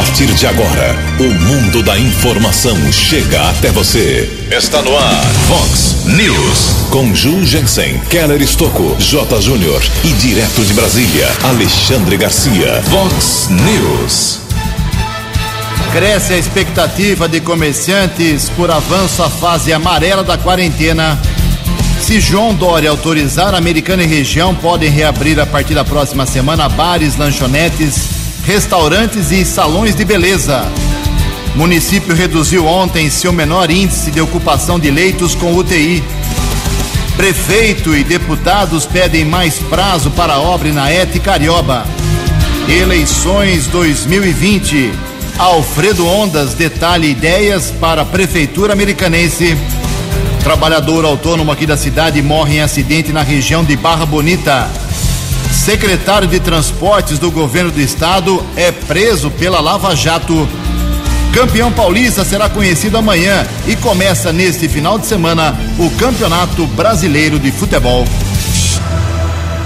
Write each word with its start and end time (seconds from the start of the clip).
partir 0.00 0.32
de 0.32 0.46
agora, 0.46 0.96
o 1.18 1.24
mundo 1.24 1.82
da 1.82 1.98
informação 1.98 2.74
chega 2.90 3.50
até 3.50 3.70
você. 3.70 4.30
Está 4.50 4.80
no 4.80 4.96
ar, 4.96 5.24
Fox 5.46 6.06
News. 6.06 6.88
Com 6.88 7.14
Ju 7.14 7.44
Jensen, 7.44 7.98
Keller 8.08 8.40
Estocco, 8.40 8.96
J. 8.98 9.42
Júnior 9.42 9.82
e 10.02 10.08
direto 10.14 10.64
de 10.64 10.72
Brasília, 10.72 11.28
Alexandre 11.42 12.16
Garcia. 12.16 12.82
Fox 12.84 13.50
News. 13.50 14.40
Cresce 15.92 16.32
a 16.32 16.38
expectativa 16.38 17.28
de 17.28 17.42
comerciantes 17.42 18.48
por 18.48 18.70
avanço 18.70 19.22
à 19.22 19.28
fase 19.28 19.70
amarela 19.70 20.24
da 20.24 20.38
quarentena. 20.38 21.20
Se 22.00 22.20
João 22.20 22.54
Dória 22.54 22.88
autorizar, 22.88 23.54
Americana 23.54 24.02
e 24.02 24.06
região 24.06 24.54
podem 24.54 24.88
reabrir 24.88 25.38
a 25.38 25.44
partir 25.44 25.74
da 25.74 25.84
próxima 25.84 26.24
semana 26.24 26.70
bares, 26.70 27.18
lanchonetes 27.18 28.19
restaurantes 28.50 29.30
e 29.30 29.44
salões 29.44 29.94
de 29.94 30.04
beleza. 30.04 30.66
Município 31.54 32.16
reduziu 32.16 32.66
ontem 32.66 33.08
seu 33.08 33.32
menor 33.32 33.70
índice 33.70 34.10
de 34.10 34.20
ocupação 34.20 34.76
de 34.76 34.90
leitos 34.90 35.36
com 35.36 35.54
UTI. 35.54 36.02
Prefeito 37.16 37.94
e 37.94 38.02
deputados 38.02 38.86
pedem 38.86 39.24
mais 39.24 39.60
prazo 39.60 40.10
para 40.10 40.32
a 40.32 40.40
obra 40.40 40.72
na 40.72 40.90
ET 40.90 41.16
Carioba. 41.20 41.86
Eleições 42.68 43.68
2020. 43.68 44.94
Alfredo 45.38 46.04
Ondas 46.04 46.52
detalha 46.52 47.06
ideias 47.06 47.72
para 47.80 48.02
a 48.02 48.04
Prefeitura 48.04 48.72
Americanense. 48.72 49.56
Trabalhador 50.42 51.04
autônomo 51.04 51.52
aqui 51.52 51.66
da 51.66 51.76
cidade 51.76 52.20
morre 52.20 52.56
em 52.56 52.62
acidente 52.62 53.12
na 53.12 53.22
região 53.22 53.62
de 53.62 53.76
Barra 53.76 54.04
Bonita. 54.04 54.68
Secretário 55.52 56.28
de 56.28 56.38
Transportes 56.38 57.18
do 57.18 57.30
Governo 57.30 57.70
do 57.70 57.80
Estado 57.80 58.44
é 58.56 58.70
preso 58.70 59.30
pela 59.32 59.60
Lava 59.60 59.94
Jato. 59.94 60.48
Campeão 61.34 61.72
paulista 61.72 62.24
será 62.24 62.48
conhecido 62.48 62.96
amanhã 62.96 63.46
e 63.66 63.76
começa 63.76 64.32
neste 64.32 64.68
final 64.68 64.98
de 64.98 65.06
semana 65.06 65.56
o 65.78 65.90
Campeonato 65.90 66.66
Brasileiro 66.68 67.38
de 67.38 67.50
Futebol. 67.50 68.04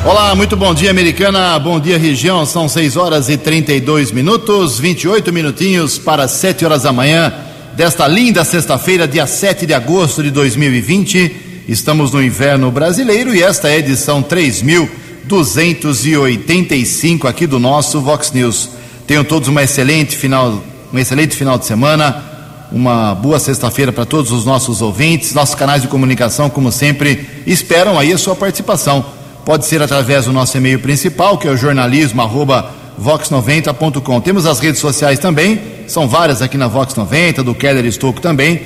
Olá, 0.04 0.34
muito 0.34 0.56
bom 0.56 0.74
dia, 0.74 0.90
americana. 0.90 1.58
Bom 1.58 1.78
dia, 1.78 1.98
região. 1.98 2.44
São 2.44 2.68
6 2.68 2.96
horas 2.96 3.28
e 3.28 3.36
32 3.36 4.10
minutos, 4.10 4.78
28 4.78 5.32
minutinhos 5.32 5.98
para 5.98 6.26
7 6.26 6.64
horas 6.64 6.82
da 6.82 6.92
manhã 6.92 7.32
desta 7.74 8.06
linda 8.08 8.44
sexta-feira, 8.44 9.06
dia 9.06 9.26
7 9.26 9.66
de 9.66 9.74
agosto 9.74 10.22
de 10.22 10.30
2020. 10.30 11.64
Estamos 11.68 12.10
no 12.12 12.22
inverno 12.22 12.70
brasileiro 12.70 13.34
e 13.34 13.42
esta 13.42 13.68
é 13.68 13.72
a 13.72 13.78
edição 13.78 14.22
3000 14.22 15.03
285 15.26 17.26
aqui 17.26 17.46
do 17.46 17.58
nosso 17.58 17.98
Vox 18.00 18.30
News. 18.32 18.70
Tenham 19.06 19.24
todos 19.24 19.48
uma 19.48 19.62
excelente 19.62 20.14
final, 20.16 20.62
um 20.92 20.98
excelente 20.98 21.34
final 21.36 21.56
de 21.58 21.64
semana, 21.66 22.22
uma 22.70 23.14
boa 23.14 23.38
sexta-feira 23.38 23.90
para 23.92 24.04
todos 24.04 24.30
os 24.32 24.44
nossos 24.44 24.82
ouvintes. 24.82 25.32
Nossos 25.32 25.54
canais 25.54 25.80
de 25.82 25.88
comunicação, 25.88 26.50
como 26.50 26.72
sempre, 26.72 27.26
esperam 27.46 27.98
aí 27.98 28.12
a 28.12 28.18
sua 28.18 28.34
participação. 28.34 29.04
Pode 29.44 29.66
ser 29.66 29.82
através 29.82 30.24
do 30.24 30.32
nosso 30.32 30.56
e-mail 30.56 30.78
principal, 30.78 31.36
que 31.38 31.46
é 31.46 31.50
o 31.50 31.56
jornalismo@vox90.com. 31.56 34.20
Temos 34.20 34.46
as 34.46 34.58
redes 34.58 34.80
sociais 34.80 35.18
também, 35.18 35.60
são 35.86 36.08
várias 36.08 36.40
aqui 36.42 36.56
na 36.56 36.66
Vox 36.66 36.94
90, 36.94 37.42
do 37.42 37.54
Keller 37.54 37.84
Estouco 37.84 38.20
também. 38.20 38.62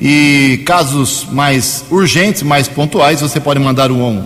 E 0.00 0.62
casos 0.64 1.26
mais 1.30 1.84
urgentes, 1.90 2.42
mais 2.42 2.68
pontuais, 2.68 3.20
você 3.20 3.38
pode 3.38 3.60
mandar 3.60 3.90
um 3.90 4.24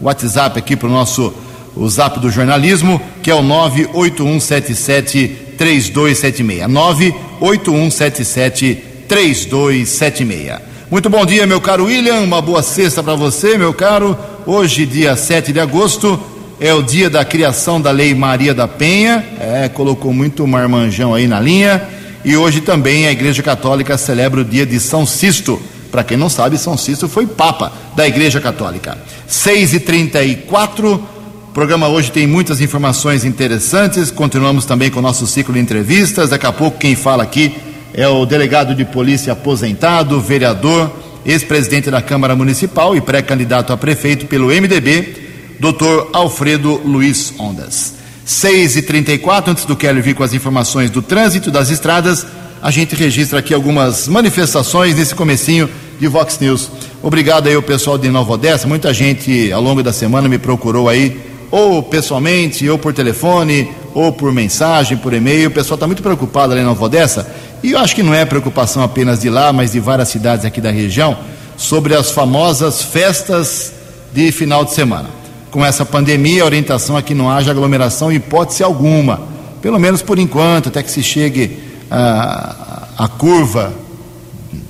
WhatsApp 0.00 0.58
aqui 0.58 0.76
para 0.76 0.88
o 0.88 0.92
nosso 0.92 1.32
o 1.76 1.88
zap 1.88 2.18
do 2.18 2.30
jornalismo, 2.30 3.00
que 3.22 3.30
é 3.30 3.34
o 3.34 3.42
98177 3.42 5.28
3276. 5.56 6.68
98177 6.68 8.78
3276. 9.08 10.70
Muito 10.90 11.08
bom 11.08 11.24
dia, 11.24 11.46
meu 11.46 11.60
caro 11.60 11.84
William. 11.84 12.20
Uma 12.20 12.42
boa 12.42 12.62
sexta 12.62 13.02
para 13.02 13.14
você, 13.14 13.56
meu 13.56 13.72
caro. 13.72 14.18
Hoje, 14.44 14.84
dia 14.84 15.14
7 15.14 15.52
de 15.52 15.60
agosto, 15.60 16.18
é 16.58 16.74
o 16.74 16.82
dia 16.82 17.08
da 17.08 17.24
criação 17.24 17.80
da 17.80 17.90
Lei 17.90 18.14
Maria 18.14 18.52
da 18.52 18.66
Penha. 18.66 19.24
É, 19.38 19.68
colocou 19.68 20.12
muito 20.12 20.46
marmanjão 20.46 21.14
aí 21.14 21.28
na 21.28 21.38
linha. 21.38 21.82
E 22.24 22.36
hoje 22.36 22.60
também 22.60 23.06
a 23.06 23.12
Igreja 23.12 23.42
Católica 23.42 23.96
celebra 23.96 24.40
o 24.40 24.44
dia 24.44 24.66
de 24.66 24.80
São 24.80 25.06
Sisto. 25.06 25.60
Para 25.90 26.04
quem 26.04 26.16
não 26.16 26.28
sabe, 26.28 26.56
São 26.58 26.76
Cícero 26.76 27.08
foi 27.08 27.26
Papa 27.26 27.72
da 27.96 28.06
Igreja 28.06 28.40
Católica. 28.40 28.98
6 29.26 29.74
e 29.74 29.80
34 29.80 31.20
o 31.50 31.52
programa 31.52 31.88
hoje 31.88 32.12
tem 32.12 32.28
muitas 32.28 32.60
informações 32.60 33.24
interessantes. 33.24 34.08
Continuamos 34.08 34.64
também 34.64 34.88
com 34.88 35.00
o 35.00 35.02
nosso 35.02 35.26
ciclo 35.26 35.52
de 35.52 35.58
entrevistas. 35.58 36.30
Daqui 36.30 36.46
a 36.46 36.52
pouco, 36.52 36.78
quem 36.78 36.94
fala 36.94 37.24
aqui 37.24 37.56
é 37.92 38.06
o 38.06 38.24
delegado 38.24 38.72
de 38.72 38.84
polícia 38.84 39.32
aposentado, 39.32 40.20
vereador, 40.20 40.92
ex-presidente 41.26 41.90
da 41.90 42.00
Câmara 42.00 42.36
Municipal 42.36 42.94
e 42.94 43.00
pré-candidato 43.00 43.72
a 43.72 43.76
prefeito 43.76 44.26
pelo 44.26 44.46
MDB, 44.46 45.56
doutor 45.58 46.10
Alfredo 46.12 46.80
Luiz 46.84 47.34
Ondas. 47.36 47.94
6 48.24 48.76
e 48.76 48.82
34 48.82 49.50
antes 49.50 49.64
do 49.64 49.74
Kelly 49.74 50.00
vir 50.00 50.14
com 50.14 50.22
as 50.22 50.32
informações 50.32 50.88
do 50.88 51.02
trânsito 51.02 51.50
das 51.50 51.68
estradas 51.68 52.24
a 52.62 52.70
gente 52.70 52.94
registra 52.94 53.38
aqui 53.38 53.54
algumas 53.54 54.06
manifestações 54.06 54.94
nesse 54.94 55.14
comecinho 55.14 55.68
de 55.98 56.06
Vox 56.06 56.38
News. 56.38 56.70
Obrigado 57.02 57.46
aí 57.46 57.54
ao 57.54 57.62
pessoal 57.62 57.96
de 57.96 58.08
Nova 58.08 58.32
Odessa, 58.32 58.68
muita 58.68 58.92
gente 58.92 59.50
ao 59.50 59.62
longo 59.62 59.82
da 59.82 59.92
semana 59.92 60.28
me 60.28 60.38
procurou 60.38 60.88
aí, 60.88 61.18
ou 61.50 61.82
pessoalmente, 61.82 62.68
ou 62.68 62.78
por 62.78 62.92
telefone, 62.92 63.70
ou 63.94 64.12
por 64.12 64.30
mensagem, 64.32 64.96
por 64.98 65.12
e-mail. 65.14 65.48
O 65.48 65.52
pessoal 65.52 65.76
está 65.76 65.86
muito 65.86 66.02
preocupado 66.02 66.52
ali 66.52 66.60
em 66.60 66.64
Nova 66.64 66.84
Odessa, 66.84 67.30
e 67.62 67.72
eu 67.72 67.78
acho 67.78 67.94
que 67.94 68.02
não 68.02 68.14
é 68.14 68.24
preocupação 68.24 68.82
apenas 68.82 69.20
de 69.20 69.30
lá, 69.30 69.52
mas 69.52 69.72
de 69.72 69.80
várias 69.80 70.08
cidades 70.08 70.44
aqui 70.44 70.60
da 70.60 70.70
região, 70.70 71.16
sobre 71.56 71.94
as 71.94 72.10
famosas 72.10 72.82
festas 72.82 73.72
de 74.12 74.30
final 74.32 74.64
de 74.64 74.74
semana. 74.74 75.08
Com 75.50 75.64
essa 75.64 75.84
pandemia, 75.84 76.42
a 76.42 76.46
orientação 76.46 76.96
é 76.96 77.02
que 77.02 77.14
não 77.14 77.30
haja 77.30 77.50
aglomeração, 77.50 78.12
hipótese 78.12 78.62
alguma, 78.62 79.20
pelo 79.60 79.78
menos 79.78 80.02
por 80.02 80.18
enquanto, 80.18 80.68
até 80.68 80.82
que 80.82 80.90
se 80.90 81.02
chegue 81.02 81.69
a, 81.90 82.86
a 82.98 83.08
curva 83.08 83.72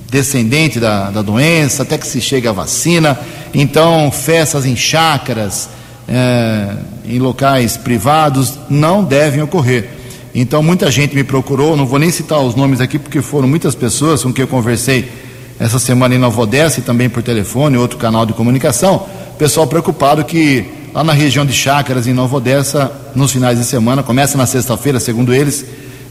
descendente 0.09 0.79
da, 0.79 1.09
da, 1.09 1.21
doença, 1.21 1.83
até 1.83 1.97
que 1.97 2.05
se 2.05 2.19
chegue 2.19 2.47
a 2.47 2.51
vacina. 2.51 3.17
Então, 3.53 4.11
festas 4.11 4.65
em 4.65 4.75
chácaras, 4.75 5.69
é, 6.07 6.75
em 7.05 7.19
locais 7.19 7.77
privados, 7.77 8.59
não 8.69 9.03
devem 9.03 9.41
ocorrer. 9.41 9.89
Então, 10.35 10.61
muita 10.61 10.91
gente 10.91 11.15
me 11.15 11.23
procurou, 11.23 11.77
não 11.77 11.85
vou 11.85 11.99
nem 11.99 12.11
citar 12.11 12.39
os 12.39 12.55
nomes 12.55 12.81
aqui, 12.81 12.99
porque 12.99 13.21
foram 13.21 13.47
muitas 13.47 13.73
pessoas 13.75 14.23
com 14.23 14.33
quem 14.33 14.43
eu 14.43 14.47
conversei 14.47 15.09
essa 15.59 15.77
semana 15.77 16.15
em 16.15 16.17
Nova 16.17 16.41
Odessa 16.41 16.79
e 16.79 16.83
também 16.83 17.09
por 17.09 17.21
telefone, 17.21 17.77
outro 17.77 17.97
canal 17.97 18.25
de 18.25 18.33
comunicação. 18.33 19.05
Pessoal 19.37 19.67
preocupado 19.67 20.23
que 20.23 20.65
lá 20.93 21.03
na 21.03 21.13
região 21.13 21.45
de 21.45 21.53
Chácaras, 21.53 22.07
em 22.07 22.13
Nova 22.13 22.37
Odessa, 22.37 22.91
nos 23.15 23.31
finais 23.31 23.57
de 23.57 23.65
semana, 23.65 24.03
começa 24.03 24.37
na 24.37 24.45
sexta-feira, 24.45 24.99
segundo 24.99 25.33
eles, 25.33 25.65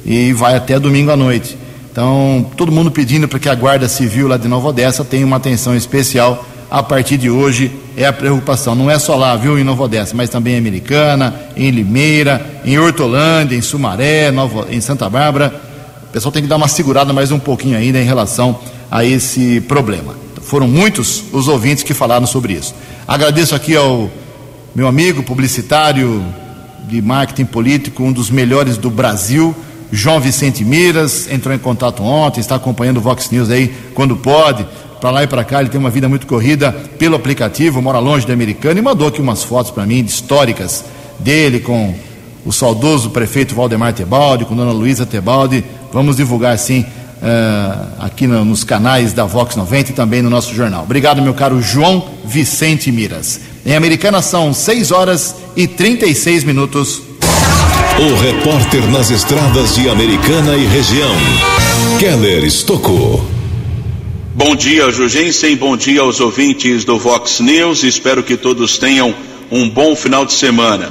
e 0.04 0.32
vai 0.32 0.56
até 0.56 0.78
domingo 0.78 1.10
à 1.10 1.16
noite. 1.16 1.56
Então, 1.90 2.46
todo 2.56 2.70
mundo 2.70 2.90
pedindo 2.90 3.26
para 3.26 3.38
que 3.38 3.48
a 3.48 3.54
Guarda 3.54 3.88
Civil 3.88 4.28
lá 4.28 4.36
de 4.36 4.46
Nova 4.46 4.68
Odessa 4.68 5.04
tenha 5.04 5.26
uma 5.26 5.36
atenção 5.36 5.74
especial 5.74 6.46
a 6.70 6.84
partir 6.84 7.16
de 7.16 7.28
hoje, 7.28 7.72
é 7.96 8.06
a 8.06 8.12
preocupação. 8.12 8.76
Não 8.76 8.88
é 8.88 8.96
só 8.96 9.16
lá, 9.16 9.34
viu, 9.34 9.58
em 9.58 9.64
Nova 9.64 9.82
Odessa, 9.82 10.14
mas 10.14 10.30
também 10.30 10.54
em 10.54 10.58
Americana, 10.58 11.34
em 11.56 11.68
Limeira, 11.70 12.62
em 12.64 12.78
Hortolândia, 12.78 13.56
em 13.56 13.60
Sumaré, 13.60 14.30
Nova, 14.30 14.68
em 14.70 14.80
Santa 14.80 15.10
Bárbara. 15.10 15.52
O 16.04 16.12
pessoal 16.12 16.30
tem 16.30 16.42
que 16.42 16.48
dar 16.48 16.56
uma 16.56 16.68
segurada 16.68 17.12
mais 17.12 17.32
um 17.32 17.40
pouquinho 17.40 17.76
ainda 17.76 17.98
em 18.00 18.04
relação 18.04 18.60
a 18.88 19.04
esse 19.04 19.60
problema. 19.62 20.14
Foram 20.42 20.68
muitos 20.68 21.24
os 21.32 21.48
ouvintes 21.48 21.82
que 21.82 21.92
falaram 21.92 22.26
sobre 22.26 22.52
isso. 22.52 22.72
Agradeço 23.06 23.54
aqui 23.54 23.74
ao 23.74 24.08
meu 24.74 24.86
amigo 24.86 25.24
publicitário 25.24 26.24
de 26.88 27.02
marketing 27.02 27.46
político, 27.46 28.04
um 28.04 28.12
dos 28.12 28.30
melhores 28.30 28.76
do 28.76 28.90
Brasil, 28.90 29.54
João 29.92 30.20
Vicente 30.20 30.64
Miras 30.64 31.28
entrou 31.30 31.54
em 31.54 31.58
contato 31.58 32.02
ontem, 32.02 32.40
está 32.40 32.54
acompanhando 32.54 32.98
o 32.98 33.00
Vox 33.00 33.30
News 33.30 33.50
aí 33.50 33.74
quando 33.94 34.16
pode, 34.16 34.66
para 35.00 35.10
lá 35.10 35.22
e 35.24 35.26
para 35.26 35.44
cá. 35.44 35.60
Ele 35.60 35.68
tem 35.68 35.80
uma 35.80 35.90
vida 35.90 36.08
muito 36.08 36.26
corrida 36.26 36.72
pelo 36.98 37.16
aplicativo, 37.16 37.82
mora 37.82 37.98
longe 37.98 38.24
de 38.24 38.32
Americana 38.32 38.78
e 38.78 38.82
mandou 38.82 39.08
aqui 39.08 39.20
umas 39.20 39.42
fotos 39.42 39.70
para 39.70 39.86
mim 39.86 40.00
históricas 40.00 40.84
dele 41.18 41.60
com 41.60 41.94
o 42.44 42.52
saudoso 42.52 43.10
prefeito 43.10 43.54
Valdemar 43.54 43.92
Tebaldi, 43.92 44.44
com 44.44 44.56
Dona 44.56 44.72
Luísa 44.72 45.04
Tebaldi. 45.04 45.64
Vamos 45.92 46.16
divulgar 46.16 46.56
sim 46.58 46.80
uh, 46.80 48.04
aqui 48.04 48.26
no, 48.26 48.44
nos 48.44 48.64
canais 48.64 49.12
da 49.12 49.24
Vox 49.24 49.56
90 49.56 49.90
e 49.90 49.94
também 49.94 50.22
no 50.22 50.30
nosso 50.30 50.54
jornal. 50.54 50.84
Obrigado, 50.84 51.20
meu 51.20 51.34
caro 51.34 51.60
João 51.60 52.06
Vicente 52.24 52.90
Miras. 52.90 53.40
Em 53.64 53.74
Americana 53.74 54.22
são 54.22 54.54
6 54.54 54.90
horas 54.90 55.34
e 55.56 55.66
36 55.66 56.44
minutos. 56.44 57.09
O 58.00 58.14
repórter 58.14 58.90
nas 58.90 59.10
estradas 59.10 59.74
de 59.74 59.86
Americana 59.86 60.56
e 60.56 60.64
região, 60.64 61.14
Keller 61.98 62.44
Estocou. 62.44 63.22
Bom 64.34 64.56
dia, 64.56 64.90
Jugensen. 64.90 65.54
Bom 65.54 65.76
dia 65.76 66.00
aos 66.00 66.18
ouvintes 66.18 66.82
do 66.82 66.98
Vox 66.98 67.40
News. 67.40 67.82
Espero 67.82 68.22
que 68.22 68.38
todos 68.38 68.78
tenham 68.78 69.14
um 69.50 69.68
bom 69.68 69.94
final 69.94 70.24
de 70.24 70.32
semana. 70.32 70.90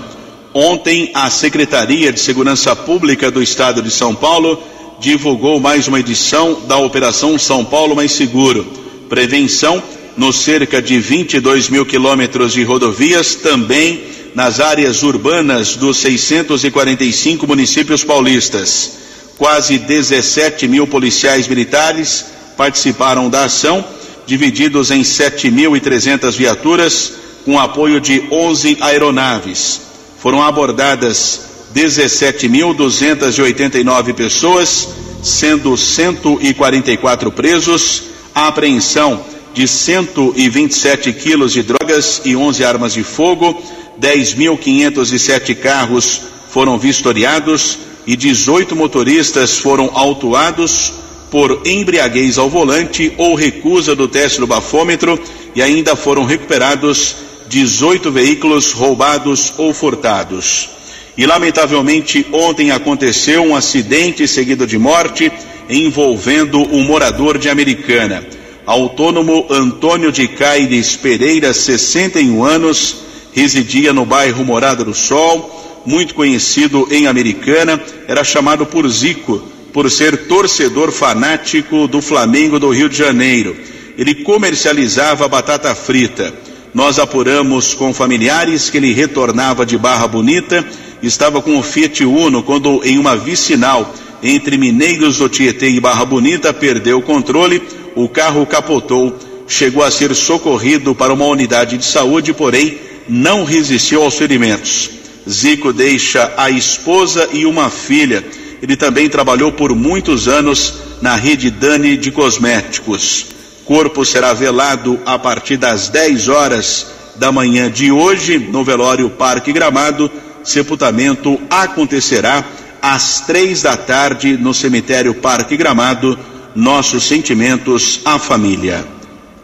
Ontem, 0.54 1.10
a 1.16 1.32
Secretaria 1.32 2.14
de 2.14 2.20
Segurança 2.20 2.76
Pública 2.76 3.32
do 3.32 3.42
Estado 3.42 3.82
de 3.82 3.90
São 3.90 4.14
Paulo 4.14 4.62
divulgou 5.00 5.60
mais 5.60 5.88
uma 5.88 6.00
edição 6.00 6.62
da 6.68 6.78
Operação 6.78 7.40
São 7.40 7.66
Paulo 7.66 7.96
Mais 7.96 8.12
Seguro. 8.12 8.68
Prevenção 9.10 9.82
nos 10.16 10.36
cerca 10.36 10.80
de 10.80 11.00
22 11.00 11.70
mil 11.70 11.88
quilômetros 11.88 12.54
de 12.54 12.64
rodovias, 12.64 13.34
também 13.34 14.00
nas 14.36 14.60
áreas 14.60 15.04
urbanas 15.04 15.76
dos 15.76 15.98
645 15.98 17.48
municípios 17.48 18.04
paulistas. 18.04 18.92
Quase 19.38 19.78
17 19.78 20.68
mil 20.68 20.86
policiais 20.86 21.48
militares 21.48 22.26
participaram 22.58 23.30
da 23.30 23.46
ação, 23.46 23.86
divididos 24.26 24.92
em 24.92 25.02
7.300 25.02 26.36
viaturas, 26.36 27.14
com 27.46 27.58
apoio 27.58 28.02
de 28.02 28.28
11 28.30 28.80
aeronaves. 28.82 29.80
Foram 30.20 30.44
abordadas 30.44 31.42
17.289 31.74 34.14
pessoas, 34.14 34.90
sendo 35.24 35.78
144 35.78 37.32
presos, 37.32 38.04
a 38.36 38.48
apreensão 38.48 39.24
de 39.54 39.68
127 39.68 41.14
quilos 41.14 41.54
de 41.54 41.64
drogas 41.64 42.22
e 42.24 42.36
11 42.36 42.64
armas 42.64 42.94
de 42.94 43.04
fogo, 43.04 43.62
10.507 44.00 45.56
carros 45.56 46.22
foram 46.50 46.78
vistoriados 46.78 47.80
e 48.08 48.16
18 48.16 48.76
motoristas 48.76 49.58
foram 49.58 49.92
autuados 49.94 50.94
por 51.30 51.62
embriaguez 51.66 52.38
ao 52.38 52.50
volante 52.50 53.14
ou 53.18 53.36
recusa 53.36 53.96
do 53.96 54.08
teste 54.08 54.40
do 54.40 54.48
bafômetro 54.48 55.20
e 55.56 55.62
ainda 55.62 55.96
foram 55.96 56.26
recuperados 56.26 57.16
18 57.48 58.12
veículos 58.12 58.72
roubados 58.72 59.54
ou 59.58 59.74
furtados. 59.74 60.70
E 61.18 61.26
lamentavelmente 61.26 62.26
ontem 62.32 62.72
aconteceu 62.72 63.44
um 63.44 63.56
acidente 63.56 64.28
seguido 64.28 64.66
de 64.66 64.78
morte 64.78 65.32
envolvendo 65.70 66.60
um 66.74 66.84
morador 66.84 67.38
de 67.38 67.50
Americana. 67.50 68.26
Autônomo 68.66 69.46
Antônio 69.50 70.12
de 70.12 70.28
Caires 70.28 70.96
Pereira, 70.96 71.54
61 71.54 72.44
anos, 72.44 72.98
residia 73.34 73.94
no 73.94 74.06
bairro 74.06 74.44
Morada 74.44 74.84
do 74.84 74.94
Sol, 74.94 75.82
muito 75.86 76.14
conhecido 76.14 76.88
em 76.92 77.08
Americana, 77.08 77.82
era 78.08 78.24
chamado 78.24 78.66
por 78.66 78.88
Zico, 78.90 79.42
por 79.74 79.90
ser 79.90 80.28
torcedor 80.28 80.92
fanático 80.92 81.88
do 81.88 82.02
Flamengo 82.02 82.60
do 82.60 82.70
Rio 82.70 82.90
de 82.90 82.98
Janeiro. 82.98 83.56
Ele 83.98 84.16
comercializava 84.16 85.28
batata 85.28 85.74
frita. 85.76 86.34
Nós 86.74 87.00
apuramos 87.00 87.74
com 87.74 87.94
familiares 87.94 88.70
que 88.70 88.78
ele 88.78 88.94
retornava 88.94 89.66
de 89.66 89.78
Barra 89.78 90.08
Bonita, 90.08 90.66
estava 91.02 91.42
com 91.42 91.58
o 91.58 91.64
Fiat 91.64 92.04
Uno 92.06 92.44
quando 92.44 92.82
em 92.84 92.98
uma 92.98 93.16
vicinal 93.16 93.94
entre 94.22 94.58
Mineiros 94.58 95.18
do 95.18 95.30
Tietê 95.30 95.70
e 95.70 95.80
Barra 95.80 96.06
Bonita 96.06 96.54
perdeu 96.54 97.00
o 97.00 97.02
controle, 97.02 97.62
o 97.96 98.08
carro 98.08 98.46
capotou, 98.46 99.18
chegou 99.48 99.84
a 99.84 99.90
ser 99.90 100.14
socorrido 100.14 100.94
para 100.94 101.14
uma 101.14 101.26
unidade 101.26 101.78
de 101.78 101.86
saúde, 101.86 102.34
porém 102.34 102.78
não 103.10 103.44
resistiu 103.44 104.04
aos 104.04 104.16
ferimentos. 104.16 104.90
Zico 105.28 105.74
deixa 105.74 106.32
a 106.38 106.50
esposa 106.50 107.28
e 107.34 107.46
uma 107.46 107.70
filha. 107.70 108.24
Ele 108.62 108.76
também 108.76 109.10
trabalhou 109.10 109.52
por 109.52 109.76
muitos 109.76 110.28
anos 110.28 110.76
na 111.02 111.16
rede 111.16 111.50
Dani 111.50 111.98
de 111.98 112.12
cosméticos. 112.12 113.28
Corpo 113.66 114.06
será 114.06 114.34
velado 114.34 115.00
a 115.06 115.18
partir 115.20 115.58
das 115.58 115.90
10 115.90 116.30
horas 116.30 116.88
da 117.16 117.32
manhã 117.32 117.70
de 117.70 117.92
hoje 117.92 118.40
no 118.40 118.64
velório 118.64 119.10
Parque 119.10 119.54
Gramado. 119.54 120.10
Sepultamento 120.44 121.40
acontecerá 121.50 122.44
às 122.82 123.22
três 123.22 123.62
da 123.62 123.78
tarde 123.78 124.38
no 124.38 124.54
cemitério 124.54 125.14
Parque 125.14 125.56
Gramado. 125.56 126.18
Nossos 126.56 127.04
sentimentos 127.04 128.02
à 128.04 128.18
família. 128.18 128.84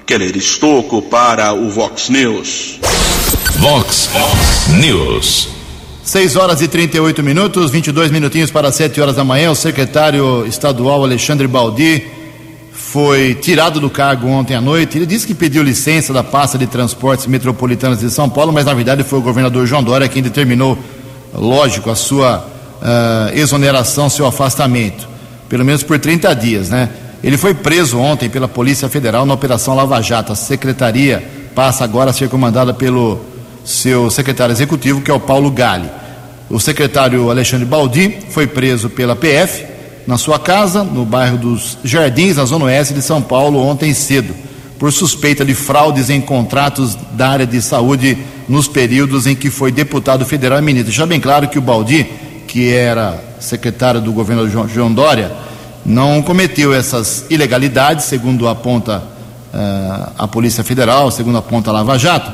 Keller 0.05 0.35
Estocco 0.35 1.01
para 1.03 1.53
o 1.53 1.69
Vox 1.69 2.09
News. 2.09 2.79
Vox 3.59 4.09
News. 4.79 5.49
6 6.03 6.35
horas 6.35 6.61
e 6.61 6.67
38 6.67 7.23
minutos, 7.23 7.71
22 7.71 8.11
minutinhos 8.11 8.51
para 8.51 8.71
7 8.71 8.99
horas 9.01 9.15
da 9.15 9.23
manhã. 9.23 9.51
O 9.51 9.55
secretário 9.55 10.45
estadual 10.45 11.03
Alexandre 11.03 11.47
Baldi 11.47 12.05
foi 12.71 13.33
tirado 13.35 13.79
do 13.79 13.89
cargo 13.89 14.27
ontem 14.27 14.55
à 14.55 14.61
noite. 14.61 14.97
Ele 14.97 15.05
disse 15.05 15.25
que 15.25 15.33
pediu 15.33 15.63
licença 15.63 16.13
da 16.13 16.23
pasta 16.23 16.57
de 16.57 16.67
transportes 16.67 17.25
metropolitanos 17.27 17.99
de 17.99 18.09
São 18.09 18.29
Paulo, 18.29 18.51
mas 18.51 18.65
na 18.65 18.73
verdade 18.73 19.03
foi 19.03 19.19
o 19.19 19.21
governador 19.21 19.65
João 19.65 19.83
Dória 19.83 20.07
quem 20.07 20.21
determinou, 20.21 20.77
lógico, 21.33 21.89
a 21.89 21.95
sua 21.95 22.39
uh, 22.39 23.37
exoneração, 23.37 24.09
seu 24.09 24.27
afastamento, 24.27 25.07
pelo 25.49 25.65
menos 25.65 25.81
por 25.81 25.97
30 25.97 26.33
dias, 26.35 26.69
né? 26.69 26.89
Ele 27.23 27.37
foi 27.37 27.53
preso 27.53 27.97
ontem 27.97 28.29
pela 28.29 28.47
Polícia 28.47 28.87
Federal 28.89 29.25
na 29.25 29.33
Operação 29.33 29.75
Lava 29.75 29.99
Jato. 30.01 30.31
A 30.31 30.35
secretaria 30.35 31.23
passa 31.55 31.83
agora 31.83 32.11
a 32.11 32.13
ser 32.13 32.29
comandada 32.29 32.73
pelo 32.73 33.34
seu 33.65 34.09
secretário 34.11 34.53
executivo, 34.53 35.01
que 35.01 35.09
é 35.09 35.13
o 35.13 35.19
Paulo 35.19 35.49
Gale. 35.49 35.89
O 36.49 36.59
secretário 36.59 37.31
Alexandre 37.31 37.65
Baldi 37.65 38.19
foi 38.29 38.45
preso 38.45 38.89
pela 38.89 39.15
PF 39.15 39.65
na 40.05 40.17
sua 40.17 40.37
casa, 40.37 40.83
no 40.83 41.03
bairro 41.03 41.37
dos 41.37 41.77
Jardins, 41.83 42.37
na 42.37 42.45
zona 42.45 42.65
oeste 42.65 42.93
de 42.93 43.01
São 43.01 43.21
Paulo, 43.21 43.59
ontem 43.59 43.93
cedo, 43.93 44.35
por 44.77 44.93
suspeita 44.93 45.43
de 45.43 45.55
fraudes 45.55 46.11
em 46.11 46.21
contratos 46.21 46.95
da 47.13 47.29
área 47.29 47.47
de 47.47 47.59
saúde 47.61 48.17
nos 48.47 48.67
períodos 48.67 49.25
em 49.25 49.35
que 49.35 49.49
foi 49.49 49.71
deputado 49.71 50.23
federal 50.25 50.59
e 50.59 50.61
ministro. 50.61 50.93
Já 50.93 51.07
bem 51.07 51.19
claro 51.19 51.47
que 51.47 51.57
o 51.57 51.61
Baldi, 51.61 52.03
que 52.47 52.71
era 52.71 53.19
secretário 53.39 53.99
do 53.99 54.13
governo 54.13 54.47
João 54.67 54.93
Dória, 54.93 55.31
não 55.83 56.21
cometeu 56.21 56.73
essas 56.73 57.25
ilegalidades, 57.29 58.05
segundo 58.05 58.47
aponta 58.47 58.99
uh, 59.53 60.11
a 60.17 60.27
Polícia 60.27 60.63
Federal, 60.63 61.09
segundo 61.09 61.37
aponta 61.37 61.71
a 61.71 61.73
Lava 61.73 61.97
Jato, 61.97 62.31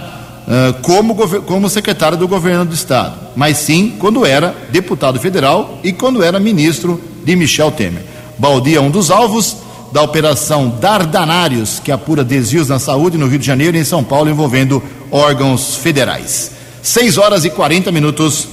uh, 0.52 0.74
como, 0.82 1.16
como 1.44 1.70
secretário 1.70 2.18
do 2.18 2.28
governo 2.28 2.66
do 2.66 2.76
Estado, 2.76 3.16
mas 3.36 3.58
sim 3.58 3.96
quando 3.98 4.26
era 4.26 4.54
deputado 4.70 5.20
federal 5.20 5.80
e 5.84 5.94
quando 5.94 6.22
era 6.22 6.40
ministro 6.40 7.00
de 7.24 7.36
Michel 7.36 7.72
Temer. 7.72 8.04
Baldi 8.38 8.76
é 8.76 8.82
um 8.82 8.92
dos 8.92 9.10
alvos 9.10 9.58
da 9.94 10.02
Operação 10.02 10.70
Dardanários, 10.70 11.80
que 11.80 11.92
apura 11.92 12.24
desvios 12.24 12.68
na 12.68 12.80
saúde 12.80 13.18
no 13.18 13.28
Rio 13.28 13.40
de 13.40 13.46
Janeiro 13.46 13.78
e 13.78 13.80
em 13.80 13.86
São 13.86 14.04
Paulo 14.04 14.30
envolvendo 14.30 14.82
órgãos 15.12 15.76
federais. 15.76 16.52
6 16.82 17.18
horas 17.18 17.46
e 17.46 17.50
40 17.50 17.92
minutos. 17.92 18.48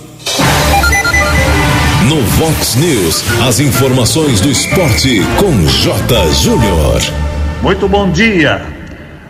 No 2.09 2.21
Vox 2.23 2.75
News, 2.77 3.23
as 3.47 3.61
informações 3.61 4.41
do 4.41 4.51
esporte 4.51 5.21
com 5.39 5.67
J. 5.67 6.33
Júnior. 6.35 7.01
Muito 7.63 7.89
bom 7.89 8.11
dia. 8.11 8.78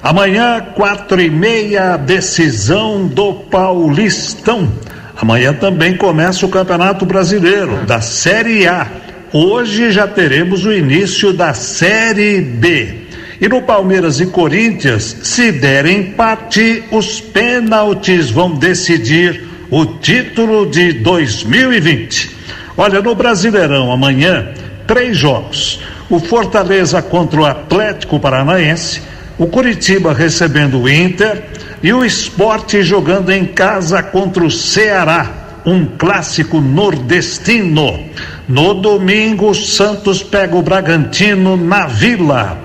Amanhã, 0.08 0.64
quatro 0.74 1.20
e 1.20 1.28
meia, 1.28 1.98
decisão 1.98 3.06
do 3.06 3.34
Paulistão. 3.34 4.72
Amanhã 5.14 5.52
também 5.52 5.98
começa 5.98 6.46
o 6.46 6.48
Campeonato 6.48 7.04
Brasileiro 7.04 7.84
da 7.84 8.00
Série 8.00 8.66
A. 8.66 8.86
Hoje 9.34 9.90
já 9.90 10.08
teremos 10.08 10.64
o 10.64 10.72
início 10.72 11.34
da 11.34 11.52
Série 11.52 12.40
B. 12.40 13.00
E 13.38 13.50
no 13.50 13.60
Palmeiras 13.60 14.18
e 14.18 14.24
Corinthians, 14.24 15.14
se 15.24 15.52
der 15.52 15.84
empate, 15.84 16.84
os 16.90 17.20
pênaltis 17.20 18.30
vão 18.30 18.52
decidir 18.52 19.46
o 19.70 19.84
título 19.84 20.64
de 20.70 20.94
2020. 20.94 22.34
Olha, 22.78 23.02
no 23.02 23.14
Brasileirão, 23.14 23.92
amanhã, 23.92 24.54
três 24.86 25.18
jogos. 25.18 25.80
O 26.08 26.18
Fortaleza 26.18 27.02
contra 27.02 27.40
o 27.42 27.44
Atlético 27.44 28.18
Paranaense, 28.18 29.02
o 29.38 29.46
Curitiba 29.46 30.12
recebendo 30.12 30.80
o 30.80 30.88
Inter 30.88 31.44
e 31.82 31.92
o 31.92 32.04
Esporte 32.04 32.82
jogando 32.82 33.30
em 33.30 33.44
casa 33.44 34.02
contra 34.02 34.44
o 34.44 34.50
Ceará, 34.50 35.60
um 35.64 35.86
clássico 35.86 36.60
nordestino. 36.60 38.04
No 38.48 38.74
domingo, 38.74 39.50
o 39.50 39.54
Santos 39.54 40.22
pega 40.22 40.56
o 40.56 40.62
Bragantino 40.62 41.56
na 41.56 41.86
Vila. 41.86 42.58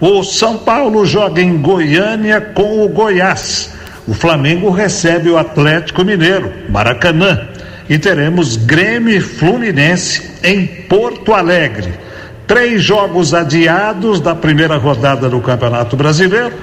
O 0.00 0.22
São 0.22 0.58
Paulo 0.58 1.06
joga 1.06 1.40
em 1.40 1.56
Goiânia 1.56 2.40
com 2.40 2.84
o 2.84 2.88
Goiás. 2.88 3.72
O 4.06 4.12
Flamengo 4.12 4.70
recebe 4.70 5.30
o 5.30 5.38
Atlético 5.38 6.04
Mineiro, 6.04 6.52
Maracanã 6.68 7.48
e 7.88 7.98
teremos 7.98 8.56
Grêmio 8.56 9.20
Fluminense 9.22 10.30
em 10.42 10.66
Porto 10.66 11.32
Alegre. 11.32 12.07
Três 12.48 12.82
jogos 12.82 13.34
adiados 13.34 14.20
da 14.20 14.34
primeira 14.34 14.78
rodada 14.78 15.28
do 15.28 15.38
Campeonato 15.38 15.94
Brasileiro: 15.98 16.54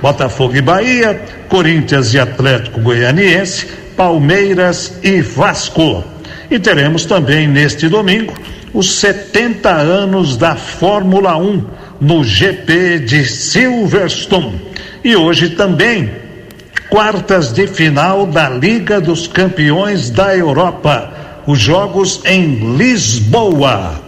Botafogo 0.00 0.56
e 0.56 0.62
Bahia, 0.62 1.22
Corinthians 1.50 2.14
e 2.14 2.18
Atlético 2.18 2.80
Goianiense, 2.80 3.66
Palmeiras 3.94 4.98
e 5.02 5.20
Vasco. 5.20 6.02
E 6.50 6.58
teremos 6.58 7.04
também 7.04 7.46
neste 7.46 7.90
domingo 7.90 8.32
os 8.72 8.94
70 8.94 9.70
anos 9.70 10.38
da 10.38 10.56
Fórmula 10.56 11.36
1 11.36 11.64
no 12.00 12.24
GP 12.24 13.00
de 13.00 13.26
Silverstone. 13.26 14.60
E 15.04 15.14
hoje 15.14 15.50
também 15.50 16.10
quartas 16.88 17.52
de 17.52 17.66
final 17.66 18.26
da 18.26 18.48
Liga 18.48 18.98
dos 18.98 19.26
Campeões 19.26 20.08
da 20.08 20.34
Europa. 20.34 21.12
Os 21.46 21.58
jogos 21.58 22.22
em 22.24 22.76
Lisboa. 22.78 24.03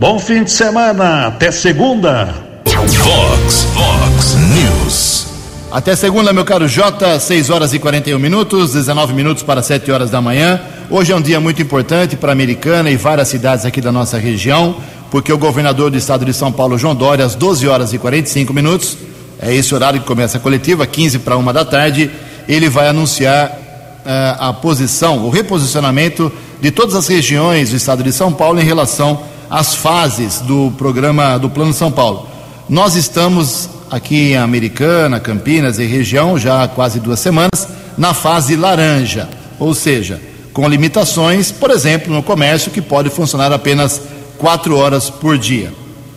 Bom 0.00 0.16
fim 0.16 0.44
de 0.44 0.52
semana, 0.52 1.26
até 1.26 1.50
segunda. 1.50 2.32
Fox, 2.64 3.66
Fox 3.74 4.36
News. 4.36 5.26
Até 5.72 5.96
segunda, 5.96 6.32
meu 6.32 6.44
caro 6.44 6.68
Jota, 6.68 7.18
6 7.18 7.50
horas 7.50 7.74
e 7.74 7.80
41 7.80 8.16
minutos, 8.16 8.74
19 8.74 9.12
minutos 9.12 9.42
para 9.42 9.60
7 9.60 9.90
horas 9.90 10.08
da 10.08 10.22
manhã. 10.22 10.60
Hoje 10.88 11.10
é 11.10 11.16
um 11.16 11.20
dia 11.20 11.40
muito 11.40 11.60
importante 11.60 12.14
para 12.14 12.30
a 12.30 12.32
Americana 12.32 12.88
e 12.90 12.96
várias 12.96 13.26
cidades 13.26 13.64
aqui 13.66 13.80
da 13.80 13.90
nossa 13.90 14.18
região, 14.18 14.76
porque 15.10 15.32
o 15.32 15.38
governador 15.38 15.90
do 15.90 15.98
estado 15.98 16.24
de 16.24 16.32
São 16.32 16.52
Paulo, 16.52 16.78
João 16.78 16.94
Dória, 16.94 17.24
às 17.24 17.34
12 17.34 17.66
horas 17.66 17.92
e 17.92 17.98
45 17.98 18.54
minutos, 18.54 18.96
é 19.42 19.52
esse 19.52 19.74
horário 19.74 20.00
que 20.00 20.06
começa 20.06 20.38
a 20.38 20.40
coletiva, 20.40 20.86
15 20.86 21.18
para 21.18 21.36
uma 21.36 21.52
da 21.52 21.64
tarde, 21.64 22.08
ele 22.48 22.68
vai 22.68 22.86
anunciar 22.86 23.48
uh, 23.48 24.44
a 24.44 24.52
posição, 24.52 25.26
o 25.26 25.28
reposicionamento 25.28 26.30
de 26.60 26.70
todas 26.70 26.94
as 26.94 27.08
regiões 27.08 27.70
do 27.70 27.76
estado 27.76 28.04
de 28.04 28.12
São 28.12 28.32
Paulo 28.32 28.60
em 28.60 28.64
relação 28.64 29.36
às 29.50 29.74
fases 29.74 30.40
do 30.40 30.72
programa 30.76 31.38
do 31.38 31.48
Plano 31.48 31.72
São 31.72 31.90
Paulo. 31.90 32.28
Nós 32.68 32.94
estamos 32.94 33.68
aqui 33.90 34.32
em 34.32 34.36
Americana, 34.36 35.20
Campinas 35.20 35.78
e 35.78 35.86
região 35.86 36.38
já 36.38 36.64
há 36.64 36.68
quase 36.68 37.00
duas 37.00 37.20
semanas 37.20 37.68
na 37.96 38.14
fase 38.14 38.56
laranja, 38.56 39.28
ou 39.58 39.74
seja, 39.74 40.20
com 40.52 40.68
limitações, 40.68 41.50
por 41.50 41.70
exemplo, 41.70 42.12
no 42.12 42.22
comércio 42.22 42.70
que 42.70 42.82
pode 42.82 43.10
funcionar 43.10 43.52
apenas 43.52 44.00
quatro 44.36 44.76
horas 44.76 45.08
por 45.10 45.38
dia 45.38 45.72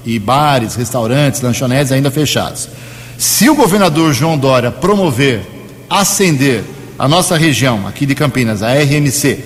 e 0.06 0.20
bares, 0.20 0.76
restaurantes, 0.76 1.42
lanchonetes 1.42 1.92
ainda 1.92 2.12
fechados. 2.12 2.68
Se 3.18 3.50
o 3.50 3.56
governador 3.56 4.14
João 4.14 4.38
Dória 4.38 4.72
promover, 4.72 5.42
ascender 5.90 6.64
a 6.98 7.08
nossa 7.08 7.38
região 7.38 7.88
aqui 7.88 8.06
de 8.06 8.16
Campinas, 8.16 8.64
a 8.64 8.74
RMC, 8.74 9.40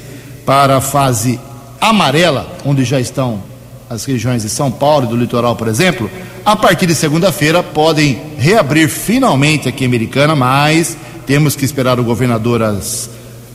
para 0.46 0.78
a 0.78 0.82
fase 0.82 1.40
amarela, 1.80 2.56
onde 2.66 2.84
já 2.84 3.00
estão 3.00 3.44
as 3.90 4.04
regiões 4.06 4.42
de 4.42 4.50
São 4.50 4.72
Paulo 4.72 5.06
e 5.06 5.10
do 5.10 5.16
litoral, 5.16 5.56
por 5.56 5.68
exemplo, 5.68 6.10
a 6.46 6.56
partir 6.56 6.88
de 6.88 6.96
segunda-feira 6.96 7.62
podem 7.62 8.22
reabrir 8.38 8.90
finalmente 8.90 9.68
aqui 9.68 9.84
em 9.84 9.88
Americana, 9.88 10.36
mas 10.36 10.98
temos 11.26 11.56
que 11.56 11.66
esperar 11.66 12.00
o 12.00 12.04
governador 12.04 12.62
às, 12.62 13.10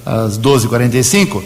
às 0.05 0.39
12h45. 0.39 1.43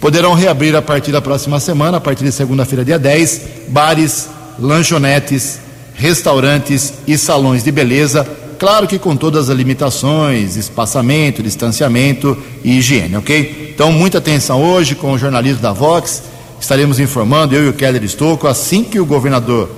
Poderão 0.00 0.34
reabrir 0.34 0.76
a 0.76 0.82
partir 0.82 1.12
da 1.12 1.20
próxima 1.20 1.58
semana, 1.58 1.98
a 1.98 2.00
partir 2.00 2.24
de 2.24 2.32
segunda-feira, 2.32 2.84
dia 2.84 2.98
10, 2.98 3.42
bares, 3.68 4.28
lanchonetes, 4.58 5.60
restaurantes 5.94 6.94
e 7.06 7.16
salões 7.16 7.64
de 7.64 7.72
beleza, 7.72 8.26
claro 8.58 8.86
que 8.86 8.98
com 8.98 9.16
todas 9.16 9.48
as 9.48 9.56
limitações, 9.56 10.56
espaçamento, 10.56 11.42
distanciamento 11.42 12.36
e 12.62 12.78
higiene, 12.78 13.16
ok? 13.16 13.72
Então, 13.74 13.92
muita 13.92 14.18
atenção 14.18 14.62
hoje 14.62 14.94
com 14.94 15.12
o 15.12 15.18
jornalismo 15.18 15.60
da 15.60 15.72
Vox, 15.72 16.22
estaremos 16.60 16.98
informando, 16.98 17.54
eu 17.54 17.66
e 17.66 17.68
o 17.68 17.72
Keller 17.72 18.02
Estocco, 18.02 18.46
assim 18.46 18.82
que 18.82 18.98
o 18.98 19.06
governador 19.06 19.70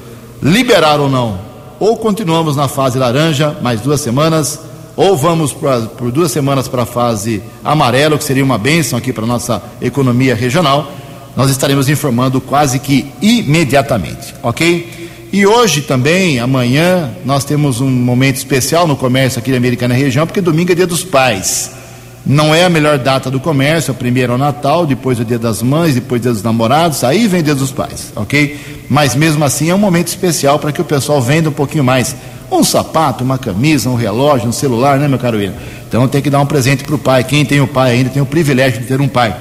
liberar 0.42 1.00
ou 1.00 1.08
não, 1.08 1.38
ou 1.80 1.96
continuamos 1.96 2.56
na 2.56 2.68
fase 2.68 2.98
laranja, 2.98 3.56
mais 3.60 3.80
duas 3.80 4.00
semanas, 4.00 4.60
ou 4.96 5.16
vamos 5.16 5.52
pra, 5.52 5.80
por 5.82 6.10
duas 6.10 6.32
semanas 6.32 6.66
para 6.66 6.82
a 6.82 6.86
fase 6.86 7.42
amarela, 7.62 8.18
que 8.18 8.24
seria 8.24 8.44
uma 8.44 8.58
bênção 8.58 8.98
aqui 8.98 9.12
para 9.12 9.24
a 9.24 9.28
nossa 9.28 9.62
economia 9.80 10.34
regional, 10.34 10.90
nós 11.36 11.50
estaremos 11.50 11.88
informando 11.88 12.40
quase 12.40 12.80
que 12.80 13.06
imediatamente, 13.22 14.34
ok? 14.42 15.08
E 15.32 15.46
hoje 15.46 15.82
também, 15.82 16.40
amanhã, 16.40 17.10
nós 17.24 17.44
temos 17.44 17.80
um 17.80 17.90
momento 17.90 18.36
especial 18.36 18.88
no 18.88 18.96
comércio 18.96 19.38
aqui 19.38 19.50
da 19.50 19.56
Americana 19.56 19.94
Região, 19.94 20.26
porque 20.26 20.40
domingo 20.40 20.72
é 20.72 20.74
dia 20.74 20.86
dos 20.86 21.04
pais. 21.04 21.77
Não 22.26 22.54
é 22.54 22.64
a 22.64 22.68
melhor 22.68 22.98
data 22.98 23.30
do 23.30 23.40
comércio, 23.40 23.94
primeiro 23.94 24.32
é 24.32 24.34
o 24.34 24.38
Natal, 24.38 24.84
depois 24.84 25.18
é 25.18 25.22
o 25.22 25.24
dia 25.24 25.38
das 25.38 25.62
mães, 25.62 25.94
depois 25.94 26.20
o 26.20 26.22
dia 26.22 26.32
dos 26.32 26.42
namorados, 26.42 27.02
aí 27.04 27.26
vem 27.26 27.40
o 27.40 27.42
dia 27.42 27.54
dos 27.54 27.70
pais, 27.70 28.12
ok? 28.14 28.84
Mas 28.88 29.14
mesmo 29.14 29.44
assim 29.44 29.70
é 29.70 29.74
um 29.74 29.78
momento 29.78 30.08
especial 30.08 30.58
para 30.58 30.72
que 30.72 30.80
o 30.80 30.84
pessoal 30.84 31.22
venda 31.22 31.48
um 31.48 31.52
pouquinho 31.52 31.84
mais. 31.84 32.14
Um 32.50 32.64
sapato, 32.64 33.22
uma 33.22 33.38
camisa, 33.38 33.90
um 33.90 33.94
relógio, 33.94 34.48
um 34.48 34.52
celular, 34.52 34.98
né, 34.98 35.06
meu 35.06 35.18
caro 35.18 35.36
William? 35.36 35.54
Então 35.86 36.08
tem 36.08 36.20
que 36.20 36.30
dar 36.30 36.40
um 36.40 36.46
presente 36.46 36.82
para 36.82 36.94
o 36.94 36.98
pai. 36.98 37.24
Quem 37.24 37.44
tem 37.44 37.60
o 37.60 37.66
pai 37.66 37.92
ainda 37.92 38.10
tem 38.10 38.22
o 38.22 38.26
privilégio 38.26 38.80
de 38.80 38.86
ter 38.86 39.00
um 39.00 39.08
pai. 39.08 39.36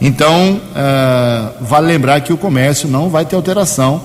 Então, 0.00 0.60
uh, 0.70 1.64
vale 1.64 1.86
lembrar 1.86 2.20
que 2.20 2.32
o 2.32 2.36
comércio 2.36 2.88
não 2.88 3.08
vai 3.08 3.24
ter 3.24 3.36
alteração 3.36 4.00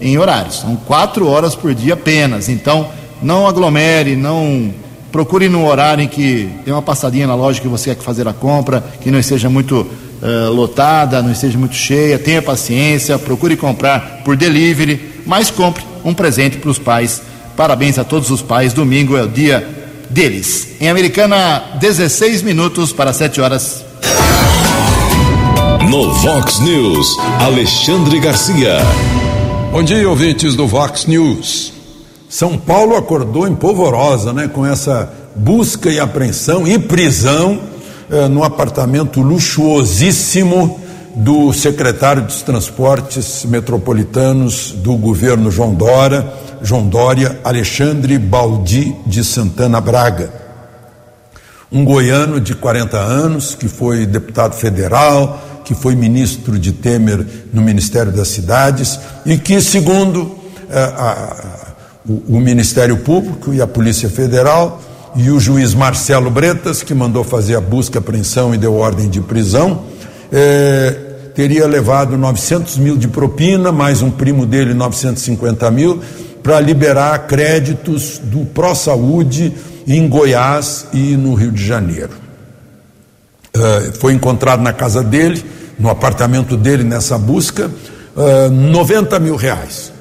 em 0.00 0.18
horários. 0.18 0.60
São 0.60 0.76
quatro 0.76 1.28
horas 1.28 1.54
por 1.54 1.74
dia 1.74 1.94
apenas. 1.94 2.48
Então, 2.48 2.88
não 3.22 3.46
aglomere, 3.46 4.16
não 4.16 4.72
procure 5.12 5.48
no 5.48 5.66
horário 5.66 6.02
em 6.02 6.08
que 6.08 6.50
tem 6.64 6.72
uma 6.72 6.82
passadinha 6.82 7.26
na 7.26 7.34
loja 7.34 7.60
que 7.60 7.68
você 7.68 7.94
quer 7.94 8.02
fazer 8.02 8.26
a 8.28 8.32
compra, 8.32 8.84
que 9.00 9.10
não 9.10 9.18
esteja 9.18 9.48
muito 9.48 9.80
uh, 9.80 10.52
lotada, 10.52 11.22
não 11.22 11.32
esteja 11.32 11.58
muito 11.58 11.74
cheia. 11.74 12.18
Tenha 12.18 12.42
paciência, 12.42 13.18
procure 13.18 13.56
comprar 13.56 14.22
por 14.24 14.36
delivery, 14.36 15.22
mas 15.26 15.50
compre 15.50 15.84
um 16.04 16.14
presente 16.14 16.58
para 16.58 16.70
os 16.70 16.78
pais. 16.78 17.22
Parabéns 17.56 17.98
a 17.98 18.04
todos 18.04 18.30
os 18.30 18.42
pais. 18.42 18.72
Domingo 18.72 19.16
é 19.16 19.22
o 19.22 19.28
dia 19.28 19.66
deles. 20.10 20.76
Em 20.80 20.88
Americana, 20.88 21.62
16 21.80 22.42
minutos 22.42 22.92
para 22.92 23.12
7 23.12 23.40
horas. 23.40 23.84
No 25.90 26.12
Vox 26.14 26.58
News, 26.60 27.16
Alexandre 27.40 28.18
Garcia. 28.18 28.78
Bom 29.70 29.82
dia, 29.82 30.08
ouvintes 30.08 30.54
do 30.54 30.66
Vox 30.66 31.06
News. 31.06 31.75
São 32.28 32.58
Paulo 32.58 32.96
acordou 32.96 33.46
em 33.46 33.54
polvorosa, 33.54 34.32
né, 34.32 34.48
com 34.48 34.66
essa 34.66 35.12
busca 35.34 35.90
e 35.90 36.00
apreensão 36.00 36.66
e 36.66 36.78
prisão 36.78 37.60
eh, 38.10 38.26
no 38.28 38.42
apartamento 38.42 39.20
luxuosíssimo 39.20 40.80
do 41.14 41.52
secretário 41.52 42.22
dos 42.22 42.42
Transportes 42.42 43.44
Metropolitanos 43.44 44.72
do 44.72 44.96
governo 44.96 45.50
João 45.50 45.72
Dória, 45.74 46.26
João 46.60 46.86
Dória, 46.88 47.38
Alexandre 47.44 48.18
Baldi 48.18 48.94
de 49.06 49.22
Santana 49.22 49.80
Braga. 49.80 50.30
Um 51.70 51.84
goiano 51.84 52.40
de 52.40 52.54
40 52.54 52.98
anos 52.98 53.54
que 53.54 53.68
foi 53.68 54.04
deputado 54.04 54.54
federal, 54.54 55.62
que 55.64 55.74
foi 55.74 55.94
ministro 55.94 56.58
de 56.58 56.72
Temer 56.72 57.24
no 57.52 57.62
Ministério 57.62 58.12
das 58.12 58.28
Cidades 58.28 58.98
e 59.24 59.38
que, 59.38 59.60
segundo 59.60 60.36
eh, 60.68 60.92
a, 60.96 61.65
o, 62.08 62.40
Ministério 62.40 62.98
Público 62.98 63.52
e 63.52 63.60
a 63.60 63.66
Polícia 63.66 64.08
Federal 64.08 64.80
e 65.14 65.30
o 65.30 65.40
juiz 65.40 65.74
Marcelo 65.74 66.30
Bretas, 66.30 66.82
que 66.82 66.94
mandou 66.94 67.24
fazer 67.24 67.56
a 67.56 67.60
busca, 67.60 67.98
apreensão 67.98 68.54
e 68.54 68.58
deu 68.58 68.74
ordem 68.74 69.08
de 69.08 69.20
prisão, 69.20 69.84
eh, 70.30 70.94
teria 71.34 71.66
levado 71.66 72.16
900 72.16 72.78
mil 72.78 72.96
de 72.96 73.08
propina, 73.08 73.70
mais 73.70 74.02
um 74.02 74.10
primo 74.10 74.46
dele 74.46 74.72
950 74.72 75.70
mil, 75.70 76.00
para 76.42 76.60
liberar 76.60 77.26
créditos 77.26 78.18
do 78.18 78.46
Pró 78.46 78.74
Saúde 78.74 79.52
em 79.86 80.08
Goiás 80.08 80.86
e 80.92 81.16
no 81.16 81.34
Rio 81.34 81.52
de 81.52 81.64
Janeiro. 81.64 82.12
Uh, 83.54 83.92
foi 83.98 84.12
encontrado 84.12 84.62
na 84.62 84.72
casa 84.72 85.02
dele 85.02 85.42
no 85.78 85.90
apartamento 85.90 86.56
dele 86.56 86.84
nessa 86.84 87.18
busca, 87.18 87.66
uh, 87.66 88.46
ah, 88.46 88.48
90 88.48 89.18
mil 89.18 89.36
reais. 89.36 89.92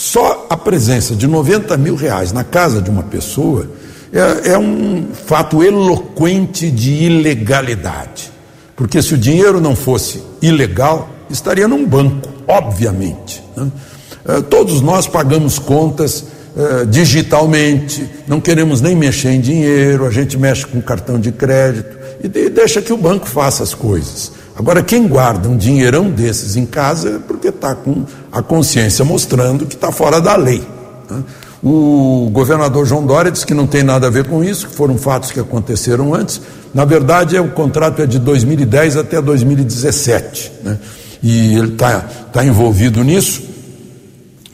Só 0.00 0.46
a 0.48 0.56
presença 0.56 1.14
de 1.14 1.26
90 1.26 1.76
mil 1.76 1.94
reais 1.94 2.32
na 2.32 2.42
casa 2.42 2.80
de 2.80 2.88
uma 2.88 3.02
pessoa 3.02 3.70
é, 4.10 4.52
é 4.52 4.58
um 4.58 5.08
fato 5.26 5.62
eloquente 5.62 6.70
de 6.70 6.90
ilegalidade. 6.90 8.32
Porque 8.74 9.02
se 9.02 9.12
o 9.12 9.18
dinheiro 9.18 9.60
não 9.60 9.76
fosse 9.76 10.22
ilegal, 10.40 11.10
estaria 11.28 11.68
num 11.68 11.86
banco, 11.86 12.30
obviamente. 12.48 13.44
Né? 13.54 13.70
Uh, 14.24 14.42
todos 14.44 14.80
nós 14.80 15.06
pagamos 15.06 15.58
contas 15.58 16.24
uh, 16.56 16.86
digitalmente, 16.86 18.08
não 18.26 18.40
queremos 18.40 18.80
nem 18.80 18.96
mexer 18.96 19.32
em 19.32 19.40
dinheiro, 19.42 20.06
a 20.06 20.10
gente 20.10 20.38
mexe 20.38 20.66
com 20.66 20.80
cartão 20.80 21.20
de 21.20 21.30
crédito 21.30 21.98
e 22.24 22.48
deixa 22.48 22.80
que 22.80 22.94
o 22.94 22.96
banco 22.96 23.28
faça 23.28 23.62
as 23.62 23.74
coisas. 23.74 24.32
Agora, 24.60 24.82
quem 24.82 25.08
guarda 25.08 25.48
um 25.48 25.56
dinheirão 25.56 26.10
desses 26.10 26.54
em 26.54 26.66
casa 26.66 27.16
é 27.16 27.18
porque 27.18 27.48
está 27.48 27.74
com 27.74 28.04
a 28.30 28.42
consciência 28.42 29.02
mostrando 29.06 29.64
que 29.64 29.74
está 29.74 29.90
fora 29.90 30.20
da 30.20 30.36
lei. 30.36 30.62
Né? 31.08 31.22
O 31.62 32.28
governador 32.30 32.84
João 32.84 33.06
Dória 33.06 33.30
disse 33.30 33.46
que 33.46 33.54
não 33.54 33.66
tem 33.66 33.82
nada 33.82 34.08
a 34.08 34.10
ver 34.10 34.28
com 34.28 34.44
isso, 34.44 34.68
que 34.68 34.74
foram 34.74 34.98
fatos 34.98 35.30
que 35.30 35.40
aconteceram 35.40 36.12
antes. 36.12 36.42
Na 36.74 36.84
verdade, 36.84 37.38
é, 37.38 37.40
o 37.40 37.48
contrato 37.52 38.02
é 38.02 38.06
de 38.06 38.18
2010 38.18 38.98
até 38.98 39.18
2017. 39.22 40.52
Né? 40.62 40.78
E 41.22 41.54
ele 41.56 41.72
está 41.72 42.00
tá 42.30 42.44
envolvido 42.44 43.02
nisso. 43.02 43.42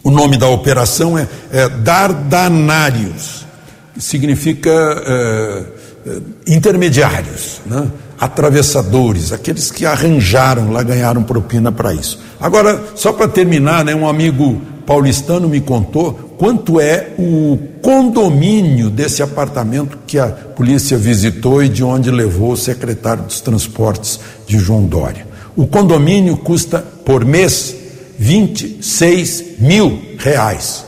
O 0.04 0.10
nome 0.12 0.38
da 0.38 0.46
operação 0.46 1.18
é, 1.18 1.26
é 1.50 1.68
Dardanários, 1.68 3.44
que 3.92 4.00
significa 4.00 4.70
é, 4.70 5.64
é 6.06 6.54
intermediários. 6.54 7.60
Né? 7.66 7.88
Atravessadores, 8.18 9.32
aqueles 9.32 9.70
que 9.70 9.84
arranjaram 9.84 10.70
lá, 10.70 10.82
ganharam 10.82 11.22
propina 11.22 11.70
para 11.70 11.92
isso. 11.92 12.18
Agora, 12.40 12.82
só 12.94 13.12
para 13.12 13.28
terminar, 13.28 13.84
né, 13.84 13.94
um 13.94 14.08
amigo 14.08 14.60
paulistano 14.86 15.48
me 15.48 15.60
contou 15.60 16.12
quanto 16.38 16.80
é 16.80 17.08
o 17.18 17.58
condomínio 17.82 18.88
desse 18.90 19.22
apartamento 19.22 19.98
que 20.06 20.18
a 20.18 20.28
polícia 20.28 20.96
visitou 20.96 21.62
e 21.62 21.68
de 21.68 21.82
onde 21.82 22.10
levou 22.10 22.52
o 22.52 22.56
secretário 22.56 23.24
dos 23.24 23.40
transportes 23.40 24.20
de 24.46 24.58
João 24.58 24.84
Dória. 24.84 25.26
O 25.56 25.66
condomínio 25.66 26.36
custa 26.36 26.84
por 27.04 27.24
mês 27.24 27.74
26 28.18 29.58
mil 29.58 30.00
reais. 30.18 30.84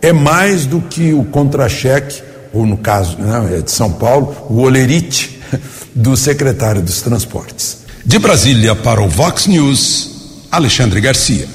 É 0.00 0.12
mais 0.12 0.66
do 0.66 0.80
que 0.80 1.12
o 1.12 1.24
contra-cheque, 1.24 2.22
ou 2.52 2.64
no 2.64 2.76
caso 2.76 3.18
né, 3.18 3.58
é 3.58 3.60
de 3.60 3.70
São 3.70 3.92
Paulo, 3.92 4.34
o 4.48 4.60
olerite 4.60 5.35
do 5.94 6.16
secretário 6.16 6.82
dos 6.82 7.02
transportes. 7.02 7.78
De 8.04 8.18
Brasília 8.18 8.74
para 8.74 9.00
o 9.02 9.08
Vox 9.08 9.46
News, 9.46 10.10
Alexandre 10.50 11.00
Garcia. 11.00 11.48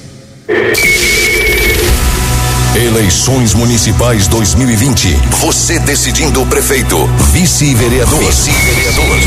Eleições 2.75 3.53
Municipais 3.53 4.27
2020. 4.27 5.09
Você 5.41 5.77
decidindo 5.79 6.41
o 6.41 6.45
prefeito, 6.45 7.05
vice-vereador. 7.33 8.19
Vice-vereador. 8.19 9.19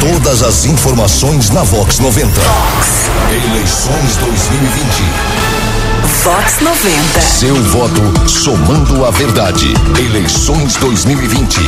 Todas 0.00 0.42
as 0.42 0.64
informações 0.64 1.50
na 1.50 1.62
Vox 1.62 1.98
90. 1.98 2.40
Vox. 2.40 2.88
Eleições 3.30 4.16
2020. 4.16 5.67
Vox 6.08 6.60
90. 6.60 7.20
Seu 7.20 7.54
voto 7.54 8.28
somando 8.28 9.04
a 9.04 9.10
verdade. 9.10 9.66
Eleições 9.98 10.74
2020. 10.76 11.60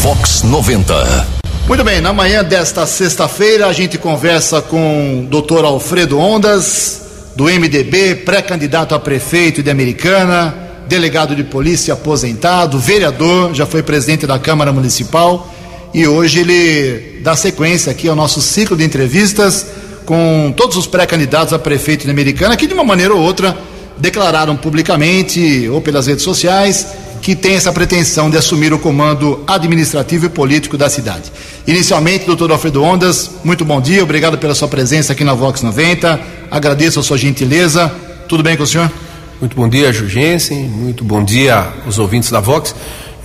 Vox 0.00 0.42
90. 0.42 1.26
Muito 1.68 1.84
bem, 1.84 2.00
na 2.00 2.10
manhã 2.10 2.42
desta 2.42 2.86
sexta-feira 2.86 3.66
a 3.66 3.74
gente 3.74 3.98
conversa 3.98 4.62
com 4.62 5.20
o 5.20 5.26
doutor 5.26 5.66
Alfredo 5.66 6.18
Ondas, 6.18 7.02
do 7.36 7.44
MDB, 7.44 8.14
pré-candidato 8.24 8.94
a 8.94 8.98
prefeito 8.98 9.62
de 9.62 9.70
Americana, 9.70 10.54
delegado 10.88 11.36
de 11.36 11.44
polícia 11.44 11.92
aposentado, 11.92 12.78
vereador, 12.78 13.52
já 13.52 13.66
foi 13.66 13.82
presidente 13.82 14.26
da 14.26 14.38
Câmara 14.38 14.72
Municipal 14.72 15.52
e 15.92 16.06
hoje 16.06 16.40
ele 16.40 17.20
dá 17.22 17.36
sequência 17.36 17.92
aqui 17.92 18.08
ao 18.08 18.16
nosso 18.16 18.40
ciclo 18.40 18.74
de 18.74 18.84
entrevistas 18.84 19.66
com 20.06 20.54
todos 20.56 20.76
os 20.76 20.86
pré-candidatos 20.86 21.52
a 21.52 21.58
prefeito 21.58 22.04
de 22.04 22.10
Americana 22.10 22.56
que 22.56 22.66
de 22.66 22.72
uma 22.72 22.84
maneira 22.84 23.12
ou 23.12 23.20
outra 23.20 23.56
declararam 23.98 24.56
publicamente 24.56 25.68
ou 25.68 25.80
pelas 25.80 26.06
redes 26.06 26.22
sociais 26.22 26.86
que 27.20 27.34
tem 27.34 27.56
essa 27.56 27.72
pretensão 27.72 28.30
de 28.30 28.36
assumir 28.36 28.72
o 28.72 28.78
comando 28.78 29.42
administrativo 29.48 30.26
e 30.26 30.28
político 30.28 30.78
da 30.78 30.88
cidade. 30.88 31.32
Inicialmente, 31.66 32.24
doutor 32.24 32.52
Alfredo 32.52 32.82
Ondas, 32.82 33.32
muito 33.42 33.64
bom 33.64 33.80
dia, 33.80 34.02
obrigado 34.02 34.38
pela 34.38 34.54
sua 34.54 34.68
presença 34.68 35.12
aqui 35.12 35.24
na 35.24 35.34
Vox 35.34 35.60
90, 35.62 36.20
agradeço 36.50 37.00
a 37.00 37.02
sua 37.02 37.18
gentileza. 37.18 37.92
Tudo 38.28 38.44
bem 38.44 38.56
com 38.56 38.62
o 38.62 38.66
senhor? 38.66 38.92
Muito 39.40 39.56
bom 39.56 39.68
dia, 39.68 39.92
Jurgensen, 39.92 40.68
muito 40.68 41.04
bom 41.04 41.24
dia 41.24 41.72
aos 41.84 41.98
ouvintes 41.98 42.30
da 42.30 42.38
Vox. 42.38 42.74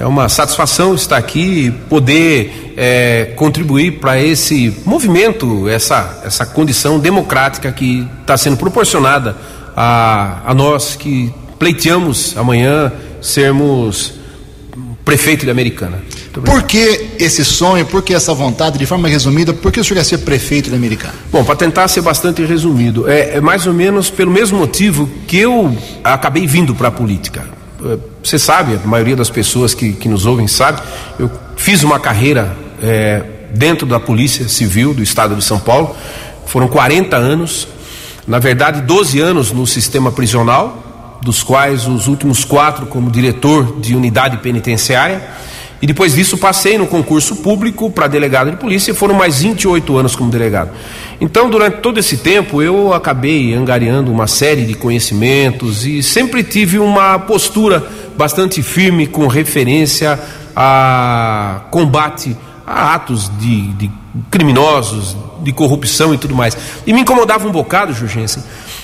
É 0.02 0.06
uma 0.08 0.28
satisfação 0.28 0.96
estar 0.96 1.16
aqui 1.16 1.68
e 1.68 1.72
poder 1.72 2.74
é, 2.76 3.34
contribuir 3.36 4.00
para 4.00 4.20
esse 4.20 4.76
movimento, 4.84 5.70
essa, 5.70 6.24
essa 6.26 6.44
condição 6.44 7.00
democrática 7.00 7.72
que 7.72 8.08
está 8.20 8.36
sendo 8.36 8.58
proporcionada 8.58 9.38
a, 9.78 10.42
a 10.44 10.56
nós 10.56 10.96
que 10.96 11.32
pleiteamos 11.60 12.36
amanhã 12.36 12.92
sermos 13.22 14.16
prefeito 15.06 15.46
de 15.46 15.52
Americana. 15.52 16.00
Por 16.34 16.64
que 16.64 17.12
esse 17.20 17.46
sonho, 17.46 17.86
por 17.86 18.02
que 18.02 18.16
essa 18.16 18.34
vontade, 18.34 18.80
de 18.80 18.88
forma 18.88 19.08
resumida, 19.08 19.54
por 19.54 19.72
que 19.72 19.80
o 19.80 19.84
senhor 19.84 19.98
quer 19.98 20.06
ser 20.06 20.18
prefeito 20.20 20.72
de 20.72 20.76
Americana? 20.76 21.14
Bom, 21.32 21.44
para 21.44 21.56
tentar 21.56 21.88
ser 21.88 22.02
bastante 22.02 22.44
resumido, 22.44 23.08
é, 23.08 23.36
é, 23.36 23.42
mais 23.42 23.68
ou 23.68 23.74
menos 23.74 24.10
pelo 24.10 24.32
mesmo 24.32 24.58
motivo 24.58 25.08
que 25.28 25.38
eu 25.38 25.78
acabei 26.04 26.48
vindo 26.48 26.74
para 26.74 26.88
a 26.88 26.92
política. 26.92 27.61
É, 27.84 27.98
você 28.24 28.38
sabe, 28.38 28.80
a 28.84 28.88
maioria 28.88 29.16
das 29.16 29.30
pessoas 29.30 29.74
que, 29.74 29.94
que 29.94 30.08
nos 30.08 30.26
ouvem 30.26 30.48
sabe, 30.48 30.82
eu 31.18 31.32
fiz 31.56 31.84
uma 31.84 32.00
carreira 32.00 32.56
é, 32.82 33.24
dentro 33.54 33.86
da 33.86 34.00
Polícia 34.00 34.48
Civil 34.48 34.94
do 34.94 35.02
Estado 35.02 35.36
de 35.36 35.44
São 35.44 35.60
Paulo, 35.60 35.96
foram 36.46 36.68
40 36.68 37.16
anos, 37.16 37.68
na 38.28 38.40
verdade 38.40 38.82
12 38.82 39.20
anos 39.20 39.52
no 39.52 39.66
sistema 39.66 40.12
prisional, 40.12 41.20
dos 41.22 41.44
quais 41.44 41.88
os 41.88 42.08
últimos 42.08 42.44
quatro 42.44 42.86
como 42.88 43.12
diretor 43.12 43.80
de 43.80 43.96
unidade 43.96 44.38
penitenciária. 44.38 45.22
E 45.82 45.88
depois 45.88 46.14
disso 46.14 46.38
passei 46.38 46.78
no 46.78 46.86
concurso 46.86 47.38
público 47.38 47.90
para 47.90 48.06
delegado 48.08 48.52
de 48.52 48.58
polícia 48.58 48.92
e 48.92 48.94
foram 48.94 49.16
mais 49.16 49.42
28 49.42 49.98
anos 49.98 50.16
como 50.16 50.30
delegado. 50.30 50.70
Então, 51.20 51.50
durante 51.50 51.78
todo 51.78 52.00
esse 52.00 52.18
tempo, 52.18 52.62
eu 52.62 52.94
acabei 52.94 53.54
angariando 53.54 54.12
uma 54.12 54.28
série 54.28 54.64
de 54.64 54.76
conhecimentos 54.76 55.86
e 55.86 56.04
sempre 56.04 56.44
tive 56.44 56.78
uma 56.78 57.18
postura 57.18 57.84
bastante 58.16 58.62
firme 58.62 59.08
com 59.08 59.26
referência 59.26 60.20
a 60.56 61.62
combate 61.72 62.38
a 62.66 62.94
atos 62.94 63.32
de, 63.40 63.68
de 63.74 63.92
criminosos, 64.30 65.18
de 65.42 65.52
corrupção 65.52 66.14
e 66.14 66.18
tudo 66.18 66.36
mais. 66.36 66.56
E 66.86 66.94
me 66.94 67.02
incomodava 67.02 67.48
um 67.48 67.52
bocado, 67.52 67.94
Jurgensen, 67.94 68.44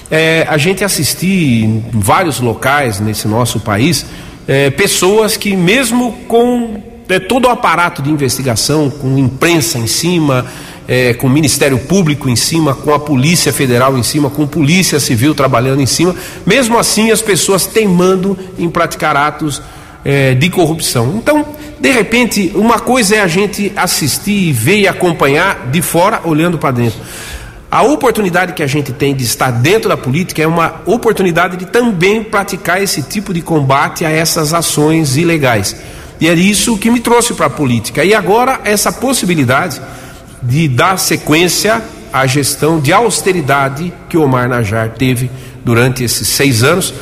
é, 0.10 0.48
a 0.50 0.58
gente 0.58 0.84
assistir 0.84 1.64
em 1.64 1.84
vários 1.94 2.40
locais 2.40 3.00
nesse 3.00 3.28
nosso 3.28 3.60
país 3.60 4.06
é, 4.48 4.70
pessoas 4.70 5.36
que, 5.36 5.56
mesmo 5.56 6.14
com 6.28 6.82
é, 7.10 7.20
todo 7.20 7.46
o 7.46 7.50
aparato 7.50 8.02
de 8.02 8.10
investigação, 8.10 8.90
com 8.90 9.18
imprensa 9.18 9.78
em 9.78 9.88
cima, 9.88 10.46
é, 10.88 11.14
com 11.14 11.28
o 11.28 11.30
Ministério 11.30 11.78
Público 11.78 12.30
em 12.30 12.36
cima, 12.36 12.74
com 12.74 12.94
a 12.94 13.00
Polícia 13.00 13.52
Federal 13.52 13.98
em 13.98 14.04
cima, 14.04 14.30
com 14.30 14.44
a 14.44 14.48
Polícia 14.48 15.00
Civil 15.00 15.36
trabalhando 15.36 15.82
em 15.82 15.86
cima, 15.86 16.16
mesmo 16.46 16.78
assim 16.78 17.12
as 17.12 17.22
pessoas 17.22 17.66
teimando 17.66 18.38
em 18.58 18.70
praticar 18.70 19.18
atos 19.18 19.62
é, 20.06 20.34
de 20.34 20.50
corrupção. 20.50 21.16
Então, 21.18 21.46
de 21.80 21.92
repente, 21.92 22.52
uma 22.56 22.80
coisa 22.80 23.18
é 23.18 23.20
a 23.20 23.28
gente 23.28 23.72
assistir, 23.76 24.54
ver 24.54 24.80
e 24.80 24.88
acompanhar 24.88 25.68
de 25.70 25.82
fora, 25.82 26.22
olhando 26.24 26.58
para 26.58 26.72
dentro. 26.72 27.00
A 27.70 27.84
oportunidade 27.84 28.54
que 28.54 28.64
a 28.64 28.68
gente 28.68 28.94
tem 28.94 29.14
de 29.14 29.26
estar 29.26 29.52
dentro 29.52 29.90
da 29.90 29.98
política 29.98 30.42
é 30.42 30.48
uma 30.48 30.82
oportunidade 30.86 31.58
de 31.58 31.66
também 31.66 32.24
praticar 32.24 32.82
esse 32.82 33.02
tipo 33.02 33.34
de 33.34 33.42
combate 33.42 34.06
a 34.06 34.10
essas 34.10 34.54
ações 34.54 35.18
ilegais. 35.18 35.76
E 36.20 36.30
é 36.30 36.34
isso 36.34 36.78
que 36.78 36.90
me 36.90 37.02
trouxe 37.02 37.34
para 37.34 37.48
a 37.48 37.50
política. 37.50 38.06
E 38.06 38.16
agora, 38.16 38.62
essa 38.64 38.92
possibilidade 38.92 39.82
de 40.42 40.68
dar 40.70 40.98
sequência 40.98 41.82
à 42.12 42.26
gestão 42.26 42.80
de 42.80 42.94
austeridade 42.94 43.94
que 44.08 44.18
Omar 44.18 44.48
Najar 44.48 44.92
teve 44.92 45.30
durante 45.66 46.06
esses 46.06 46.28
seis 46.28 46.64
anos 46.64 46.94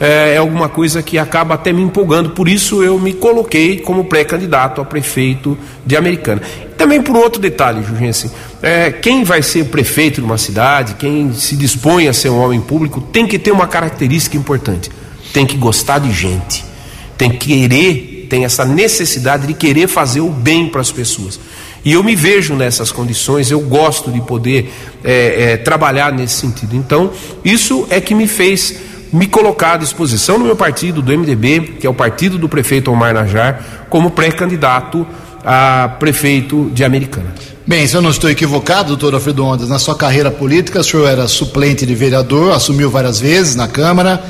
é, 0.00 0.34
é 0.34 0.36
alguma 0.36 0.68
coisa 0.68 1.02
que 1.02 1.18
acaba 1.18 1.54
até 1.54 1.72
me 1.72 1.82
empolgando, 1.82 2.30
por 2.30 2.48
isso 2.48 2.82
eu 2.82 2.98
me 2.98 3.12
coloquei 3.12 3.78
como 3.78 4.04
pré-candidato 4.04 4.80
a 4.80 4.84
prefeito 4.84 5.56
de 5.84 5.96
Americana. 5.96 6.42
Também 6.76 7.00
por 7.00 7.16
outro 7.16 7.40
detalhe, 7.40 7.82
Jurgensen, 7.82 8.30
é, 8.62 8.90
quem 8.90 9.24
vai 9.24 9.42
ser 9.42 9.66
prefeito 9.66 10.20
de 10.20 10.26
uma 10.26 10.38
cidade, 10.38 10.94
quem 10.94 11.32
se 11.32 11.56
dispõe 11.56 12.08
a 12.08 12.12
ser 12.12 12.30
um 12.30 12.38
homem 12.38 12.60
público, 12.60 13.00
tem 13.00 13.26
que 13.26 13.38
ter 13.38 13.52
uma 13.52 13.66
característica 13.66 14.36
importante: 14.36 14.90
tem 15.32 15.46
que 15.46 15.56
gostar 15.56 15.98
de 15.98 16.12
gente, 16.12 16.64
tem 17.16 17.30
que 17.30 17.46
querer, 17.46 18.26
tem 18.28 18.44
essa 18.44 18.64
necessidade 18.64 19.46
de 19.46 19.54
querer 19.54 19.86
fazer 19.86 20.20
o 20.20 20.30
bem 20.30 20.68
para 20.68 20.80
as 20.80 20.90
pessoas. 20.90 21.38
E 21.84 21.92
eu 21.92 22.02
me 22.02 22.16
vejo 22.16 22.54
nessas 22.54 22.90
condições, 22.90 23.50
eu 23.50 23.60
gosto 23.60 24.10
de 24.10 24.20
poder 24.22 24.72
é, 25.04 25.52
é, 25.52 25.56
trabalhar 25.58 26.10
nesse 26.12 26.36
sentido. 26.36 26.74
Então, 26.74 27.12
isso 27.44 27.86
é 27.90 28.00
que 28.00 28.14
me 28.14 28.26
fez 28.26 28.74
me 29.14 29.28
colocar 29.28 29.74
à 29.74 29.76
disposição 29.76 30.40
do 30.40 30.44
meu 30.44 30.56
partido, 30.56 31.00
do 31.00 31.16
MDB, 31.16 31.76
que 31.78 31.86
é 31.86 31.90
o 31.90 31.94
partido 31.94 32.36
do 32.36 32.48
prefeito 32.48 32.90
Omar 32.90 33.14
Najar, 33.14 33.86
como 33.88 34.10
pré-candidato 34.10 35.06
a 35.44 35.88
prefeito 36.00 36.68
de 36.74 36.82
Americana. 36.82 37.32
Bem, 37.64 37.86
se 37.86 37.96
eu 37.96 38.02
não 38.02 38.10
estou 38.10 38.28
equivocado, 38.28 38.88
doutor 38.88 39.14
Alfredo 39.14 39.44
Ondas, 39.44 39.68
na 39.68 39.78
sua 39.78 39.94
carreira 39.94 40.32
política, 40.32 40.80
o 40.80 40.84
senhor 40.84 41.06
era 41.06 41.28
suplente 41.28 41.86
de 41.86 41.94
vereador, 41.94 42.52
assumiu 42.52 42.90
várias 42.90 43.20
vezes 43.20 43.54
na 43.54 43.68
Câmara, 43.68 44.20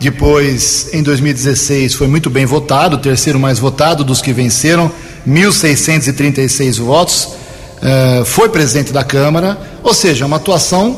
depois, 0.00 0.92
em 0.92 1.04
2016, 1.04 1.94
foi 1.94 2.08
muito 2.08 2.28
bem 2.28 2.44
votado, 2.44 2.96
o 2.96 2.98
terceiro 2.98 3.38
mais 3.38 3.60
votado 3.60 4.02
dos 4.02 4.20
que 4.20 4.32
venceram, 4.32 4.90
1.636 5.24 6.80
votos, 6.80 7.28
uh, 7.78 8.24
foi 8.24 8.48
presidente 8.48 8.92
da 8.92 9.04
Câmara, 9.04 9.56
ou 9.84 9.94
seja, 9.94 10.26
uma 10.26 10.38
atuação 10.38 10.96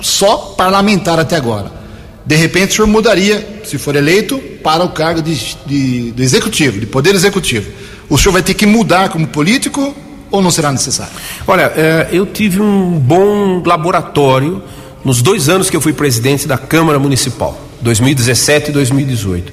só 0.00 0.54
parlamentar 0.56 1.18
até 1.18 1.34
agora. 1.34 1.83
De 2.26 2.36
repente, 2.36 2.72
o 2.72 2.74
senhor 2.76 2.86
mudaria, 2.86 3.60
se 3.64 3.76
for 3.76 3.94
eleito, 3.94 4.38
para 4.62 4.82
o 4.82 4.88
cargo 4.90 5.20
de, 5.20 5.56
de, 5.66 6.12
do 6.12 6.22
executivo, 6.22 6.80
de 6.80 6.86
poder 6.86 7.14
executivo. 7.14 7.70
O 8.08 8.16
senhor 8.16 8.32
vai 8.32 8.42
ter 8.42 8.54
que 8.54 8.64
mudar 8.64 9.10
como 9.10 9.26
político 9.26 9.94
ou 10.30 10.42
não 10.42 10.50
será 10.50 10.72
necessário? 10.72 11.12
Olha, 11.46 11.72
é, 11.76 12.08
eu 12.12 12.26
tive 12.26 12.60
um 12.60 12.98
bom 12.98 13.62
laboratório 13.64 14.62
nos 15.04 15.20
dois 15.20 15.48
anos 15.48 15.68
que 15.68 15.76
eu 15.76 15.80
fui 15.80 15.92
presidente 15.92 16.48
da 16.48 16.56
Câmara 16.56 16.98
Municipal, 16.98 17.60
2017 17.82 18.70
e 18.70 18.72
2018. 18.72 19.52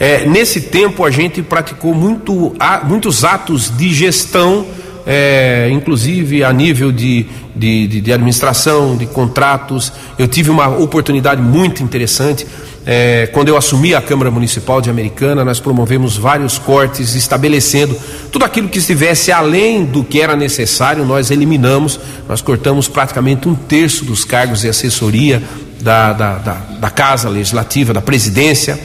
É, 0.00 0.26
nesse 0.26 0.60
tempo, 0.60 1.04
a 1.04 1.10
gente 1.10 1.40
praticou 1.42 1.94
muito, 1.94 2.54
muitos 2.84 3.24
atos 3.24 3.70
de 3.76 3.92
gestão 3.94 4.66
é, 5.10 5.70
inclusive 5.72 6.44
a 6.44 6.52
nível 6.52 6.92
de, 6.92 7.24
de, 7.56 7.88
de, 7.88 8.00
de, 8.02 8.12
administração, 8.12 8.94
de 8.94 9.06
contratos. 9.06 9.90
Eu 10.18 10.28
tive 10.28 10.50
uma 10.50 10.68
oportunidade 10.68 11.40
muito 11.40 11.82
interessante 11.82 12.46
É, 12.90 13.26
quando 13.34 13.48
eu 13.48 13.56
assumi 13.58 13.94
a 13.94 14.00
Câmara 14.00 14.30
Municipal 14.30 14.80
de 14.80 14.88
Americana, 14.88 15.44
nós 15.44 15.60
promovemos 15.60 16.16
vários 16.16 16.56
cortes, 16.56 17.14
estabelecendo 17.14 17.94
tudo 18.32 18.46
aquilo 18.46 18.66
que 18.66 18.78
estivesse 18.78 19.30
além 19.30 19.84
do 19.84 20.02
que 20.02 20.22
era 20.22 20.34
necessário, 20.34 21.04
nós 21.04 21.30
eliminamos, 21.30 22.00
nós 22.26 22.40
cortamos 22.40 22.88
praticamente 22.88 23.46
um 23.46 23.54
terço 23.54 24.06
dos 24.06 24.24
cargos 24.24 24.62
de 24.62 24.70
assessoria 24.70 25.42
da, 25.82 26.14
da, 26.14 26.34
da, 26.38 26.54
da 26.80 26.90
Casa 26.90 27.28
Legislativa, 27.28 27.92
da 27.92 28.00
Presidência. 28.00 28.80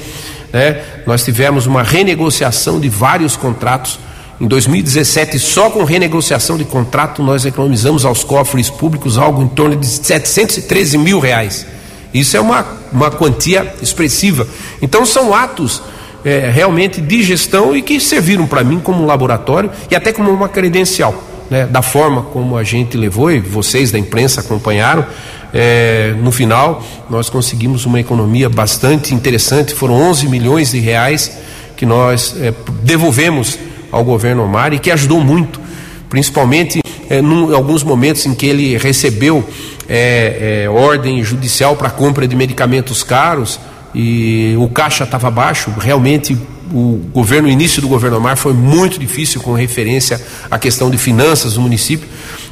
Né? 0.51 0.81
Nós 1.07 1.23
tivemos 1.23 1.65
uma 1.65 1.81
renegociação 1.81 2.81
de 2.81 2.89
vários 2.89 3.37
contratos. 3.37 3.97
Em 4.41 4.47
2017, 4.47 5.37
só 5.39 5.69
com 5.69 5.83
renegociação 5.83 6.57
de 6.57 6.65
contrato, 6.65 7.21
nós 7.21 7.45
economizamos 7.45 8.03
aos 8.03 8.23
cofres 8.23 8.69
públicos 8.69 9.17
algo 9.17 9.43
em 9.43 9.47
torno 9.47 9.75
de 9.75 9.85
713 9.85 10.97
mil 10.97 11.19
reais. 11.19 11.65
Isso 12.13 12.35
é 12.35 12.41
uma, 12.41 12.65
uma 12.91 13.11
quantia 13.11 13.73
expressiva. 13.81 14.47
Então, 14.81 15.05
são 15.05 15.33
atos 15.33 15.81
é, 16.25 16.49
realmente 16.49 16.99
de 16.99 17.21
gestão 17.21 17.75
e 17.75 17.81
que 17.81 17.99
serviram 17.99 18.47
para 18.47 18.63
mim 18.63 18.79
como 18.79 19.03
um 19.03 19.05
laboratório 19.05 19.69
e 19.89 19.95
até 19.95 20.11
como 20.11 20.31
uma 20.31 20.49
credencial. 20.49 21.13
Né, 21.49 21.67
da 21.67 21.81
forma 21.81 22.23
como 22.23 22.57
a 22.57 22.63
gente 22.63 22.97
levou, 22.97 23.29
e 23.29 23.39
vocês 23.39 23.91
da 23.91 23.99
imprensa 23.99 24.39
acompanharam, 24.39 25.05
é, 25.53 26.15
no 26.17 26.31
final 26.31 26.81
nós 27.09 27.29
conseguimos 27.29 27.85
uma 27.85 27.99
economia 27.99 28.49
bastante 28.49 29.13
interessante, 29.13 29.73
foram 29.75 29.93
11 29.93 30.27
milhões 30.29 30.71
de 30.71 30.79
reais 30.79 31.37
que 31.75 31.85
nós 31.85 32.33
é, 32.39 32.53
devolvemos 32.81 33.59
ao 33.93 34.03
governo 34.03 34.43
Omar 34.43 34.73
e 34.73 34.79
que 34.79 34.89
ajudou 34.89 35.23
muito, 35.23 35.61
principalmente 36.09 36.81
é, 37.09 37.19
em 37.19 37.53
alguns 37.53 37.83
momentos 37.83 38.25
em 38.25 38.33
que 38.33 38.47
ele 38.47 38.75
recebeu 38.75 39.47
é, 39.87 40.63
é, 40.65 40.69
ordem 40.69 41.23
judicial 41.23 41.75
para 41.75 41.91
compra 41.91 42.27
de 42.27 42.35
medicamentos 42.35 43.03
caros 43.03 43.59
e 43.93 44.55
o 44.57 44.67
caixa 44.67 45.03
estava 45.03 45.29
baixo, 45.29 45.71
realmente 45.79 46.35
o 46.73 46.99
governo, 47.13 47.47
o 47.47 47.51
início 47.51 47.83
do 47.83 47.87
governo 47.87 48.17
Omar 48.17 48.35
foi 48.35 48.53
muito 48.53 48.97
difícil 48.97 49.39
com 49.41 49.53
referência 49.53 50.19
à 50.49 50.57
questão 50.57 50.89
de 50.89 50.97
finanças 50.97 51.53
do 51.53 51.61
município. 51.61 52.07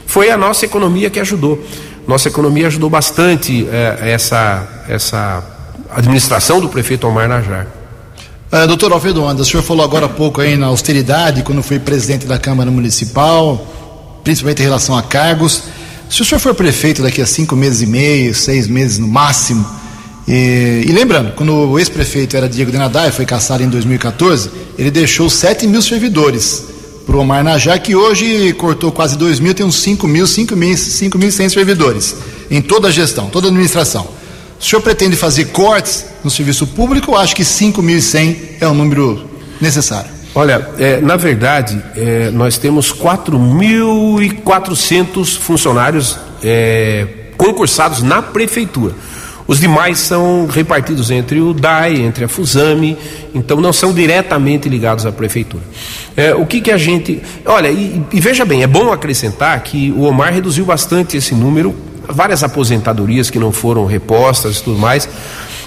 Foi 0.05 0.29
a 0.29 0.37
nossa 0.37 0.63
economia 0.63 1.09
que 1.09 1.19
ajudou. 1.19 1.59
Nossa 2.07 2.27
economia 2.27 2.67
ajudou 2.67 2.89
bastante 2.89 3.67
essa, 4.01 4.83
essa 4.87 5.43
administração 5.89 6.59
do 6.59 6.69
prefeito 6.69 7.07
Omar 7.07 7.27
Najar. 7.27 7.80
Uh, 8.51 8.67
doutor 8.67 8.91
Alfredo 8.91 9.25
Andas, 9.25 9.47
o 9.47 9.49
senhor 9.49 9.63
falou 9.63 9.81
agora 9.81 10.07
há 10.07 10.09
pouco 10.09 10.41
aí 10.41 10.57
na 10.57 10.65
austeridade, 10.65 11.41
quando 11.41 11.63
foi 11.63 11.79
presidente 11.79 12.25
da 12.25 12.37
Câmara 12.37 12.69
Municipal, 12.69 13.65
principalmente 14.25 14.59
em 14.59 14.63
relação 14.63 14.97
a 14.97 15.01
cargos. 15.01 15.63
Se 16.09 16.21
o 16.21 16.25
senhor 16.25 16.39
for 16.39 16.53
prefeito 16.53 17.01
daqui 17.01 17.21
a 17.21 17.25
cinco 17.25 17.55
meses 17.55 17.81
e 17.81 17.85
meio, 17.85 18.35
seis 18.35 18.67
meses 18.67 18.99
no 18.99 19.07
máximo, 19.07 19.65
e, 20.27 20.83
e 20.85 20.91
lembrando, 20.91 21.31
quando 21.31 21.53
o 21.53 21.79
ex-prefeito 21.79 22.35
era 22.35 22.49
Diego 22.49 22.73
Denadai, 22.73 23.09
foi 23.13 23.25
caçado 23.25 23.63
em 23.63 23.69
2014, 23.69 24.51
ele 24.77 24.91
deixou 24.91 25.29
7 25.29 25.65
mil 25.65 25.81
servidores 25.81 26.65
para 27.05 27.15
o 27.15 27.19
Omar 27.19 27.45
Najá, 27.45 27.79
que 27.79 27.95
hoje 27.95 28.51
cortou 28.53 28.91
quase 28.91 29.17
2 29.17 29.39
mil, 29.39 29.53
tem 29.53 29.65
uns 29.65 29.77
5 29.81 30.05
mil, 30.09 30.27
5 30.27 30.57
mil, 30.57 30.75
5 30.75 31.17
mil 31.17 31.31
100 31.31 31.47
servidores 31.47 32.15
em 32.49 32.61
toda 32.61 32.89
a 32.89 32.91
gestão, 32.91 33.29
toda 33.29 33.47
a 33.47 33.49
administração. 33.49 34.19
O 34.61 34.63
senhor 34.63 34.81
pretende 34.83 35.15
fazer 35.15 35.45
cortes 35.45 36.05
no 36.23 36.29
serviço 36.29 36.67
público 36.67 37.09
ou 37.11 37.17
acha 37.17 37.33
que 37.33 37.41
5.100 37.41 38.35
é 38.61 38.67
o 38.67 38.75
número 38.75 39.27
necessário? 39.59 40.11
Olha, 40.35 40.69
é, 40.77 41.01
na 41.01 41.17
verdade, 41.17 41.83
é, 41.95 42.29
nós 42.29 42.59
temos 42.59 42.93
4.400 42.93 45.39
funcionários 45.39 46.15
é, 46.43 47.07
concursados 47.35 48.03
na 48.03 48.21
prefeitura. 48.21 48.93
Os 49.47 49.59
demais 49.59 49.97
são 49.99 50.45
repartidos 50.47 51.09
entre 51.09 51.41
o 51.41 51.53
DAI, 51.53 51.95
entre 51.95 52.25
a 52.25 52.27
Fusame, 52.27 52.95
então 53.33 53.59
não 53.59 53.73
são 53.73 53.91
diretamente 53.91 54.69
ligados 54.69 55.07
à 55.07 55.11
prefeitura. 55.11 55.63
É, 56.15 56.35
o 56.35 56.45
que, 56.45 56.61
que 56.61 56.69
a 56.71 56.77
gente. 56.77 57.19
Olha, 57.45 57.69
e, 57.69 57.99
e 58.13 58.19
veja 58.19 58.45
bem, 58.45 58.61
é 58.61 58.67
bom 58.67 58.93
acrescentar 58.93 59.63
que 59.63 59.91
o 59.91 60.03
Omar 60.03 60.31
reduziu 60.31 60.65
bastante 60.65 61.17
esse 61.17 61.33
número, 61.33 61.75
várias 62.13 62.43
aposentadorias 62.43 63.29
que 63.29 63.39
não 63.39 63.51
foram 63.51 63.85
repostas 63.85 64.57
e 64.57 64.63
tudo 64.63 64.77
mais. 64.77 65.07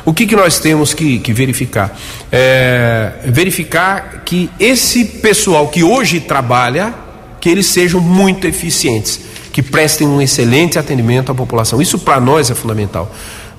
O 0.05 0.13
que, 0.13 0.27
que 0.27 0.37
nós 0.37 0.59
temos 0.59 0.93
que, 0.93 1.19
que 1.19 1.33
verificar? 1.33 1.97
É, 2.31 3.13
verificar 3.27 4.23
que 4.25 4.51
esse 4.61 5.05
pessoal 5.05 5.69
que 5.69 5.83
hoje 5.83 6.21
trabalha, 6.21 6.93
que 7.41 7.49
eles 7.49 7.67
sejam 7.67 8.01
muito 8.01 8.47
eficientes, 8.47 9.21
que 9.51 9.63
prestem 9.63 10.07
um 10.07 10.21
excelente 10.21 10.79
atendimento 10.79 11.33
à 11.33 11.35
população. 11.35 11.81
Isso 11.81 11.99
para 11.99 12.21
nós 12.21 12.51
é 12.51 12.55
fundamental. 12.55 13.11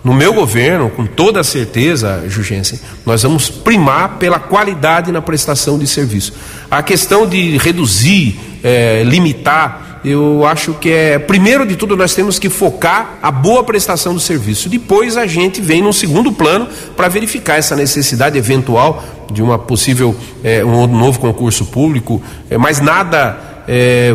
No 0.03 0.13
meu 0.13 0.33
governo, 0.33 0.91
com 0.91 1.07
toda 1.07 1.43
certeza, 1.43 2.23
Jugensen, 2.27 2.79
nós 3.03 3.23
vamos 3.23 3.49
primar 3.49 4.19
pela 4.19 4.37
qualidade 4.37 5.11
na 5.11 5.19
prestação 5.19 5.79
de 5.79 5.87
serviço. 5.87 6.31
A 6.69 6.83
questão 6.83 7.25
de 7.25 7.57
reduzir, 7.57 8.39
é, 8.63 9.01
limitar, 9.03 9.84
eu 10.05 10.45
acho 10.45 10.75
que 10.75 10.91
é, 10.91 11.17
primeiro 11.17 11.65
de 11.65 11.75
tudo, 11.75 11.97
nós 11.97 12.13
temos 12.13 12.37
que 12.37 12.47
focar 12.47 13.17
a 13.23 13.31
boa 13.31 13.63
prestação 13.63 14.13
do 14.13 14.19
serviço. 14.19 14.69
Depois 14.69 15.17
a 15.17 15.25
gente 15.25 15.59
vem 15.61 15.81
num 15.81 15.91
segundo 15.91 16.31
plano 16.31 16.67
para 16.95 17.07
verificar 17.07 17.57
essa 17.57 17.75
necessidade 17.75 18.37
eventual 18.37 19.03
de 19.31 19.41
uma 19.41 19.57
possível, 19.57 20.15
é, 20.43 20.63
um 20.63 20.85
novo 20.85 21.19
concurso 21.19 21.65
público, 21.65 22.21
é, 22.51 22.57
mas 22.57 22.79
nada 22.79 23.63
é, 23.67 24.13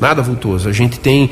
nada 0.00 0.22
vultuoso. 0.22 0.70
A 0.70 0.72
gente 0.72 0.98
tem 0.98 1.30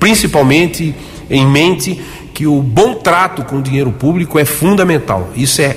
principalmente 0.00 0.92
em 1.30 1.46
mente 1.46 2.02
que 2.34 2.44
o 2.44 2.60
bom 2.60 2.94
trato 2.94 3.44
com 3.44 3.58
o 3.58 3.62
dinheiro 3.62 3.92
público 3.92 4.36
é 4.36 4.44
fundamental. 4.44 5.30
Isso 5.36 5.62
é 5.62 5.76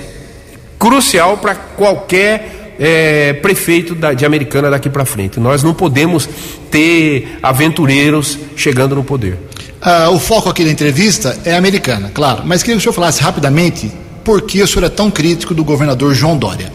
crucial 0.80 1.38
para 1.38 1.54
qualquer 1.54 2.65
é, 2.80 3.34
prefeito 3.34 3.96
da, 3.96 4.14
de 4.14 4.26
Americana 4.26 4.70
daqui 4.70 4.90
para 4.90 5.06
frente. 5.06 5.40
Nós 5.40 5.64
não 5.64 5.74
podemos 5.74 6.28
ter 6.70 7.38
aventureiros 7.42 8.38
chegando 8.56 8.96
no 8.96 9.04
poder. 9.04 9.38
Ah, 9.82 10.10
o 10.10 10.20
foco 10.20 10.50
aqui 10.50 10.64
da 10.64 10.72
entrevista 10.72 11.38
é 11.46 11.56
americana, 11.56 12.10
claro, 12.14 12.44
mas 12.46 12.64
queria 12.64 12.76
que 12.76 12.80
o 12.80 12.82
senhor 12.82 12.94
falasse 12.94 13.22
rapidamente 13.22 13.92
por 14.24 14.42
que 14.42 14.62
o 14.62 14.68
senhor 14.68 14.86
é 14.86 14.90
tão 14.90 15.12
crítico 15.12 15.54
do 15.54 15.64
governador 15.64 16.14
João 16.16 16.38
Dória. 16.38 16.74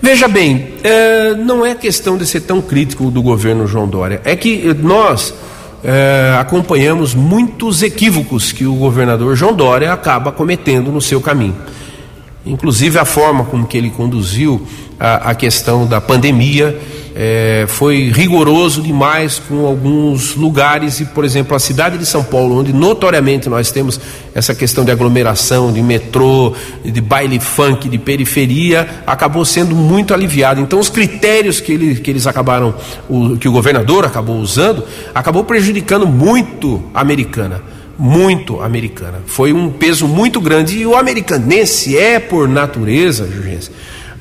Veja 0.00 0.28
bem, 0.28 0.68
é, 0.82 1.34
não 1.34 1.64
é 1.64 1.74
questão 1.74 2.16
de 2.16 2.26
ser 2.26 2.40
tão 2.42 2.62
crítico 2.62 3.10
do 3.10 3.22
governo 3.22 3.66
João 3.66 3.86
Dória, 3.86 4.20
é 4.24 4.34
que 4.34 4.72
nós 4.74 5.34
é, 5.84 6.36
acompanhamos 6.38 7.14
muitos 7.14 7.82
equívocos 7.82 8.52
que 8.52 8.66
o 8.66 8.74
governador 8.74 9.36
João 9.36 9.54
Dória 9.54 9.92
acaba 9.92 10.32
cometendo 10.32 10.90
no 10.90 11.00
seu 11.00 11.20
caminho. 11.20 11.56
Inclusive 12.44 12.98
a 12.98 13.04
forma 13.04 13.44
como 13.44 13.66
que 13.66 13.76
ele 13.76 13.90
conduziu 13.90 14.66
a, 14.98 15.30
a 15.30 15.34
questão 15.34 15.86
da 15.86 16.00
pandemia 16.00 16.78
é, 17.18 17.64
foi 17.66 18.10
rigoroso 18.10 18.82
demais 18.82 19.40
com 19.48 19.64
alguns 19.64 20.34
lugares, 20.34 21.00
e 21.00 21.06
por 21.06 21.24
exemplo 21.24 21.56
a 21.56 21.58
cidade 21.58 21.96
de 21.96 22.04
São 22.04 22.22
Paulo, 22.22 22.58
onde 22.58 22.74
notoriamente 22.74 23.48
nós 23.48 23.70
temos 23.70 23.98
essa 24.34 24.54
questão 24.54 24.84
de 24.84 24.90
aglomeração, 24.90 25.72
de 25.72 25.80
metrô, 25.82 26.52
de 26.84 27.00
baile 27.00 27.40
funk, 27.40 27.88
de 27.88 27.96
periferia, 27.96 28.86
acabou 29.06 29.46
sendo 29.46 29.74
muito 29.74 30.12
aliviado. 30.12 30.60
Então 30.60 30.78
os 30.78 30.90
critérios 30.90 31.58
que, 31.58 31.72
ele, 31.72 31.94
que 31.94 32.10
eles 32.10 32.26
acabaram, 32.26 32.74
o, 33.08 33.38
que 33.38 33.48
o 33.48 33.52
governador 33.52 34.04
acabou 34.04 34.36
usando, 34.36 34.84
acabou 35.14 35.42
prejudicando 35.42 36.06
muito 36.06 36.84
a 36.92 37.00
americana 37.00 37.62
muito 37.98 38.60
americana. 38.60 39.22
Foi 39.24 39.54
um 39.54 39.70
peso 39.70 40.06
muito 40.06 40.38
grande. 40.38 40.76
E 40.76 40.86
o 40.86 40.94
americanense 40.94 41.96
é, 41.96 42.18
por 42.18 42.46
natureza, 42.46 43.26
Jurgense, 43.26 43.70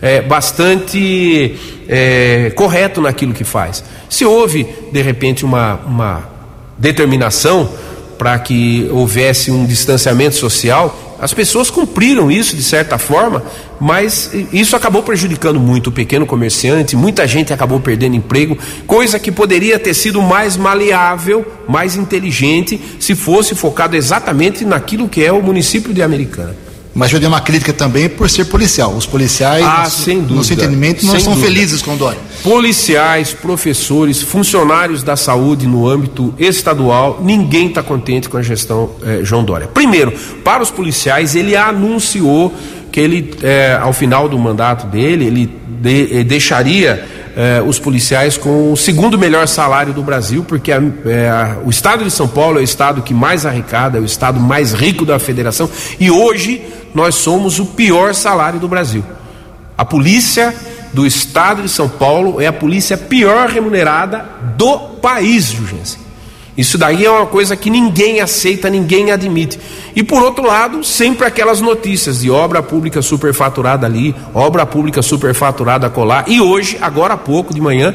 é, 0.01 0.21
bastante 0.21 1.55
é, 1.87 2.51
correto 2.55 3.01
naquilo 3.01 3.33
que 3.33 3.43
faz. 3.43 3.83
Se 4.09 4.25
houve, 4.25 4.65
de 4.91 5.01
repente, 5.01 5.45
uma, 5.45 5.75
uma 5.85 6.29
determinação 6.77 7.69
para 8.17 8.37
que 8.39 8.87
houvesse 8.91 9.51
um 9.51 9.65
distanciamento 9.65 10.35
social, 10.35 11.15
as 11.19 11.33
pessoas 11.33 11.69
cumpriram 11.69 12.29
isso 12.29 12.55
de 12.55 12.63
certa 12.63 12.97
forma, 12.97 13.43
mas 13.79 14.31
isso 14.51 14.75
acabou 14.75 15.01
prejudicando 15.01 15.59
muito 15.59 15.87
o 15.87 15.91
pequeno 15.91 16.25
comerciante, 16.25 16.95
muita 16.95 17.27
gente 17.27 17.53
acabou 17.53 17.79
perdendo 17.79 18.15
emprego, 18.15 18.57
coisa 18.85 19.17
que 19.17 19.31
poderia 19.31 19.79
ter 19.79 19.93
sido 19.93 20.21
mais 20.21 20.57
maleável, 20.57 21.45
mais 21.67 21.95
inteligente, 21.95 22.79
se 22.99 23.15
fosse 23.15 23.55
focado 23.55 23.95
exatamente 23.95 24.65
naquilo 24.65 25.07
que 25.07 25.23
é 25.23 25.31
o 25.31 25.41
município 25.41 25.93
de 25.93 26.01
Americana. 26.01 26.64
Mas 26.95 27.11
eu 27.11 27.19
dei 27.19 27.27
uma 27.27 27.41
crítica 27.41 27.73
também 27.73 28.07
por 28.07 28.29
ser 28.29 28.45
policial. 28.45 28.93
Os 28.93 29.05
policiais, 29.05 29.65
ah, 29.65 29.83
dúvida, 29.83 30.33
no 30.33 30.43
seu 30.45 30.55
entendimento, 30.55 31.05
não 31.05 31.17
estão 31.17 31.33
dúvida. 31.33 31.53
felizes 31.53 31.81
com 31.81 31.93
o 31.93 31.97
Dória. 31.97 32.19
Policiais, 32.41 33.33
professores, 33.33 34.21
funcionários 34.21 35.03
da 35.03 35.17
saúde 35.17 35.67
no 35.67 35.89
âmbito 35.89 36.33
estadual, 36.39 37.19
ninguém 37.21 37.67
está 37.67 37.83
contente 37.83 38.29
com 38.29 38.37
a 38.37 38.41
gestão 38.41 38.91
eh, 39.03 39.19
João 39.23 39.43
Dória. 39.43 39.67
Primeiro, 39.67 40.13
para 40.41 40.63
os 40.63 40.71
policiais, 40.71 41.35
ele 41.35 41.53
anunciou 41.53 42.53
que 42.93 43.01
ele, 43.01 43.33
eh, 43.43 43.77
ao 43.81 43.91
final 43.91 44.29
do 44.29 44.39
mandato 44.39 44.87
dele, 44.87 45.25
ele 45.25 45.51
de, 45.67 46.19
eh, 46.19 46.23
deixaria 46.23 47.05
eh, 47.35 47.61
os 47.65 47.77
policiais 47.77 48.37
com 48.37 48.71
o 48.71 48.77
segundo 48.77 49.19
melhor 49.19 49.47
salário 49.47 49.91
do 49.93 50.01
Brasil, 50.01 50.45
porque 50.47 50.71
a, 50.71 50.81
eh, 51.05 51.29
a, 51.29 51.57
o 51.65 51.69
estado 51.69 52.05
de 52.05 52.11
São 52.11 52.27
Paulo 52.27 52.57
é 52.57 52.61
o 52.61 52.63
estado 52.63 53.01
que 53.01 53.13
mais 53.13 53.45
arrecada, 53.45 53.97
é 53.97 54.01
o 54.01 54.05
estado 54.05 54.39
mais 54.39 54.71
rico 54.71 55.05
da 55.05 55.19
federação, 55.19 55.69
e 55.99 56.09
hoje 56.09 56.61
nós 56.95 57.15
somos 57.15 57.59
o 57.59 57.65
pior 57.65 58.15
salário 58.15 58.59
do 58.59 58.67
Brasil. 58.67 59.03
A 59.77 59.83
polícia 59.83 60.55
do 60.93 61.05
estado 61.05 61.61
de 61.61 61.67
São 61.67 61.89
Paulo 61.89 62.39
é 62.39 62.47
a 62.47 62.53
polícia 62.53 62.97
pior 62.97 63.49
remunerada 63.49 64.25
do 64.57 64.79
país, 65.01 65.51
Jurgensen. 65.51 65.99
Isso 66.57 66.77
daí 66.77 67.03
é 67.03 67.11
uma 67.11 67.25
coisa 67.25 67.57
que 67.57 67.69
ninguém 67.69 68.21
aceita, 68.21 68.69
ninguém 68.69 69.11
admite. 69.11 69.59
E 69.93 70.01
por 70.01 70.23
outro 70.23 70.47
lado, 70.47 70.85
sempre 70.85 71.27
aquelas 71.27 71.59
notícias 71.59 72.21
de 72.21 72.31
obra 72.31 72.63
pública 72.63 73.01
superfaturada 73.01 73.85
ali, 73.85 74.15
obra 74.33 74.65
pública 74.65 75.01
superfaturada 75.01 75.89
colar. 75.89 76.23
E 76.27 76.39
hoje, 76.39 76.77
agora 76.79 77.15
há 77.15 77.17
pouco 77.17 77.53
de 77.53 77.59
manhã, 77.59 77.93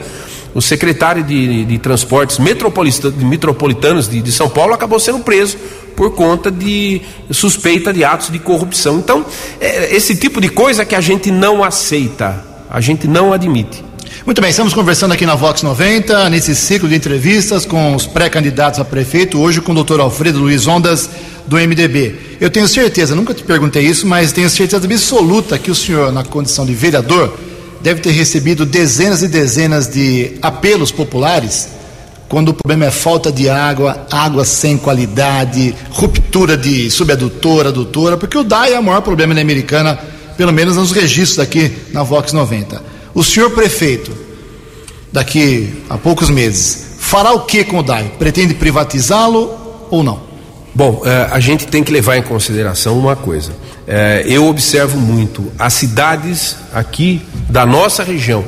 o 0.55 0.61
secretário 0.61 1.23
de, 1.23 1.65
de 1.65 1.79
Transportes 1.79 2.39
Metropolitanos 2.39 4.09
de, 4.09 4.21
de 4.21 4.33
São 4.33 4.49
Paulo 4.49 4.75
acabou 4.75 4.99
sendo 4.99 5.21
preso 5.21 5.57
por 5.97 6.13
conta 6.13 6.51
de 6.51 7.03
suspeita 7.31 7.93
de 7.93 8.05
atos 8.05 8.31
de 8.31 8.39
corrupção. 8.39 8.99
Então, 8.99 9.25
é 9.61 9.95
esse 9.95 10.17
tipo 10.17 10.41
de 10.41 10.49
coisa 10.49 10.85
que 10.85 10.95
a 10.95 11.01
gente 11.01 11.31
não 11.31 11.63
aceita, 11.63 12.45
a 12.69 12.81
gente 12.81 13.07
não 13.07 13.33
admite. 13.33 13.85
Muito 14.27 14.41
bem, 14.41 14.51
estamos 14.51 14.75
conversando 14.75 15.13
aqui 15.13 15.25
na 15.25 15.35
Vox 15.35 15.63
90, 15.63 16.29
nesse 16.31 16.55
ciclo 16.55 16.89
de 16.89 16.95
entrevistas 16.95 17.65
com 17.65 17.95
os 17.95 18.07
pré-candidatos 18.07 18.79
a 18.81 18.85
prefeito, 18.85 19.39
hoje 19.39 19.61
com 19.61 19.73
o 19.73 19.75
doutor 19.75 20.01
Alfredo 20.01 20.39
Luiz 20.39 20.67
Ondas, 20.67 21.09
do 21.47 21.57
MDB. 21.57 22.15
Eu 22.41 22.51
tenho 22.51 22.69
certeza, 22.69 23.15
nunca 23.15 23.35
te 23.35 23.43
perguntei 23.43 23.85
isso, 23.85 24.07
mas 24.07 24.33
tenho 24.33 24.49
certeza 24.49 24.87
absoluta 24.87 25.59
que 25.59 25.71
o 25.71 25.75
senhor, 25.75 26.13
na 26.13 26.23
condição 26.23 26.67
de 26.67 26.75
vereador, 26.75 27.37
deve 27.81 28.01
ter 28.01 28.11
recebido 28.11 28.67
dezenas 28.67 29.23
e 29.23 29.29
dezenas 29.29 29.89
de 29.89 30.39
apelos 30.43 30.91
populares 30.93 31.69
quando 32.31 32.51
o 32.51 32.55
problema 32.55 32.85
é 32.85 32.93
falta 32.93 33.33
de 33.33 33.49
água, 33.49 34.07
água 34.09 34.45
sem 34.45 34.79
qualidade, 34.79 35.75
ruptura 35.91 36.57
de 36.57 36.89
subadutora, 36.89 37.71
adutora, 37.71 38.17
porque 38.17 38.39
o 38.39 38.45
DAI 38.45 38.75
é 38.75 38.79
o 38.79 38.85
maior 38.85 39.01
problema 39.01 39.35
na 39.35 39.41
Americana, 39.41 39.99
pelo 40.37 40.53
menos 40.53 40.77
nos 40.77 40.93
registros 40.93 41.41
aqui 41.41 41.73
na 41.93 42.05
Vox 42.05 42.33
90. 42.33 42.81
O 43.13 43.25
senhor 43.25 43.51
prefeito, 43.51 44.13
daqui 45.13 45.83
a 45.91 45.99
poucos 45.99 46.31
meses, 46.31 46.95
fará 47.01 47.33
o 47.33 47.41
que 47.41 47.65
com 47.65 47.81
o 47.81 47.83
DAI? 47.83 48.13
Pretende 48.17 48.55
privatizá-lo 48.55 49.51
ou 49.91 50.05
não? 50.05 50.23
Bom, 50.73 51.03
eh, 51.05 51.29
a 51.33 51.41
gente 51.41 51.67
tem 51.67 51.83
que 51.83 51.91
levar 51.91 52.17
em 52.17 52.23
consideração 52.23 52.97
uma 52.97 53.17
coisa. 53.17 53.53
Eh, 53.93 54.23
eu 54.25 54.47
observo 54.47 55.01
muito 55.01 55.51
as 55.59 55.73
cidades 55.73 56.57
aqui 56.73 57.21
da 57.49 57.67
nossa 57.67 58.05
região 58.05 58.45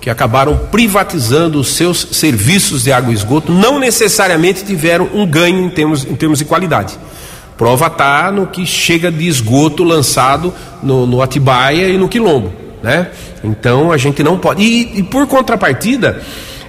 que 0.00 0.08
acabaram 0.08 0.56
privatizando 0.70 1.60
os 1.60 1.68
seus 1.68 2.08
serviços 2.12 2.84
de 2.84 2.92
água 2.92 3.12
e 3.12 3.14
esgoto, 3.14 3.52
não 3.52 3.78
necessariamente 3.78 4.64
tiveram 4.64 5.06
um 5.12 5.26
ganho 5.26 5.62
em 5.62 5.68
termos, 5.68 6.02
em 6.06 6.14
termos 6.14 6.38
de 6.38 6.46
qualidade. 6.46 6.98
Prova 7.58 7.88
está 7.88 8.32
no 8.32 8.46
que 8.46 8.64
chega 8.64 9.12
de 9.12 9.28
esgoto 9.28 9.84
lançado 9.84 10.54
no, 10.82 11.06
no 11.06 11.20
Atibaia 11.20 11.90
e 11.90 11.98
no 11.98 12.08
Quilombo. 12.08 12.50
Né? 12.82 13.08
Então 13.44 13.92
a 13.92 13.98
gente 13.98 14.22
não 14.22 14.38
pode. 14.38 14.62
E, 14.62 15.00
e 15.00 15.02
por 15.02 15.26
contrapartida, 15.26 16.22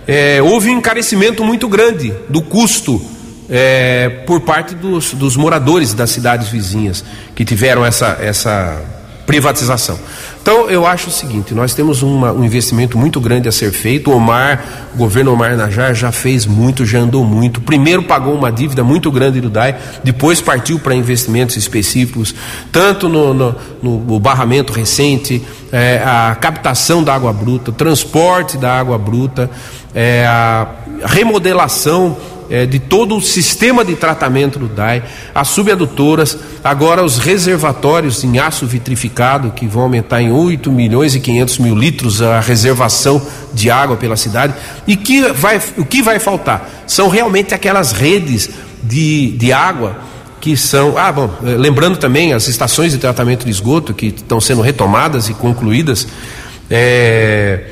é, 0.06 0.42
houve 0.42 0.70
um 0.70 0.80
encarecimento 0.80 1.46
muito 1.46 1.70
grande 1.70 2.14
do 2.28 2.42
custo 2.42 3.02
é, 3.50 4.10
por 4.26 4.42
parte 4.42 4.76
dos, 4.76 5.14
dos, 5.14 5.36
moradores 5.36 5.94
das 5.94 6.10
cidades 6.10 6.50
vizinhas 6.50 7.04
que 7.36 7.46
tiveram 7.46 7.86
essa, 7.86 8.18
essa 8.20 8.82
privatização. 9.26 10.00
Então 10.42 10.70
eu 10.70 10.86
acho 10.86 11.10
o 11.10 11.12
seguinte: 11.12 11.54
nós 11.54 11.74
temos 11.74 12.02
uma, 12.02 12.32
um 12.32 12.44
investimento 12.44 12.98
muito 12.98 13.20
grande 13.20 13.50
a 13.50 13.52
ser 13.52 13.72
feito. 13.72 14.10
O 14.10 14.16
Omar, 14.16 14.64
o 14.94 14.98
governo 14.98 15.34
Omar 15.34 15.56
Najar 15.58 15.94
já 15.94 16.12
fez 16.12 16.46
muito, 16.46 16.86
já 16.86 17.00
andou 17.00 17.26
muito. 17.26 17.60
Primeiro 17.60 18.04
pagou 18.04 18.34
uma 18.34 18.50
dívida 18.50 18.84
muito 18.84 19.12
grande 19.12 19.42
do 19.42 19.50
DAI, 19.50 19.78
depois 20.04 20.40
partiu 20.40 20.80
para 20.80 20.96
investimentos 20.96 21.58
específicos, 21.58 22.34
tanto 22.72 23.10
no, 23.10 23.34
no, 23.34 23.56
no 23.82 24.20
barramento 24.20 24.72
recente, 24.72 25.42
é, 25.72 26.02
a 26.06 26.36
captação 26.36 27.04
da 27.04 27.14
água 27.14 27.34
bruta, 27.34 27.74
transporte 27.74 28.58
da 28.58 28.80
água 28.80 28.98
bruta, 28.98 29.50
é, 29.94 30.26
a 30.26 30.68
remodelação 31.06 32.16
é, 32.50 32.66
de 32.66 32.80
todo 32.80 33.16
o 33.16 33.22
sistema 33.22 33.84
de 33.84 33.96
tratamento 33.96 34.60
do 34.60 34.68
DAI, 34.68 35.04
as 35.34 35.48
subadutoras, 35.50 36.38
agora 36.64 37.04
os 37.04 37.18
reservatórios 37.18 38.24
em 38.24 38.40
aço 38.40 38.66
vitrificado, 38.66 39.52
que 39.52 39.68
vão 39.68 39.84
aumentar 39.84 40.22
em 40.22 40.32
8 40.32 40.72
milhões 40.72 41.16
e 41.16 41.20
500 41.20 41.60
mil 41.60 41.76
litros 41.76 42.22
a 42.22 42.40
reservação 42.40 43.22
de 43.54 43.70
água 43.70 43.98
pela 43.98 44.16
cidade. 44.16 44.54
E 44.86 44.96
que 44.96 45.22
vai, 45.34 45.62
o 45.78 45.86
que 45.86 46.02
vai 46.02 46.20
faltar? 46.20 46.84
São 46.88 47.10
realmente 47.10 47.54
aquelas 47.54 47.92
redes 47.92 48.50
de, 48.84 49.32
de 49.32 49.52
água 49.52 49.98
que 50.40 50.56
são. 50.56 50.98
Ah, 50.98 51.12
bom, 51.12 51.30
é, 51.44 51.50
lembrando 51.50 51.98
também 51.98 52.34
as 52.34 52.48
estações 52.48 52.92
de 52.92 52.98
tratamento 52.98 53.46
de 53.46 53.52
esgoto 53.52 53.94
que 53.94 54.08
estão 54.08 54.40
sendo 54.40 54.62
retomadas 54.62 55.30
e 55.30 55.34
concluídas. 55.34 56.08
É, 56.70 57.66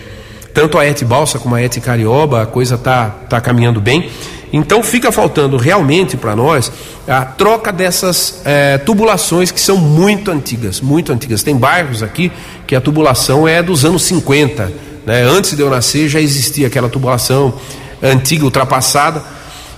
tanto 0.53 0.77
a 0.77 0.85
ET 0.85 1.03
Balsa 1.03 1.37
como 1.37 1.53
a 1.53 1.61
ET 1.61 1.77
Carioba, 1.79 2.43
a 2.43 2.45
coisa 2.45 2.75
está 2.75 3.09
tá 3.09 3.41
caminhando 3.41 3.81
bem. 3.81 4.09
Então 4.51 4.81
fica 4.83 5.11
faltando 5.11 5.57
realmente 5.57 6.15
para 6.15 6.35
nós 6.35 6.71
a 7.07 7.25
troca 7.25 7.71
dessas 7.71 8.41
é, 8.45 8.77
tubulações 8.77 9.51
que 9.51 9.59
são 9.59 9.77
muito 9.77 10.31
antigas, 10.31 10.81
muito 10.81 11.11
antigas. 11.11 11.43
Tem 11.43 11.55
bairros 11.55 12.01
aqui 12.01 12.31
que 12.65 12.75
a 12.75 12.81
tubulação 12.81 13.47
é 13.47 13.61
dos 13.61 13.85
anos 13.85 14.03
50. 14.03 14.71
Né? 15.05 15.23
Antes 15.23 15.55
de 15.55 15.61
eu 15.61 15.69
nascer 15.69 16.07
já 16.07 16.19
existia 16.19 16.67
aquela 16.67 16.89
tubulação 16.89 17.53
antiga, 18.01 18.45
ultrapassada. 18.45 19.21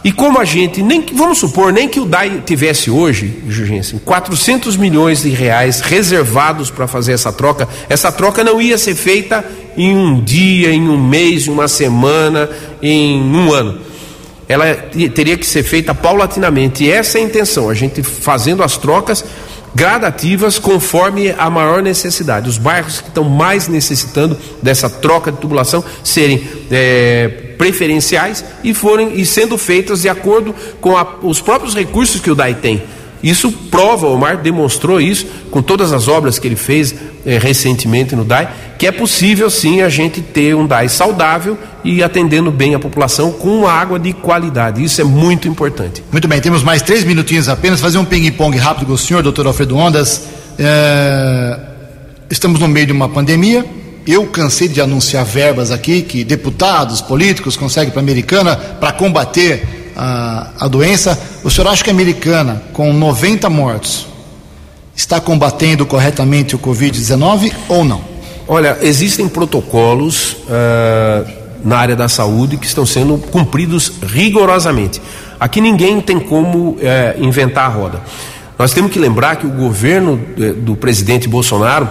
E 0.04 0.12
como 0.12 0.40
a 0.40 0.46
gente, 0.46 0.82
nem 0.82 1.04
vamos 1.14 1.40
supor, 1.40 1.74
nem 1.74 1.90
que 1.90 2.00
o 2.00 2.06
DAI 2.06 2.44
tivesse 2.46 2.90
hoje, 2.90 3.44
Jurgensen, 3.48 4.00
400 4.00 4.78
milhões 4.78 5.24
de 5.24 5.30
reais 5.30 5.82
reservados 5.82 6.70
para 6.70 6.88
fazer 6.88 7.14
essa 7.14 7.34
troca, 7.34 7.68
essa 7.90 8.12
troca 8.12 8.44
não 8.44 8.62
ia 8.62 8.78
ser 8.78 8.96
feita 8.96 9.44
em 9.76 9.98
um 9.98 10.24
dia, 10.24 10.72
em 10.72 10.88
um 10.88 10.98
mês, 10.98 11.48
em 11.48 11.52
uma 11.52 11.68
semana, 11.68 12.50
em 12.82 13.22
um 13.22 13.52
ano 13.52 13.87
ela 14.48 14.74
teria 15.14 15.38
que 15.38 15.46
ser 15.46 15.64
feita 15.64 15.94
paulatinamente. 15.94 16.84
E 16.84 16.92
essa 16.92 17.18
é 17.18 17.22
a 17.22 17.24
intenção, 17.24 17.70
a 17.70 17.74
gente 17.74 18.02
fazendo 18.02 18.64
as 18.64 18.78
trocas 18.78 19.24
gradativas 19.76 20.58
conforme 20.58 21.36
a 21.38 21.50
maior 21.50 21.84
necessidade. 21.84 22.50
Os 22.50 22.58
bairros 22.58 23.02
que 23.02 23.10
estão 23.10 23.24
mais 23.24 23.68
necessitando 23.68 24.38
dessa 24.62 24.90
troca 24.90 25.32
de 25.32 25.38
tubulação 25.38 25.84
serem 26.04 26.48
é, 26.72 27.54
preferenciais 27.58 28.44
e 28.64 28.74
forem 28.74 29.20
e 29.20 29.26
sendo 29.26 29.58
feitas 29.58 30.02
de 30.02 30.10
acordo 30.10 30.56
com 30.80 30.98
a, 30.98 31.18
os 31.22 31.42
próprios 31.42 31.76
recursos 31.76 32.22
que 32.22 32.32
o 32.32 32.36
DAI 32.36 32.56
tem. 32.56 32.82
Isso 33.22 33.52
prova, 33.52 34.08
o 34.08 34.14
Omar 34.14 34.38
demonstrou 34.38 35.02
isso 35.02 35.26
com 35.50 35.62
todas 35.62 35.92
as 35.92 36.08
obras 36.08 36.38
que 36.38 36.48
ele 36.48 36.56
fez 36.56 36.94
eh, 37.26 37.40
recentemente 37.40 38.16
no 38.16 38.24
DAI, 38.24 38.50
que 38.78 38.86
é 38.86 38.92
possível 38.92 39.50
sim 39.50 39.82
a 39.82 39.90
gente 39.90 40.22
ter 40.22 40.56
um 40.56 40.68
DAI 40.68 40.88
saudável 40.88 41.58
e 41.84 42.04
atendendo 42.04 42.52
bem 42.52 42.76
a 42.76 42.80
população 42.80 43.32
com 43.32 43.68
água 43.68 44.00
de 44.00 44.14
qualidade. 44.14 44.84
Isso 44.84 45.02
é 45.02 45.04
muito 45.04 45.48
importante. 45.48 46.04
Muito 46.12 46.28
bem, 46.28 46.40
temos 46.40 46.62
mais 46.62 46.82
três 46.82 47.04
minutinhos 47.04 47.50
apenas, 47.50 47.82
fazer 47.82 47.98
um 47.98 48.06
ping-pong 48.06 48.56
rápido 48.58 48.88
com 48.88 48.94
o 48.94 48.98
senhor, 48.98 49.24
doutor 49.24 49.48
Alfredo 49.48 49.76
Ondas. 49.76 50.24
É... 50.60 51.60
Estamos 52.30 52.60
no 52.60 52.68
meio 52.68 52.86
de 52.86 52.92
uma 52.92 53.10
pandemia. 53.10 53.66
Eu 54.06 54.26
cansei 54.28 54.68
de 54.68 54.80
anunciar 54.80 55.26
verbas 55.26 55.72
aqui 55.72 56.02
que 56.02 56.24
deputados, 56.24 57.02
políticos 57.02 57.58
conseguem 57.58 57.92
para 57.92 58.00
a 58.00 58.04
americana 58.04 58.56
para 58.56 58.94
combater 58.94 59.77
a, 59.98 60.50
a 60.60 60.68
doença. 60.68 61.20
O 61.44 61.50
senhor 61.50 61.68
acha 61.70 61.84
que 61.84 61.90
a 61.90 61.94
americana, 61.94 62.62
com 62.72 62.94
90 62.94 63.50
mortos, 63.50 64.08
está 64.96 65.20
combatendo 65.20 65.86
corretamente 65.86 66.56
o 66.56 66.60
Covid-19 66.60 67.52
ou 67.68 67.84
não? 67.84 68.02
Olha, 68.48 68.78
existem 68.82 69.28
protocolos 69.28 70.34
uh, 70.34 71.30
na 71.66 71.78
área 71.78 71.96
da 71.96 72.08
saúde 72.08 72.58
que 72.58 72.66
estão 72.66 72.86
sendo 72.86 73.18
cumpridos 73.18 73.92
rigorosamente. 74.04 75.02
Aqui 75.40 75.60
ninguém 75.60 76.00
tem 76.00 76.20
como 76.20 76.70
uh, 76.70 76.78
inventar 77.20 77.66
a 77.66 77.68
roda. 77.68 78.02
Nós 78.58 78.74
temos 78.74 78.92
que 78.92 78.98
lembrar 78.98 79.36
que 79.36 79.46
o 79.46 79.50
governo 79.50 80.14
uh, 80.14 80.54
do 80.54 80.76
presidente 80.76 81.28
Bolsonaro 81.28 81.90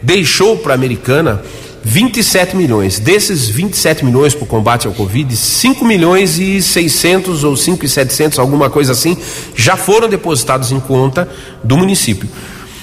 deixou 0.00 0.56
para 0.56 0.72
a 0.72 0.76
americana 0.76 1.42
27 1.82 2.56
milhões. 2.56 2.98
Desses 2.98 3.48
27 3.48 4.04
milhões 4.04 4.34
para 4.34 4.44
o 4.44 4.46
combate 4.46 4.86
ao 4.86 4.92
Covid, 4.92 5.34
5 5.34 5.84
milhões 5.84 6.38
e 6.38 6.60
600 6.60 7.44
ou 7.44 7.56
5 7.56 7.84
e 7.84 7.88
700, 7.88 8.38
alguma 8.38 8.68
coisa 8.68 8.92
assim, 8.92 9.16
já 9.54 9.76
foram 9.76 10.08
depositados 10.08 10.72
em 10.72 10.80
conta 10.80 11.28
do 11.64 11.76
município. 11.76 12.28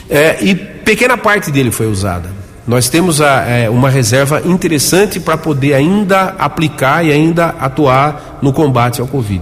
É, 0.09 0.37
e 0.41 0.55
pequena 0.55 1.17
parte 1.17 1.51
dele 1.51 1.71
foi 1.71 1.87
usada. 1.87 2.29
Nós 2.65 2.89
temos 2.89 3.21
a, 3.21 3.45
é, 3.45 3.69
uma 3.69 3.89
reserva 3.89 4.41
interessante 4.45 5.19
para 5.19 5.37
poder 5.37 5.73
ainda 5.73 6.35
aplicar 6.37 7.05
e 7.05 7.11
ainda 7.11 7.55
atuar 7.59 8.39
no 8.41 8.51
combate 8.51 8.99
ao 8.99 9.07
Covid. 9.07 9.41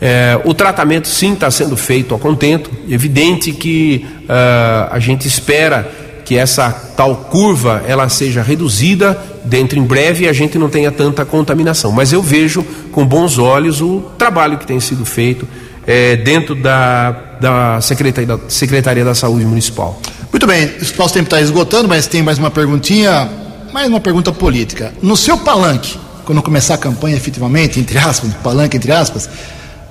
É, 0.00 0.40
o 0.44 0.54
tratamento 0.54 1.08
sim 1.08 1.32
está 1.32 1.50
sendo 1.50 1.76
feito 1.76 2.14
a 2.14 2.18
contento, 2.18 2.70
evidente 2.88 3.50
que 3.52 4.06
uh, 4.24 4.92
a 4.92 4.98
gente 5.00 5.26
espera 5.26 5.90
que 6.28 6.36
essa 6.36 6.70
tal 6.94 7.16
curva 7.16 7.82
ela 7.86 8.06
seja 8.10 8.42
reduzida 8.42 9.18
dentro 9.46 9.78
em 9.78 9.82
breve 9.82 10.26
e 10.26 10.28
a 10.28 10.32
gente 10.34 10.58
não 10.58 10.68
tenha 10.68 10.92
tanta 10.92 11.24
contaminação. 11.24 11.90
Mas 11.90 12.12
eu 12.12 12.20
vejo 12.20 12.62
com 12.92 13.06
bons 13.06 13.38
olhos 13.38 13.80
o 13.80 14.02
trabalho 14.18 14.58
que 14.58 14.66
tem 14.66 14.78
sido 14.78 15.06
feito 15.06 15.48
é, 15.86 16.16
dentro 16.16 16.54
da, 16.54 17.12
da, 17.40 17.80
Secretaria, 17.80 18.36
da 18.36 18.38
Secretaria 18.46 19.02
da 19.06 19.14
Saúde 19.14 19.46
Municipal. 19.46 19.98
Muito 20.30 20.46
bem, 20.46 20.66
o 20.66 20.98
nosso 20.98 21.14
tempo 21.14 21.24
está 21.24 21.40
esgotando, 21.40 21.88
mas 21.88 22.06
tem 22.06 22.22
mais 22.22 22.36
uma 22.36 22.50
perguntinha, 22.50 23.26
mais 23.72 23.88
uma 23.88 23.98
pergunta 23.98 24.30
política. 24.30 24.92
No 25.00 25.16
seu 25.16 25.38
palanque, 25.38 25.98
quando 26.26 26.42
começar 26.42 26.74
a 26.74 26.78
campanha 26.78 27.16
efetivamente, 27.16 27.80
entre 27.80 27.96
aspas, 27.96 28.34
palanque 28.44 28.76
entre 28.76 28.92
aspas, 28.92 29.30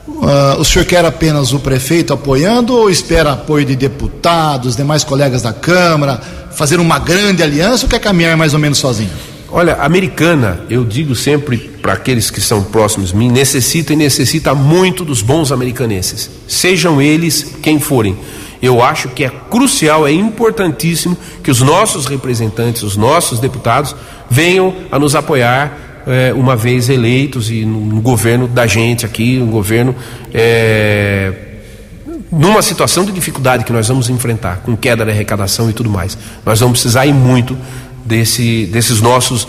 uh, 0.07 0.59
o 0.59 0.65
senhor 0.65 0.85
quer 0.85 1.05
apenas 1.05 1.53
o 1.53 1.59
prefeito 1.59 2.13
apoiando 2.13 2.75
ou 2.75 2.89
espera 2.89 3.33
apoio 3.33 3.65
de 3.65 3.75
deputados, 3.75 4.75
demais 4.75 5.03
colegas 5.03 5.41
da 5.41 5.53
Câmara, 5.53 6.19
fazer 6.51 6.79
uma 6.79 6.99
grande 6.99 7.43
aliança 7.43 7.85
ou 7.85 7.89
quer 7.89 7.99
caminhar 7.99 8.35
mais 8.37 8.53
ou 8.53 8.59
menos 8.59 8.77
sozinho? 8.77 9.11
Olha, 9.49 9.75
americana, 9.75 10.59
eu 10.69 10.83
digo 10.83 11.15
sempre 11.15 11.57
para 11.81 11.93
aqueles 11.93 12.29
que 12.29 12.41
são 12.41 12.63
próximos 12.63 13.11
de 13.11 13.15
mim, 13.15 13.31
necessita 13.31 13.93
e 13.93 13.95
necessita 13.95 14.53
muito 14.53 15.05
dos 15.05 15.21
bons 15.21 15.51
americanenses, 15.51 16.29
sejam 16.47 17.01
eles 17.01 17.55
quem 17.61 17.79
forem. 17.79 18.17
Eu 18.61 18.81
acho 18.81 19.09
que 19.09 19.23
é 19.23 19.29
crucial, 19.49 20.07
é 20.07 20.11
importantíssimo 20.11 21.15
que 21.43 21.51
os 21.51 21.61
nossos 21.61 22.07
representantes, 22.07 22.81
os 22.83 22.97
nossos 22.97 23.39
deputados, 23.39 23.95
venham 24.29 24.73
a 24.91 24.99
nos 24.99 25.15
apoiar 25.15 25.86
é, 26.07 26.33
uma 26.33 26.55
vez 26.55 26.89
eleitos 26.89 27.51
e 27.51 27.65
no, 27.65 27.79
no, 27.81 28.01
governo 28.01 28.47
da 28.47 28.65
gente 28.65 29.05
aqui, 29.05 29.39
um 29.39 29.51
governo 29.51 29.93
é, 30.33 31.33
numa 32.31 32.61
situação 32.61 33.05
de 33.05 33.11
dificuldade 33.11 33.63
que 33.63 33.73
nós 33.73 33.87
vamos 33.87 34.09
enfrentar, 34.09 34.57
com 34.57 34.75
queda 34.75 35.05
da 35.05 35.11
arrecadação 35.11 35.69
e 35.69 35.73
tudo 35.73 35.89
mais. 35.89 36.17
Nós 36.45 36.59
vamos 36.59 36.79
precisar 36.79 37.05
ir 37.05 37.13
muito 37.13 37.57
desse, 38.05 38.65
desses 38.67 39.01
nossos 39.01 39.47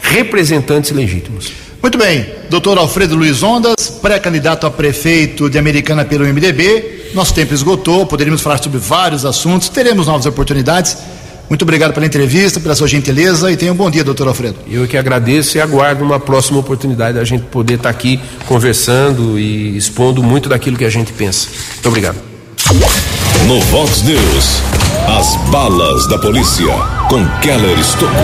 representantes 0.00 0.90
legítimos. 0.90 1.52
Muito 1.82 1.96
bem, 1.96 2.26
doutor 2.50 2.76
Alfredo 2.76 3.16
Luiz 3.16 3.42
Ondas, 3.42 3.88
pré-candidato 4.02 4.66
a 4.66 4.70
prefeito 4.70 5.48
de 5.48 5.58
Americana 5.58 6.04
pelo 6.04 6.26
MDB. 6.26 7.12
Nosso 7.14 7.32
tempo 7.32 7.54
esgotou, 7.54 8.04
poderíamos 8.04 8.42
falar 8.42 8.58
sobre 8.58 8.78
vários 8.78 9.24
assuntos, 9.24 9.68
teremos 9.68 10.06
novas 10.06 10.26
oportunidades. 10.26 10.98
Muito 11.50 11.62
obrigado 11.62 11.92
pela 11.92 12.06
entrevista, 12.06 12.60
pela 12.60 12.76
sua 12.76 12.86
gentileza 12.86 13.50
e 13.50 13.56
tenha 13.56 13.72
um 13.72 13.74
bom 13.74 13.90
dia, 13.90 14.04
doutor 14.04 14.28
Alfredo. 14.28 14.54
Eu 14.70 14.86
que 14.86 14.96
agradeço 14.96 15.58
e 15.58 15.60
aguardo 15.60 16.04
uma 16.04 16.20
próxima 16.20 16.60
oportunidade 16.60 17.18
da 17.18 17.24
gente 17.24 17.42
poder 17.46 17.74
estar 17.74 17.90
aqui 17.90 18.20
conversando 18.46 19.36
e 19.36 19.76
expondo 19.76 20.22
muito 20.22 20.48
daquilo 20.48 20.78
que 20.78 20.84
a 20.84 20.88
gente 20.88 21.12
pensa. 21.12 21.48
Muito 21.72 21.88
obrigado. 21.88 22.18
No 23.48 23.60
Vox 23.62 24.02
News, 24.02 24.62
as 25.08 25.34
balas 25.50 26.06
da 26.06 26.20
polícia 26.20 26.72
com 27.08 27.26
Keller 27.40 27.76
Estocou. 27.80 28.14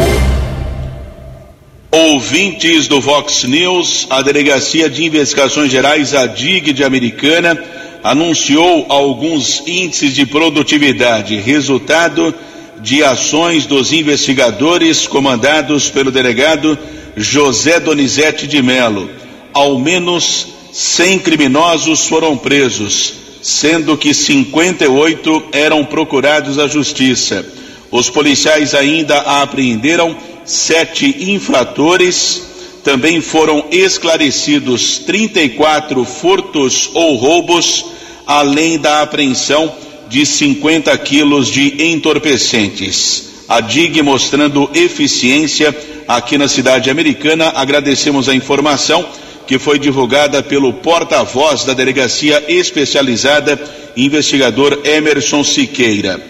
Ouvintes 1.91 2.87
do 2.87 3.01
Vox 3.01 3.43
News, 3.43 4.07
a 4.09 4.23
Delegacia 4.23 4.89
de 4.89 5.05
Investigações 5.05 5.73
Gerais, 5.73 6.15
a 6.15 6.27
DIG 6.27 6.73
de 6.73 6.85
Americana, 6.85 7.61
anunciou 8.05 8.87
alguns 8.89 9.65
índices 9.67 10.15
de 10.15 10.25
produtividade, 10.27 11.41
resultado 11.41 12.33
de 12.81 13.03
ações 13.03 13.67
dos 13.67 13.93
investigadores 13.93 15.07
comandados 15.07 15.91
pelo 15.91 16.11
delegado 16.11 16.79
José 17.17 17.81
Donizete 17.81 18.47
de 18.47 18.63
Melo. 18.63 19.09
Ao 19.53 19.79
menos 19.79 20.49
100 20.73 21.21
criminosos 21.21 22.07
foram 22.07 22.37
presos, 22.37 23.15
sendo 23.41 23.97
que 23.97 24.13
58 24.13 25.45
eram 25.53 25.85
procurados 25.85 26.59
à 26.59 26.69
justiça. 26.69 27.45
Os 27.91 28.11
policiais 28.11 28.75
ainda 28.75 29.19
apreenderam 29.19 30.17
sete 30.45 31.31
infratores. 31.33 32.43
Também 32.85 33.21
foram 33.21 33.65
esclarecidos 33.71 34.99
34 34.99 36.05
furtos 36.05 36.91
ou 36.95 37.17
roubos, 37.17 37.85
além 38.27 38.79
da 38.79 39.03
apreensão 39.03 39.73
de 40.09 40.25
50 40.25 40.97
quilos 40.99 41.49
de 41.49 41.83
entorpecentes. 41.93 43.45
A 43.49 43.61
DIG 43.61 44.03
mostrando 44.03 44.69
eficiência 44.75 45.75
aqui 46.07 46.37
na 46.39 46.49
cidade 46.49 46.91
americana. 46.91 47.53
Agradecemos 47.55 48.29
a 48.29 48.35
informação 48.35 49.05
que 49.47 49.59
foi 49.59 49.79
divulgada 49.79 50.43
pelo 50.43 50.73
porta-voz 50.73 51.65
da 51.65 51.73
Delegacia 51.73 52.43
Especializada, 52.49 53.59
investigador 53.97 54.81
Emerson 54.85 55.45
Siqueira. 55.45 56.21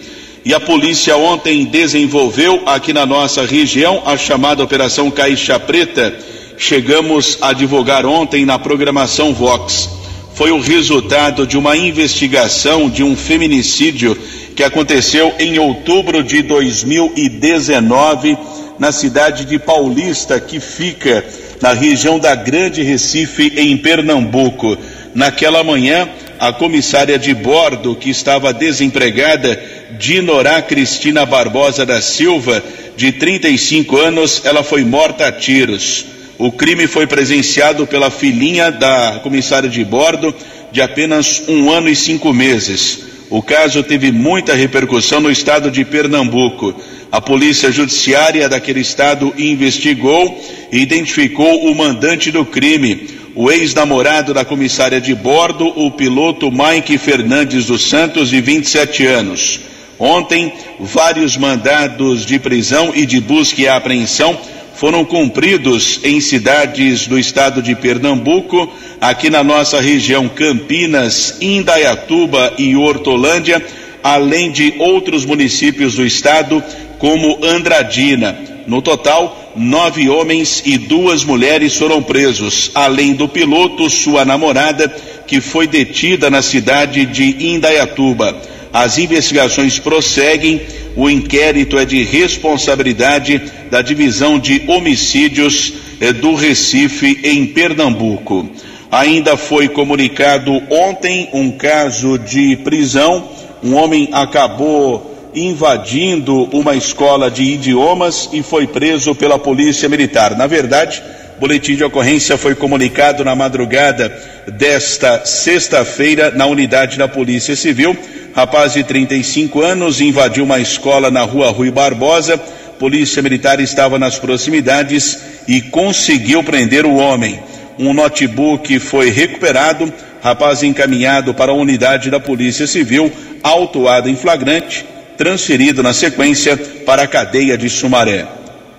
E 0.45 0.55
a 0.55 0.61
polícia 0.61 1.17
ontem 1.17 1.65
desenvolveu 1.65 2.63
aqui 2.67 2.93
na 2.93 3.05
nossa 3.05 3.45
região 3.45 4.03
a 4.07 4.17
chamada 4.17 4.63
Operação 4.63 5.11
Caixa 5.11 5.59
Preta. 5.59 6.15
Chegamos 6.59 7.39
a 7.41 7.53
divulgar 7.53 8.07
ontem 8.07 8.45
na 8.45 8.59
programação 8.59 9.35
Vox 9.35 10.06
foi 10.37 10.53
o 10.53 10.61
resultado 10.61 11.47
de 11.47 11.57
uma 11.57 11.75
investigação 11.79 12.91
de 12.91 13.03
um 13.03 13.17
feminicídio 13.17 14.15
que 14.55 14.63
aconteceu 14.63 15.35
em 15.39 15.59
outubro 15.59 16.23
de 16.23 16.43
2019 16.43 18.37
na 18.79 18.93
cidade 18.93 19.47
de 19.47 19.59
Paulista, 19.59 20.39
que 20.39 20.61
fica 20.61 21.25
na 21.63 21.73
região 21.73 22.19
da 22.19 22.35
Grande 22.35 22.83
Recife, 22.83 23.55
em 23.57 23.79
Pernambuco. 23.79 24.77
Naquela 25.15 25.65
manhã, 25.65 26.07
a 26.39 26.53
comissária 26.53 27.19
de 27.19 27.33
bordo, 27.33 27.97
que 27.97 28.11
estava 28.11 28.53
desempregada, 28.53 29.59
Dinorá 29.99 30.61
Cristina 30.61 31.25
Barbosa 31.25 31.87
da 31.87 32.03
Silva, 32.03 32.63
de 32.95 33.11
35 33.13 33.97
anos, 33.97 34.43
ela 34.45 34.63
foi 34.63 34.85
morta 34.85 35.29
a 35.29 35.33
tiros. 35.33 36.16
O 36.39 36.53
crime 36.53 36.87
foi 36.87 37.07
presenciado 37.07 37.87
pela 37.87 38.11
filhinha 38.11 38.71
da 38.71 39.21
comissária 39.23 39.71
de 39.71 39.83
bordo, 39.83 40.35
de 40.71 40.83
apenas 40.83 41.43
um 41.49 41.71
ano 41.71 41.89
e 41.89 41.97
cinco 41.97 42.33
meses. 42.33 43.05
O 43.31 43.43
caso 43.43 43.83
teve 43.83 44.13
muita 44.13 44.55
repercussão 44.55 45.19
no 45.19 45.31
estado 45.31 45.71
de 45.71 45.85
Pernambuco. 45.85 46.75
A 47.11 47.21
polícia 47.21 47.73
judiciária 47.73 48.49
daquele 48.49 48.81
estado 48.81 49.33
investigou 49.39 50.45
e 50.71 50.79
identificou 50.79 51.71
o 51.71 51.75
mandante 51.75 52.31
do 52.31 52.45
crime, 52.45 53.09
o 53.35 53.51
ex-namorado 53.51 54.35
da 54.35 54.45
comissária 54.45 55.01
de 55.01 55.15
bordo, 55.15 55.67
o 55.75 55.91
piloto 55.91 56.53
Mike 56.53 56.99
Fernandes 56.99 57.67
dos 57.67 57.89
Santos, 57.89 58.29
de 58.29 58.41
27 58.43 59.07
anos. 59.07 59.61
Ontem, 59.99 60.53
vários 60.79 61.37
mandados 61.37 62.27
de 62.27 62.39
prisão 62.39 62.93
e 62.95 63.07
de 63.07 63.21
busca 63.21 63.63
e 63.63 63.69
apreensão 63.69 64.39
foram 64.77 65.05
cumpridos 65.05 66.01
em 66.05 66.21
cidades 66.21 67.07
do 67.07 67.19
estado 67.19 67.63
de 67.63 67.75
Pernambuco, 67.75 68.71
aqui 69.01 69.31
na 69.31 69.43
nossa 69.43 69.81
região 69.81 70.29
Campinas, 70.29 71.39
Indaiatuba 71.41 72.53
e 72.59 72.77
Hortolândia, 72.77 73.65
além 74.03 74.53
de 74.53 74.75
outros 74.79 75.25
municípios 75.25 75.95
do 75.95 76.05
estado, 76.05 76.63
como 76.99 77.39
Andradina. 77.43 78.39
No 78.67 78.83
total, 78.83 79.53
nove 79.57 80.11
homens 80.11 80.63
e 80.67 80.77
duas 80.77 81.25
mulheres 81.25 81.75
foram 81.75 82.03
presos, 82.03 82.71
além 82.75 83.15
do 83.15 83.27
piloto, 83.27 83.89
sua 83.89 84.25
namorada, 84.25 84.89
que 85.27 85.41
foi 85.41 85.67
detida 85.67 86.29
na 86.29 86.43
cidade 86.43 87.07
de 87.07 87.49
Indaiatuba. 87.49 88.37
As 88.77 88.99
investigações 88.99 89.79
prosseguem 89.79 90.61
o 90.95 91.09
inquérito 91.09 91.79
é 91.79 91.87
de 91.87 92.05
responsabilidade 92.05 93.41
da 93.71 93.81
Divisão 93.81 94.39
de 94.39 94.65
Homicídios 94.67 95.73
eh, 95.99 96.13
do 96.13 96.35
Recife, 96.35 97.21
em 97.25 97.47
Pernambuco. 97.47 98.47
Ainda 98.91 99.35
foi 99.35 99.67
comunicado 99.67 100.53
ontem 100.71 101.31
um 101.33 101.53
caso 101.53 102.19
de 102.19 102.55
prisão. 102.57 103.27
Um 103.65 103.75
homem 103.75 104.11
acabou 104.13 105.31
invadindo 105.35 106.45
uma 106.53 106.77
escola 106.77 107.31
de 107.31 107.45
idiomas 107.45 108.29
e 108.31 108.43
foi 108.43 108.67
preso 108.67 109.15
pela 109.15 109.39
Polícia 109.39 109.89
Militar. 109.89 110.37
Na 110.37 110.47
verdade, 110.47 111.03
boletim 111.39 111.77
de 111.77 111.85
ocorrência 111.85 112.37
foi 112.37 112.55
comunicado 112.55 113.25
na 113.25 113.35
madrugada 113.35 114.17
desta 114.47 115.25
sexta-feira 115.25 116.31
na 116.31 116.47
unidade 116.47 116.99
da 116.99 117.09
Polícia 117.09 117.55
Civil 117.55 117.97
Rapaz 118.37 118.75
de 118.75 118.85
35 118.85 119.63
anos 119.63 119.99
invadiu 119.99 120.45
uma 120.45 120.61
escola 120.61 121.11
na 121.11 121.23
rua 121.23 121.51
Rui 121.51 121.71
Barbosa. 121.71 122.37
Polícia 122.79 123.23
Militar 123.23 123.61
estava 123.61 123.99
nas 123.99 124.19
proximidades 124.19 125.19
e 125.49 125.63
conseguiu 125.63 126.45
prender 126.45 126.85
o 126.85 126.97
homem. 126.97 127.41
Um 127.79 127.95
notebook 127.95 128.79
foi 128.79 129.09
recuperado. 129.09 129.91
Rapaz 130.23 130.63
encaminhado 130.63 131.33
para 131.33 131.51
a 131.51 131.55
unidade 131.55 132.11
da 132.11 132.21
Polícia 132.21 132.67
Civil, 132.67 133.11
autuado 133.43 134.07
em 134.11 134.17
flagrante, 134.17 134.85
transferido 135.17 135.83
na 135.83 135.95
sequência 135.95 136.59
para 136.85 137.05
a 137.05 137.09
cadeia 137.09 137.57
de 137.57 137.71
Sumaré. 137.71 138.27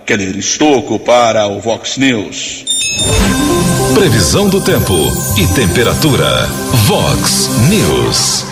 Keller 0.07 0.37
Estocco 0.37 0.97
para 0.97 1.47
o 1.47 1.59
Vox 1.59 1.97
News. 1.97 2.63
Previsão 3.93 4.47
do 4.47 4.61
tempo 4.61 4.93
e 5.37 5.45
temperatura. 5.53 6.47
Vox 6.85 7.49
News. 7.67 8.45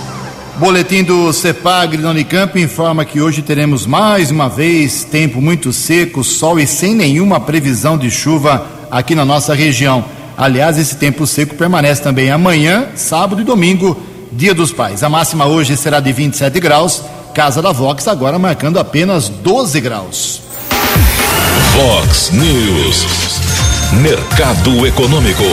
Boletim 0.58 1.02
do 1.02 1.32
CEPAG 1.32 1.96
da 1.96 2.10
Unicamp 2.10 2.60
informa 2.60 3.06
que 3.06 3.22
hoje 3.22 3.42
teremos 3.42 3.86
mais 3.86 4.32
uma 4.32 4.50
vez 4.50 5.06
tempo 5.06 5.42
muito 5.42 5.72
seco, 5.72 6.26
sol 6.26 6.60
e 6.60 6.68
sem 6.68 6.94
nenhuma 6.94 7.40
previsão 7.40 7.98
de 7.98 8.12
chuva 8.12 8.68
aqui 8.92 9.16
na 9.16 9.24
nossa 9.24 9.54
região. 9.54 10.04
Aliás, 10.38 10.78
esse 10.78 10.98
tempo 10.98 11.26
seco 11.26 11.56
permanece 11.56 12.04
também 12.04 12.32
amanhã, 12.32 12.90
sábado 12.96 13.42
e 13.42 13.46
domingo, 13.46 13.98
Dia 14.30 14.54
dos 14.54 14.74
Pais. 14.74 15.04
A 15.04 15.10
máxima 15.10 15.46
hoje 15.46 15.78
será 15.78 16.02
de 16.02 16.12
27 16.12 16.60
graus. 16.60 17.02
Casa 17.34 17.62
da 17.62 17.72
Vox 17.72 18.10
agora 18.10 18.38
marcando 18.38 18.78
apenas 18.78 19.30
12 19.30 19.80
graus. 19.80 20.45
Fox 21.76 22.32
News. 22.32 23.06
Mercado 24.02 24.88
Econômico. 24.88 25.44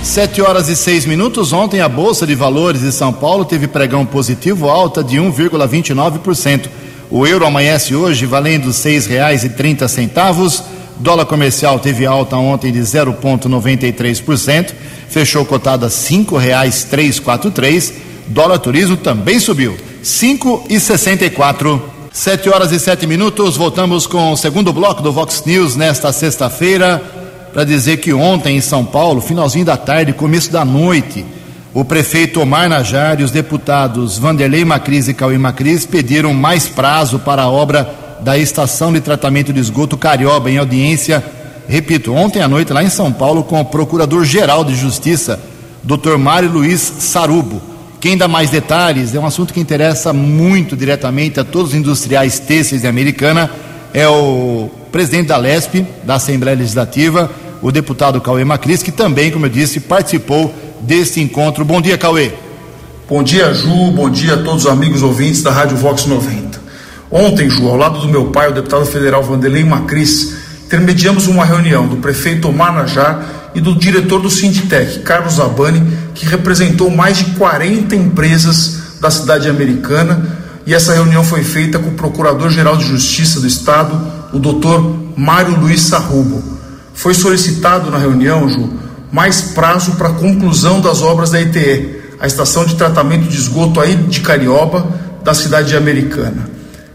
7 0.00 0.40
horas 0.40 0.68
e 0.68 0.76
6 0.76 1.06
minutos. 1.06 1.52
Ontem 1.52 1.80
a 1.80 1.88
Bolsa 1.88 2.24
de 2.24 2.36
Valores 2.36 2.82
de 2.82 2.92
São 2.92 3.12
Paulo 3.12 3.44
teve 3.44 3.66
pregão 3.66 4.06
positivo, 4.06 4.70
alta 4.70 5.02
de 5.02 5.16
1,29%. 5.16 6.68
O 7.10 7.26
euro 7.26 7.44
amanhece 7.44 7.96
hoje 7.96 8.26
valendo 8.26 8.66
R$ 8.66 8.70
6,30. 8.70 10.62
Dólar 11.00 11.26
comercial 11.26 11.80
teve 11.80 12.06
alta 12.06 12.36
ontem 12.36 12.70
de 12.70 12.78
0,93%, 12.78 14.72
fechou 15.08 15.44
cotada 15.44 15.86
R$ 15.86 15.92
5,343. 15.92 17.94
Dólar 18.28 18.60
turismo 18.60 18.96
também 18.96 19.40
subiu, 19.40 19.76
5,64. 20.04 21.98
Sete 22.12 22.48
horas 22.50 22.72
e 22.72 22.80
sete 22.80 23.06
minutos. 23.06 23.56
Voltamos 23.56 24.04
com 24.04 24.32
o 24.32 24.36
segundo 24.36 24.72
bloco 24.72 25.00
do 25.00 25.12
Vox 25.12 25.44
News 25.46 25.76
nesta 25.76 26.12
sexta-feira 26.12 27.00
para 27.52 27.62
dizer 27.62 27.98
que 27.98 28.12
ontem 28.12 28.56
em 28.56 28.60
São 28.60 28.84
Paulo, 28.84 29.20
finalzinho 29.20 29.64
da 29.64 29.76
tarde, 29.76 30.12
começo 30.12 30.50
da 30.50 30.64
noite, 30.64 31.24
o 31.72 31.84
prefeito 31.84 32.40
Omar 32.40 32.68
Najar 32.68 33.20
e 33.20 33.22
os 33.22 33.30
deputados 33.30 34.18
Vanderlei 34.18 34.64
Macris 34.64 35.06
e 35.06 35.14
Cauê 35.14 35.38
Macris 35.38 35.86
pediram 35.86 36.34
mais 36.34 36.66
prazo 36.68 37.20
para 37.20 37.42
a 37.42 37.48
obra 37.48 37.88
da 38.20 38.36
estação 38.36 38.92
de 38.92 39.00
tratamento 39.00 39.52
de 39.52 39.60
esgoto 39.60 39.96
Carioba, 39.96 40.50
em 40.50 40.58
audiência, 40.58 41.24
repito, 41.68 42.12
ontem 42.12 42.42
à 42.42 42.48
noite 42.48 42.72
lá 42.72 42.82
em 42.82 42.90
São 42.90 43.12
Paulo, 43.12 43.44
com 43.44 43.60
o 43.60 43.64
Procurador-Geral 43.64 44.64
de 44.64 44.74
Justiça, 44.74 45.38
Dr. 45.84 46.16
Mário 46.18 46.50
Luiz 46.50 46.80
Sarubo. 46.80 47.69
Quem 48.00 48.16
dá 48.16 48.26
mais 48.26 48.48
detalhes, 48.48 49.14
é 49.14 49.20
um 49.20 49.26
assunto 49.26 49.52
que 49.52 49.60
interessa 49.60 50.10
muito 50.10 50.74
diretamente 50.74 51.38
a 51.38 51.44
todos 51.44 51.72
os 51.72 51.74
industriais 51.74 52.38
têxteis 52.38 52.80
de 52.80 52.88
Americana, 52.88 53.50
é 53.92 54.08
o 54.08 54.70
presidente 54.90 55.26
da 55.26 55.36
LESP, 55.36 55.86
da 56.02 56.14
Assembleia 56.14 56.56
Legislativa, 56.56 57.30
o 57.60 57.70
deputado 57.70 58.18
Cauê 58.18 58.42
Macris, 58.42 58.82
que 58.82 58.90
também, 58.90 59.30
como 59.30 59.44
eu 59.44 59.50
disse, 59.50 59.80
participou 59.80 60.54
deste 60.80 61.20
encontro. 61.20 61.62
Bom 61.62 61.78
dia, 61.78 61.98
Cauê. 61.98 62.32
Bom 63.06 63.22
dia, 63.22 63.52
Ju. 63.52 63.90
Bom 63.90 64.08
dia 64.08 64.32
a 64.32 64.38
todos 64.38 64.64
os 64.64 64.70
amigos 64.70 65.02
ouvintes 65.02 65.42
da 65.42 65.50
Rádio 65.50 65.76
Vox 65.76 66.06
90. 66.06 66.58
Ontem, 67.10 67.50
Ju, 67.50 67.68
ao 67.68 67.76
lado 67.76 67.98
do 67.98 68.08
meu 68.08 68.26
pai, 68.26 68.48
o 68.48 68.54
deputado 68.54 68.86
federal 68.86 69.22
Vanderlei 69.22 69.62
Macris, 69.62 70.36
intermediamos 70.64 71.26
uma 71.26 71.44
reunião 71.44 71.86
do 71.86 71.96
prefeito 71.96 72.48
Omar 72.48 72.72
Najar 72.72 73.50
e 73.54 73.60
do 73.60 73.74
diretor 73.74 74.22
do 74.22 74.30
Sinditec, 74.30 75.00
Carlos 75.00 75.34
Zabani, 75.34 75.82
que 76.20 76.26
representou 76.26 76.90
mais 76.90 77.16
de 77.16 77.24
40 77.36 77.96
empresas 77.96 78.98
da 79.00 79.10
cidade 79.10 79.48
americana. 79.48 80.38
E 80.66 80.74
essa 80.74 80.92
reunião 80.92 81.24
foi 81.24 81.42
feita 81.42 81.78
com 81.78 81.88
o 81.88 81.94
Procurador-Geral 81.94 82.76
de 82.76 82.84
Justiça 82.84 83.40
do 83.40 83.46
Estado, 83.46 83.98
o 84.30 84.38
doutor 84.38 84.98
Mário 85.16 85.58
Luiz 85.58 85.80
Sarrubo. 85.80 86.44
Foi 86.92 87.14
solicitado 87.14 87.90
na 87.90 87.96
reunião, 87.96 88.46
Ju, 88.50 88.70
mais 89.10 89.40
prazo 89.40 89.92
para 89.92 90.10
a 90.10 90.12
conclusão 90.12 90.82
das 90.82 91.00
obras 91.00 91.30
da 91.30 91.40
ETE, 91.40 92.02
a 92.20 92.26
estação 92.26 92.66
de 92.66 92.74
tratamento 92.74 93.26
de 93.26 93.38
esgoto 93.38 93.80
aí 93.80 93.96
de 93.96 94.20
Carioba, 94.20 94.86
da 95.24 95.32
cidade 95.32 95.74
americana. 95.74 96.50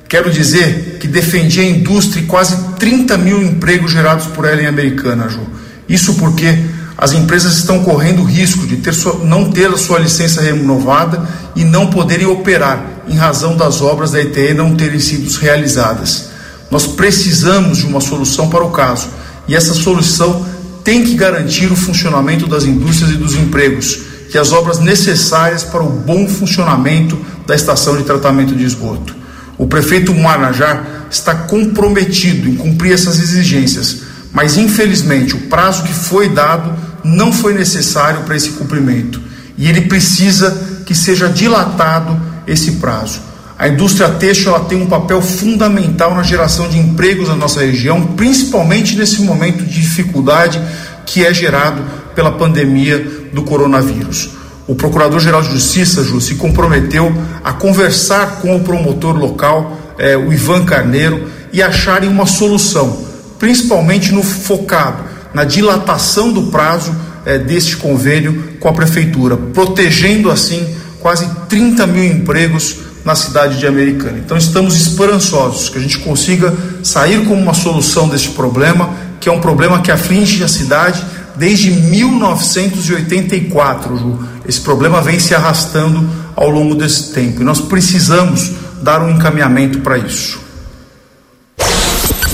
Quero 0.08 0.30
dizer 0.30 1.00
que 1.00 1.08
defendi 1.08 1.62
a 1.62 1.66
indústria 1.66 2.22
e 2.22 2.28
quase 2.28 2.56
30 2.78 3.18
mil 3.18 3.42
empregos 3.42 3.92
gerados 3.92 4.28
por 4.28 4.46
ela 4.46 4.62
em 4.62 4.68
Americana, 4.68 5.28
Ju. 5.28 5.42
Isso 5.90 6.14
porque 6.14 6.56
as 6.98 7.12
empresas 7.12 7.58
estão 7.58 7.84
correndo 7.84 8.24
risco 8.24 8.66
de 8.66 8.78
ter 8.78 8.94
sua, 8.94 9.20
não 9.24 9.52
ter 9.52 9.68
a 9.68 9.78
sua 9.78 10.00
licença 10.00 10.42
renovada 10.42 11.28
e 11.56 11.66
não 11.66 11.88
poderem 11.88 12.26
operar 12.26 12.84
em 13.08 13.16
razão 13.16 13.58
das 13.58 13.82
obras 13.82 14.12
da 14.12 14.22
ETE 14.22 14.54
não 14.54 14.76
terem 14.76 15.00
sido 15.00 15.30
realizadas. 15.40 16.30
Nós 16.72 16.88
precisamos 16.88 17.80
de 17.80 17.86
uma 17.86 18.00
solução 18.00 18.50
para 18.50 18.64
o 18.64 18.72
caso 18.72 19.10
e 19.48 19.56
essa 19.56 19.74
solução 19.74 20.46
tem 20.84 21.04
que 21.04 21.16
garantir 21.16 21.72
o 21.72 21.76
funcionamento 21.76 22.48
das 22.48 22.64
indústrias 22.64 23.12
e 23.12 23.18
dos 23.18 23.36
empregos 23.36 24.00
e 24.34 24.38
as 24.38 24.52
obras 24.52 24.80
necessárias 24.80 25.64
para 25.64 25.84
o 25.84 25.90
bom 25.90 26.28
funcionamento 26.28 27.18
da 27.46 27.56
estação 27.56 27.98
de 27.98 28.04
tratamento 28.04 28.56
de 28.56 28.64
esgoto. 28.64 29.16
O 29.58 29.68
prefeito 29.68 30.14
Manajar 30.14 31.08
está 31.10 31.34
comprometido 31.34 32.50
em 32.50 32.56
cumprir 32.56 32.94
essas 32.94 33.20
exigências, 33.20 34.02
mas 34.34 34.58
infelizmente 34.58 35.36
o 35.36 35.42
prazo 35.42 35.84
que 35.84 35.94
foi 35.94 36.30
dado 36.30 36.74
não 37.06 37.32
foi 37.32 37.54
necessário 37.54 38.22
para 38.22 38.36
esse 38.36 38.52
cumprimento 38.52 39.22
e 39.56 39.70
ele 39.70 39.82
precisa 39.82 40.82
que 40.86 40.96
seja 40.96 41.30
dilatado 41.30 42.20
esse 42.48 42.74
prazo. 42.74 43.20
A 43.58 43.68
indústria 43.68 44.10
têxtil 44.10 44.54
ela 44.54 44.66
tem 44.66 44.82
um 44.82 44.88
papel 44.88 45.22
fundamental 45.22 46.16
na 46.16 46.24
geração 46.24 46.68
de 46.68 46.78
empregos 46.78 47.30
na 47.30 47.36
nossa 47.36 47.62
região, 47.62 48.02
principalmente 48.08 48.98
nesse 48.98 49.22
momento 49.22 49.64
de 49.64 49.82
dificuldade 49.82 50.60
que 51.06 51.24
é 51.24 51.34
gerado 51.34 51.82
pela 52.16 52.32
pandemia 52.32 53.30
do 53.32 53.44
coronavírus. 53.44 54.32
O 54.68 54.74
Procurador-Geral 54.74 55.44
de 55.44 55.52
Justiça, 55.52 56.04
Ju, 56.04 56.20
se 56.20 56.36
comprometeu 56.36 57.14
a 57.44 57.54
conversar 57.54 58.40
com 58.42 58.56
o 58.56 58.62
promotor 58.62 59.16
local, 59.16 59.80
eh, 60.00 60.18
o 60.18 60.34
Ivan 60.34 60.66
Carneiro, 60.66 61.28
e 61.54 61.62
acharem 61.62 62.10
uma 62.10 62.26
solução, 62.26 63.06
principalmente 63.38 64.12
no 64.12 64.24
focado 64.24 65.15
na 65.36 65.44
dilatação 65.44 66.32
do 66.32 66.44
prazo 66.44 66.96
eh, 67.26 67.38
deste 67.38 67.76
convênio 67.76 68.54
com 68.60 68.70
a 68.70 68.74
Prefeitura, 68.74 69.36
protegendo 69.36 70.32
assim 70.32 70.66
quase 71.02 71.30
30 71.50 71.86
mil 71.86 72.06
empregos 72.06 72.78
na 73.04 73.16
cidade 73.16 73.60
de 73.60 73.68
Americana. 73.68 74.18
Então 74.18 74.38
estamos 74.38 74.76
esperançosos 74.76 75.68
que 75.68 75.78
a 75.78 75.82
gente 75.82 76.00
consiga 76.00 76.56
sair 76.82 77.26
com 77.26 77.34
uma 77.34 77.54
solução 77.54 78.08
deste 78.08 78.30
problema, 78.30 78.92
que 79.20 79.28
é 79.28 79.32
um 79.32 79.42
problema 79.42 79.82
que 79.82 79.92
aflige 79.92 80.42
a 80.42 80.48
cidade 80.48 81.04
desde 81.36 81.70
1984, 81.70 83.98
Ju. 83.98 84.18
Esse 84.48 84.62
problema 84.62 85.02
vem 85.02 85.20
se 85.20 85.36
arrastando 85.36 86.10
ao 86.34 86.50
longo 86.50 86.76
desse 86.76 87.12
tempo 87.12 87.42
e 87.42 87.44
nós 87.44 87.60
precisamos 87.60 88.54
dar 88.82 89.02
um 89.02 89.10
encaminhamento 89.10 89.80
para 89.80 89.98
isso. 89.98 90.40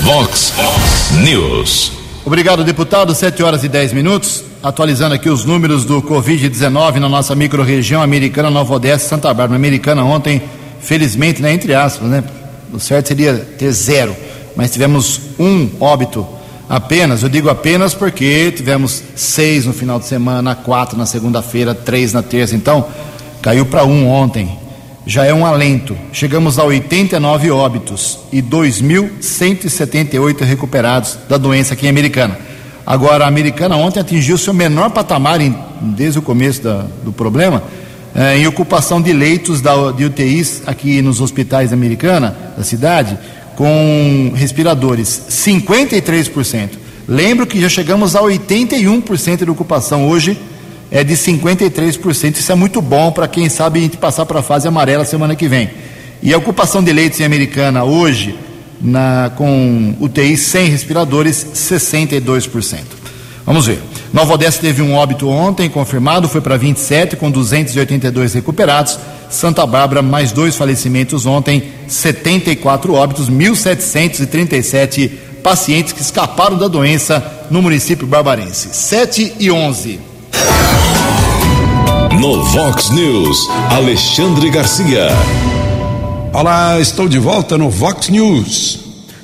Vox 0.02 0.52
News. 1.20 2.01
Obrigado, 2.24 2.62
deputado. 2.62 3.12
7 3.14 3.42
horas 3.42 3.64
e 3.64 3.68
10 3.68 3.92
minutos. 3.92 4.44
Atualizando 4.62 5.14
aqui 5.14 5.28
os 5.28 5.44
números 5.44 5.84
do 5.84 6.00
Covid-19 6.00 6.94
na 7.00 7.08
nossa 7.08 7.34
microrregião 7.34 8.00
americana, 8.00 8.48
Nova 8.48 8.74
Odessa, 8.74 9.08
Santa 9.08 9.26
Bárbara. 9.34 9.56
Americana 9.56 10.04
ontem 10.04 10.40
felizmente, 10.80 11.42
né, 11.42 11.52
entre 11.52 11.74
aspas, 11.74 12.08
né, 12.08 12.22
o 12.72 12.78
certo 12.78 13.08
seria 13.08 13.34
ter 13.34 13.70
zero, 13.72 14.16
mas 14.56 14.72
tivemos 14.72 15.20
um 15.38 15.68
óbito 15.80 16.26
apenas. 16.68 17.24
Eu 17.24 17.28
digo 17.28 17.50
apenas 17.50 17.92
porque 17.92 18.52
tivemos 18.52 19.02
seis 19.16 19.66
no 19.66 19.72
final 19.72 19.98
de 19.98 20.06
semana, 20.06 20.54
quatro 20.54 20.96
na 20.96 21.06
segunda-feira, 21.06 21.74
três 21.74 22.12
na 22.12 22.22
terça. 22.22 22.54
Então, 22.54 22.86
caiu 23.40 23.66
para 23.66 23.84
um 23.84 24.08
ontem. 24.08 24.61
Já 25.06 25.24
é 25.24 25.34
um 25.34 25.44
alento. 25.44 25.96
Chegamos 26.12 26.58
a 26.58 26.64
89 26.64 27.50
óbitos 27.50 28.20
e 28.32 28.40
2.178 28.40 30.44
recuperados 30.44 31.18
da 31.28 31.36
doença 31.36 31.74
aqui 31.74 31.86
em 31.86 31.90
Americana. 31.90 32.38
Agora, 32.86 33.24
a 33.24 33.28
Americana 33.28 33.76
ontem 33.76 34.00
atingiu 34.00 34.38
seu 34.38 34.54
menor 34.54 34.90
patamar 34.90 35.40
em, 35.40 35.54
desde 35.80 36.18
o 36.18 36.22
começo 36.22 36.62
da, 36.62 36.86
do 37.04 37.12
problema 37.12 37.62
eh, 38.14 38.38
em 38.38 38.46
ocupação 38.46 39.00
de 39.00 39.12
leitos 39.12 39.60
da, 39.60 39.90
de 39.90 40.04
UTIs 40.04 40.62
aqui 40.66 41.00
nos 41.00 41.20
hospitais 41.20 41.72
americana, 41.72 42.36
da 42.56 42.62
cidade, 42.62 43.18
com 43.56 44.32
respiradores, 44.34 45.22
53%. 45.30 46.70
Lembro 47.08 47.46
que 47.46 47.60
já 47.60 47.68
chegamos 47.68 48.14
a 48.14 48.20
81% 48.20 49.44
de 49.44 49.50
ocupação 49.50 50.08
hoje, 50.08 50.38
é 50.92 51.02
de 51.02 51.14
53%. 51.14 52.36
Isso 52.36 52.52
é 52.52 52.54
muito 52.54 52.82
bom 52.82 53.10
para 53.10 53.26
quem 53.26 53.48
sabe 53.48 53.80
a 53.80 53.82
gente 53.82 53.96
passar 53.96 54.26
para 54.26 54.40
a 54.40 54.42
fase 54.42 54.68
amarela 54.68 55.06
semana 55.06 55.34
que 55.34 55.48
vem. 55.48 55.70
E 56.22 56.34
a 56.34 56.38
ocupação 56.38 56.84
de 56.84 56.92
leitos 56.92 57.18
em 57.18 57.24
Americana 57.24 57.82
hoje, 57.82 58.38
na, 58.80 59.32
com 59.34 59.94
UTIs 59.98 60.42
sem 60.42 60.68
respiradores, 60.68 61.46
62%. 61.54 62.78
Vamos 63.46 63.66
ver. 63.66 63.80
Nova 64.12 64.34
Odessa 64.34 64.60
teve 64.60 64.82
um 64.82 64.94
óbito 64.94 65.28
ontem 65.28 65.68
confirmado, 65.70 66.28
foi 66.28 66.42
para 66.42 66.58
27, 66.58 67.16
com 67.16 67.30
282 67.30 68.34
recuperados. 68.34 68.98
Santa 69.30 69.66
Bárbara, 69.66 70.02
mais 70.02 70.30
dois 70.30 70.54
falecimentos 70.54 71.24
ontem, 71.24 71.72
74 71.88 72.92
óbitos, 72.92 73.30
1.737 73.30 75.10
pacientes 75.42 75.94
que 75.94 76.02
escaparam 76.02 76.58
da 76.58 76.68
doença 76.68 77.46
no 77.50 77.62
município 77.62 78.06
barbarense. 78.06 78.68
7 78.72 79.36
e 79.40 79.50
11. 79.50 80.12
No 82.22 82.40
Vox 82.40 82.88
News, 82.90 83.48
Alexandre 83.68 84.48
Garcia. 84.48 85.08
Olá, 86.32 86.78
estou 86.78 87.08
de 87.08 87.18
volta 87.18 87.58
no 87.58 87.68
Vox 87.68 88.08
News. 88.10 88.78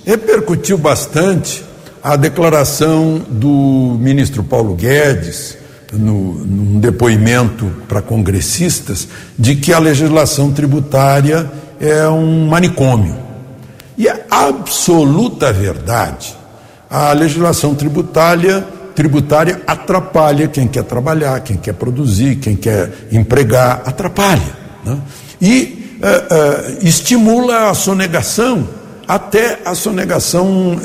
Repercutiu 0.04 0.76
bastante 0.76 1.64
a 2.02 2.16
declaração 2.16 3.24
do 3.28 3.96
ministro 4.00 4.42
Paulo 4.42 4.74
Guedes, 4.74 5.56
no, 5.92 6.44
num 6.44 6.80
depoimento 6.80 7.66
para 7.86 8.02
congressistas, 8.02 9.06
de 9.38 9.54
que 9.54 9.72
a 9.72 9.78
legislação 9.78 10.50
tributária 10.50 11.48
é 11.78 12.08
um 12.08 12.48
manicômio. 12.48 13.14
E 13.96 14.08
é 14.08 14.26
absoluta 14.28 15.52
verdade. 15.52 16.34
A 16.90 17.12
legislação 17.12 17.76
tributária, 17.76 18.66
tributária 18.98 19.62
atrapalha 19.64 20.48
quem 20.48 20.66
quer 20.66 20.82
trabalhar, 20.82 21.38
quem 21.42 21.56
quer 21.56 21.72
produzir, 21.72 22.34
quem 22.34 22.56
quer 22.56 22.90
empregar, 23.12 23.82
atrapalha. 23.86 24.42
Né? 24.84 24.98
E 25.40 26.00
uh, 26.02 26.80
uh, 26.80 26.84
estimula 26.84 27.70
a 27.70 27.74
sonegação, 27.74 28.68
até 29.06 29.60
a 29.64 29.72
sonegação 29.76 30.72
uh, 30.72 30.80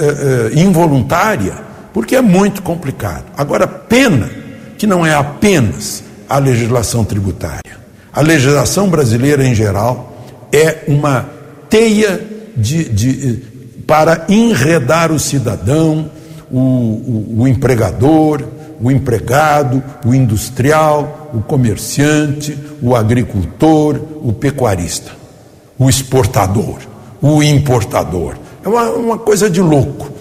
involuntária, 0.55 1.55
porque 1.91 2.16
é 2.16 2.22
muito 2.22 2.61
complicado. 2.61 3.24
Agora, 3.36 3.66
pena 3.66 4.30
que 4.78 4.86
não 4.86 5.03
é 5.03 5.16
apenas 5.16 6.03
a 6.30 6.38
legislação 6.38 7.03
tributária. 7.03 7.80
A 8.14 8.22
legislação 8.22 8.89
brasileira 8.89 9.43
em 9.43 9.55
geral 9.55 10.24
é 10.51 10.84
uma 10.88 11.28
teia 11.68 12.22
de, 12.55 12.89
de, 12.89 13.43
para 13.88 14.26
enredar 14.30 15.11
o 15.11 15.18
cidadão, 15.20 16.11
o, 16.54 16.58
o, 16.58 17.36
o 17.39 17.47
empregador, 17.47 18.43
o 18.80 18.91
empregado, 18.91 19.84
o 20.06 20.14
industrial, 20.14 21.32
o 21.34 21.41
comerciante, 21.41 22.58
o 22.82 22.95
agricultor, 22.95 23.99
o 24.22 24.32
pecuarista, 24.32 25.12
o 25.80 25.89
exportador, 25.89 26.78
o 27.22 27.41
importador. 27.41 28.36
É 28.64 28.70
uma, 28.70 28.89
uma 28.91 29.18
coisa 29.18 29.49
de 29.49 29.62
louco. 29.62 30.12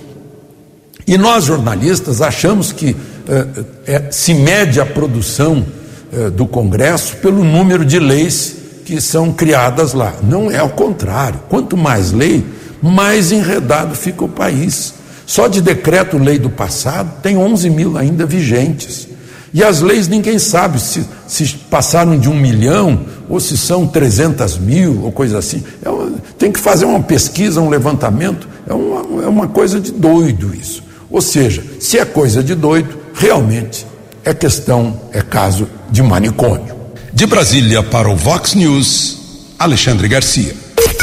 E 1.07 1.18
nós, 1.18 1.45
jornalistas, 1.45 2.22
achamos 2.22 2.72
que 2.72 2.97
eh, 3.28 3.47
eh, 3.87 4.03
se 4.11 4.33
mede 4.33 4.80
a 4.80 4.87
produção 4.87 5.64
eh, 6.12 6.30
do 6.30 6.47
Congresso 6.47 7.16
pelo 7.16 7.45
número 7.45 7.85
de 7.85 7.99
leis 7.99 8.57
que 8.85 9.01
são 9.01 9.33
criadas 9.33 9.93
lá. 9.93 10.14
Não 10.22 10.51
é 10.51 10.59
ao 10.59 10.70
contrário. 10.70 11.41
Quanto 11.49 11.76
mais 11.76 12.12
lei, 12.12 12.45
mais 12.80 13.33
enredado 13.33 13.95
fica 13.95 14.24
o 14.24 14.28
país. 14.28 14.95
Só 15.27 15.49
de 15.49 15.61
decreto-lei 15.61 16.39
do 16.39 16.51
passado 16.51 17.20
tem 17.23 17.37
11 17.37 17.70
mil 17.70 17.97
ainda 17.97 18.27
vigentes. 18.27 19.09
E 19.55 19.62
as 19.62 19.81
leis 19.81 20.09
ninguém 20.09 20.39
sabe 20.39 20.81
se, 20.81 21.05
se 21.27 21.47
passaram 21.70 22.18
de 22.18 22.29
um 22.29 22.35
milhão 22.35 23.01
ou 23.29 23.39
se 23.39 23.57
são 23.57 23.87
300 23.87 24.59
mil 24.59 25.03
ou 25.05 25.12
coisa 25.12 25.39
assim. 25.39 25.62
É 25.85 25.91
uma, 25.91 26.12
tem 26.39 26.51
que 26.51 26.59
fazer 26.59 26.87
uma 26.87 27.03
pesquisa, 27.03 27.61
um 27.61 27.68
levantamento. 27.68 28.49
É 28.66 28.73
uma, 28.73 29.25
é 29.25 29.29
uma 29.29 29.49
coisa 29.49 29.79
de 29.79 29.93
doido 29.93 30.55
isso. 30.55 30.83
Ou 31.11 31.20
seja, 31.20 31.62
se 31.79 31.99
é 31.99 32.05
coisa 32.05 32.43
de 32.43 32.55
doido, 32.55 32.97
realmente 33.12 33.87
é 34.25 34.33
questão, 34.33 34.99
é 35.12 35.20
caso 35.20 35.68
de 35.91 36.03
manicômio. 36.03 36.75
De 37.12 37.27
Brasília 37.27 37.83
para 37.83 38.09
o 38.09 38.16
Vox 38.16 38.55
News, 38.55 39.18
Alexandre 39.59 40.09
Garcia. 40.09 40.55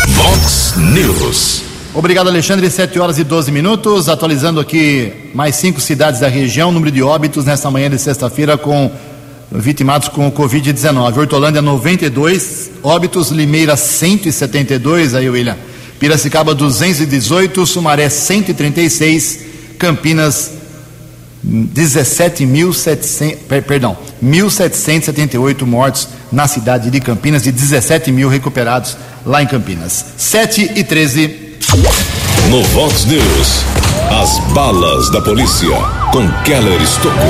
Vox 0.07 0.73
News. 0.75 1.68
Obrigado, 1.99 2.29
Alexandre. 2.29 2.69
7 2.69 2.97
horas 2.97 3.19
e 3.19 3.25
12 3.25 3.51
minutos. 3.51 4.07
Atualizando 4.07 4.61
aqui 4.61 5.11
mais 5.33 5.57
cinco 5.57 5.81
cidades 5.81 6.21
da 6.21 6.29
região. 6.29 6.71
Número 6.71 6.89
de 6.89 7.03
óbitos 7.03 7.43
nesta 7.43 7.69
manhã 7.69 7.89
de 7.89 7.99
sexta-feira 7.99 8.57
com 8.57 8.89
vitimados 9.51 10.07
com 10.07 10.25
o 10.25 10.31
Covid-19. 10.31 11.17
Hortolândia 11.17 11.61
92, 11.61 12.71
óbitos 12.81 13.31
Limeira 13.31 13.75
172, 13.75 15.13
aí 15.13 15.29
William. 15.29 15.57
Piracicaba 15.99 16.55
218, 16.55 17.65
Sumaré 17.65 18.07
136, 18.07 19.39
Campinas 19.77 20.51
17.700, 21.45 23.35
perdão, 23.67 23.97
1.778 24.23 25.65
mortos 25.65 26.07
na 26.31 26.47
cidade 26.47 26.89
de 26.89 27.01
Campinas 27.01 27.45
e 27.45 27.51
17 27.51 28.09
mil 28.09 28.29
recuperados 28.29 28.95
lá 29.25 29.43
em 29.43 29.47
Campinas. 29.47 30.05
7 30.15 30.71
e 30.77 30.83
13. 30.85 31.48
No 32.49 32.63
Vox 32.63 33.05
News, 33.05 33.63
as 34.09 34.39
balas 34.55 35.11
da 35.11 35.21
polícia 35.21 35.69
com 36.11 36.27
Keller 36.43 36.81
Estocou. 36.81 37.21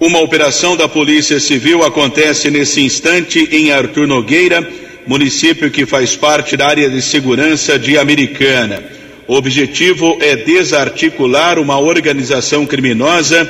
Uma 0.00 0.20
operação 0.20 0.74
da 0.74 0.88
Polícia 0.88 1.38
Civil 1.38 1.84
acontece 1.84 2.50
nesse 2.50 2.80
instante 2.80 3.46
em 3.52 3.72
Arthur 3.72 4.06
Nogueira, 4.06 4.66
município 5.06 5.70
que 5.70 5.84
faz 5.84 6.16
parte 6.16 6.56
da 6.56 6.66
área 6.66 6.88
de 6.88 7.02
segurança 7.02 7.78
de 7.78 7.98
Americana. 7.98 8.82
O 9.26 9.34
objetivo 9.34 10.16
é 10.18 10.34
desarticular 10.34 11.58
uma 11.58 11.78
organização 11.78 12.64
criminosa 12.64 13.46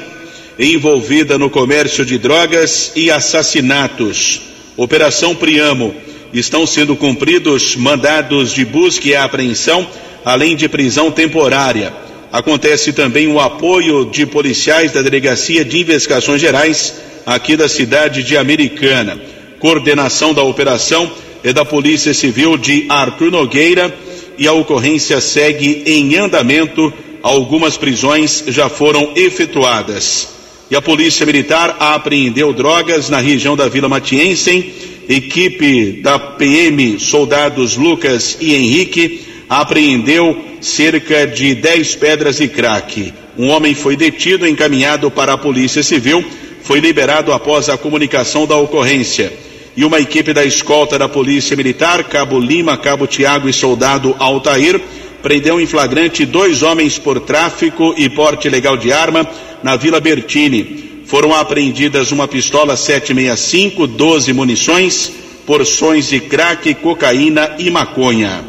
envolvida 0.59 1.39
no 1.39 1.49
comércio 1.49 2.05
de 2.05 2.19
drogas 2.19 2.91
e 2.97 3.09
assassinatos. 3.09 4.41
Operação 4.77 5.33
Priamo 5.37 5.95
estão 6.33 6.67
sendo 6.67 6.95
cumpridos 6.97 7.77
mandados 7.77 8.53
de 8.53 8.65
busca 8.65 9.09
e 9.09 9.15
apreensão, 9.15 9.87
além 10.25 10.57
de 10.57 10.69
prisão 10.69 11.11
temporária. 11.11 11.93
Acontece 12.33 12.93
também 12.93 13.27
o 13.27 13.41
apoio 13.41 14.05
de 14.05 14.27
policiais 14.27 14.93
da 14.93 15.01
Delegacia 15.01 15.65
de 15.65 15.79
Investigações 15.81 16.41
Gerais 16.41 16.95
aqui 17.25 17.57
da 17.57 17.69
cidade 17.69 18.23
de 18.23 18.37
Americana. 18.37 19.19
Coordenação 19.59 20.35
da 20.35 20.43
operação 20.43 21.11
é 21.43 21.53
da 21.53 21.65
Polícia 21.65 22.13
Civil 22.13 22.57
de 22.57 22.87
Arthur 22.89 23.31
Nogueira 23.31 23.95
e 24.37 24.47
a 24.47 24.53
ocorrência 24.53 25.21
segue 25.21 25.83
em 25.87 26.17
andamento. 26.17 26.93
Algumas 27.23 27.77
prisões 27.77 28.45
já 28.49 28.69
foram 28.69 29.13
efetuadas. 29.17 30.29
E 30.71 30.77
a 30.77 30.83
Polícia 30.83 31.25
Militar 31.25 31.77
apreendeu 31.81 32.53
drogas 32.53 33.09
na 33.09 33.21
região 33.21 33.57
da 33.57 33.69
Vila 33.69 33.89
Matiense 33.89 34.98
equipe 35.09 35.93
da 36.03 36.19
PM, 36.19 37.01
soldados 37.01 37.77
Lucas 37.77 38.37
e 38.41 38.55
Henrique, 38.55 39.23
apreendeu 39.49 40.45
cerca 40.61 41.27
de 41.27 41.55
10 41.55 41.97
pedras 41.97 42.37
de 42.37 42.49
crack. 42.49 43.15
Um 43.39 43.49
homem 43.49 43.75
foi 43.75 43.97
detido 43.97 44.47
e 44.47 44.51
encaminhado 44.51 45.11
para 45.11 45.33
a 45.33 45.39
Polícia 45.39 45.83
Civil, 45.83 46.23
foi 46.63 46.81
liberado 46.81 47.33
após 47.33 47.69
a 47.69 47.79
comunicação 47.79 48.47
da 48.47 48.57
ocorrência. 48.57 49.33
E 49.75 49.85
uma 49.85 50.01
equipe 50.01 50.33
da 50.35 50.45
escolta 50.45 50.99
da 50.99 51.09
Polícia 51.09 51.57
Militar, 51.57 52.05
Cabo 52.05 52.39
Lima, 52.39 52.77
Cabo 52.77 53.07
Tiago 53.07 53.49
e 53.49 53.53
soldado 53.53 54.15
Altair, 54.19 54.79
prendeu 55.23 55.61
em 55.61 55.67
flagrante 55.67 56.27
dois 56.27 56.63
homens 56.63 56.99
por 56.99 57.21
tráfico 57.21 57.95
e 57.97 58.09
porte 58.11 58.49
ilegal 58.49 58.77
de 58.77 58.93
arma 58.93 59.27
na 59.63 59.77
Vila 59.77 60.01
Bertini 60.01 60.88
foram 61.09 61.35
apreendidas 61.35 62.13
uma 62.13 62.29
pistola 62.29 62.77
765, 62.77 63.87
12 63.87 64.31
munições, 64.35 65.11
porções 65.47 66.11
de 66.11 66.21
crack, 66.21 66.75
cocaína 66.75 67.55
e 67.59 67.71
maconha. 67.71 68.45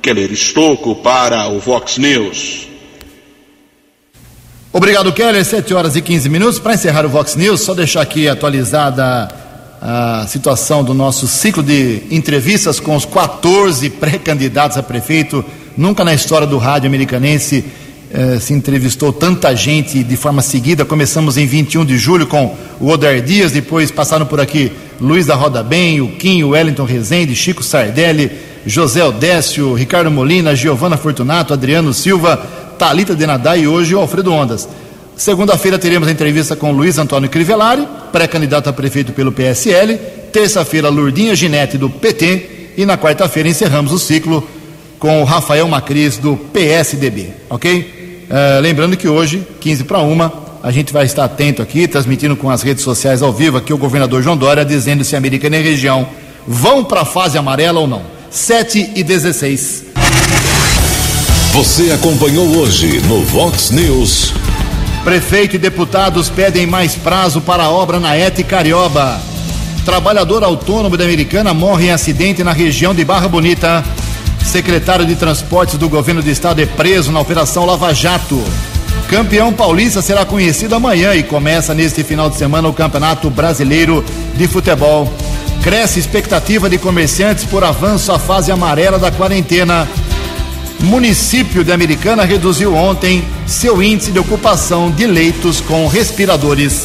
Keller 0.00 0.32
Estocco 0.32 0.96
para 0.96 1.48
o 1.48 1.60
Vox 1.60 1.98
News. 1.98 2.66
Obrigado, 4.72 5.12
Keller. 5.12 5.44
7 5.44 5.74
horas 5.74 5.96
e 5.96 6.00
15 6.00 6.30
minutos. 6.30 6.58
Para 6.58 6.74
encerrar 6.74 7.04
o 7.04 7.10
Vox 7.10 7.36
News, 7.36 7.60
só 7.60 7.74
deixar 7.74 8.00
aqui 8.00 8.26
atualizada 8.26 9.28
a 9.82 10.26
situação 10.26 10.82
do 10.82 10.94
nosso 10.94 11.28
ciclo 11.28 11.62
de 11.62 12.04
entrevistas 12.10 12.80
com 12.80 12.96
os 12.96 13.04
14 13.04 13.90
pré-candidatos 13.90 14.78
a 14.78 14.82
prefeito. 14.82 15.44
Nunca 15.76 16.02
na 16.04 16.14
história 16.14 16.46
do 16.46 16.56
rádio 16.56 16.86
americanense 16.86 17.66
eh, 18.10 18.38
se 18.40 18.52
entrevistou 18.52 19.12
tanta 19.12 19.54
gente 19.54 20.02
de 20.02 20.16
forma 20.16 20.42
seguida. 20.42 20.84
Começamos 20.84 21.36
em 21.36 21.46
21 21.46 21.84
de 21.84 21.98
julho 21.98 22.26
com 22.26 22.56
o 22.80 22.88
Odair 22.88 23.22
Dias, 23.22 23.52
depois 23.52 23.90
passaram 23.90 24.24
por 24.24 24.40
aqui 24.40 24.72
Luiz 25.00 25.26
da 25.26 25.34
Roda 25.34 25.62
Bem, 25.62 26.00
o 26.00 26.08
Kim, 26.12 26.42
o 26.42 26.50
Wellington 26.50 26.84
Rezende, 26.84 27.34
Chico 27.34 27.62
Sardelli, 27.62 28.30
José 28.66 29.04
Odécio, 29.04 29.74
Ricardo 29.74 30.10
Molina, 30.10 30.56
Giovana 30.56 30.96
Fortunato, 30.96 31.52
Adriano 31.52 31.92
Silva, 31.92 32.36
Talita 32.78 33.14
Denadá 33.14 33.56
e 33.56 33.66
hoje 33.66 33.94
o 33.94 33.98
Alfredo 33.98 34.32
Ondas. 34.32 34.68
Segunda-feira 35.16 35.78
teremos 35.78 36.06
a 36.06 36.12
entrevista 36.12 36.54
com 36.54 36.70
Luiz 36.70 36.96
Antônio 36.96 37.28
Crivellari, 37.28 37.86
pré-candidato 38.12 38.68
a 38.68 38.72
prefeito 38.72 39.12
pelo 39.12 39.32
PSL. 39.32 39.98
Terça-feira, 40.32 40.88
Lurdinha 40.88 41.34
Ginete, 41.34 41.76
do 41.76 41.90
PT. 41.90 42.72
E 42.76 42.86
na 42.86 42.96
quarta-feira 42.96 43.48
encerramos 43.48 43.92
o 43.92 43.98
ciclo 43.98 44.48
com 44.98 45.20
o 45.20 45.24
Rafael 45.24 45.66
Macris, 45.66 46.18
do 46.18 46.36
PSDB. 46.36 47.30
Ok? 47.50 47.97
Uh, 48.28 48.60
lembrando 48.60 48.96
que 48.96 49.08
hoje, 49.08 49.42
15 49.60 49.84
para 49.84 50.00
uma, 50.00 50.32
a 50.62 50.70
gente 50.70 50.92
vai 50.92 51.06
estar 51.06 51.24
atento 51.24 51.62
aqui, 51.62 51.88
transmitindo 51.88 52.36
com 52.36 52.50
as 52.50 52.62
redes 52.62 52.84
sociais 52.84 53.22
ao 53.22 53.32
vivo 53.32 53.56
aqui 53.56 53.72
o 53.72 53.78
governador 53.78 54.22
João 54.22 54.36
Dória 54.36 54.64
dizendo 54.64 55.02
se 55.02 55.14
a 55.14 55.18
Americana 55.18 55.56
e 55.56 55.60
a 55.60 55.62
região 55.62 56.06
vão 56.46 56.84
para 56.84 57.02
a 57.02 57.04
fase 57.04 57.38
amarela 57.38 57.80
ou 57.80 57.86
não. 57.86 58.02
7 58.30 58.92
e 58.94 59.02
16. 59.02 59.84
Você 61.52 61.90
acompanhou 61.90 62.46
hoje 62.56 63.00
no 63.06 63.22
Vox 63.24 63.70
News. 63.70 64.34
Prefeito 65.02 65.56
e 65.56 65.58
deputados 65.58 66.28
pedem 66.28 66.66
mais 66.66 66.94
prazo 66.94 67.40
para 67.40 67.64
a 67.64 67.70
obra 67.70 67.98
na 67.98 68.14
ET 68.16 68.38
Carioba. 68.44 69.18
Trabalhador 69.84 70.44
autônomo 70.44 70.98
da 70.98 71.04
Americana 71.04 71.54
morre 71.54 71.86
em 71.86 71.90
acidente 71.90 72.44
na 72.44 72.52
região 72.52 72.94
de 72.94 73.04
Barra 73.04 73.26
Bonita. 73.26 73.82
Secretário 74.44 75.06
de 75.06 75.14
Transportes 75.14 75.76
do 75.76 75.88
governo 75.88 76.22
do 76.22 76.30
estado 76.30 76.60
é 76.60 76.66
preso 76.66 77.12
na 77.12 77.20
Operação 77.20 77.64
Lava 77.64 77.92
Jato. 77.94 78.42
Campeão 79.08 79.52
paulista 79.52 80.02
será 80.02 80.24
conhecido 80.24 80.74
amanhã 80.74 81.14
e 81.14 81.22
começa 81.22 81.74
neste 81.74 82.04
final 82.04 82.28
de 82.28 82.36
semana 82.36 82.68
o 82.68 82.72
Campeonato 82.74 83.30
Brasileiro 83.30 84.04
de 84.34 84.46
Futebol. 84.46 85.12
Cresce 85.62 85.98
expectativa 85.98 86.68
de 86.68 86.78
comerciantes 86.78 87.44
por 87.44 87.64
avanço 87.64 88.12
à 88.12 88.18
fase 88.18 88.52
amarela 88.52 88.98
da 88.98 89.10
quarentena. 89.10 89.88
Município 90.80 91.64
de 91.64 91.72
Americana 91.72 92.24
reduziu 92.24 92.74
ontem 92.74 93.24
seu 93.46 93.82
índice 93.82 94.12
de 94.12 94.18
ocupação 94.18 94.90
de 94.90 95.06
leitos 95.06 95.60
com 95.60 95.88
respiradores. 95.88 96.84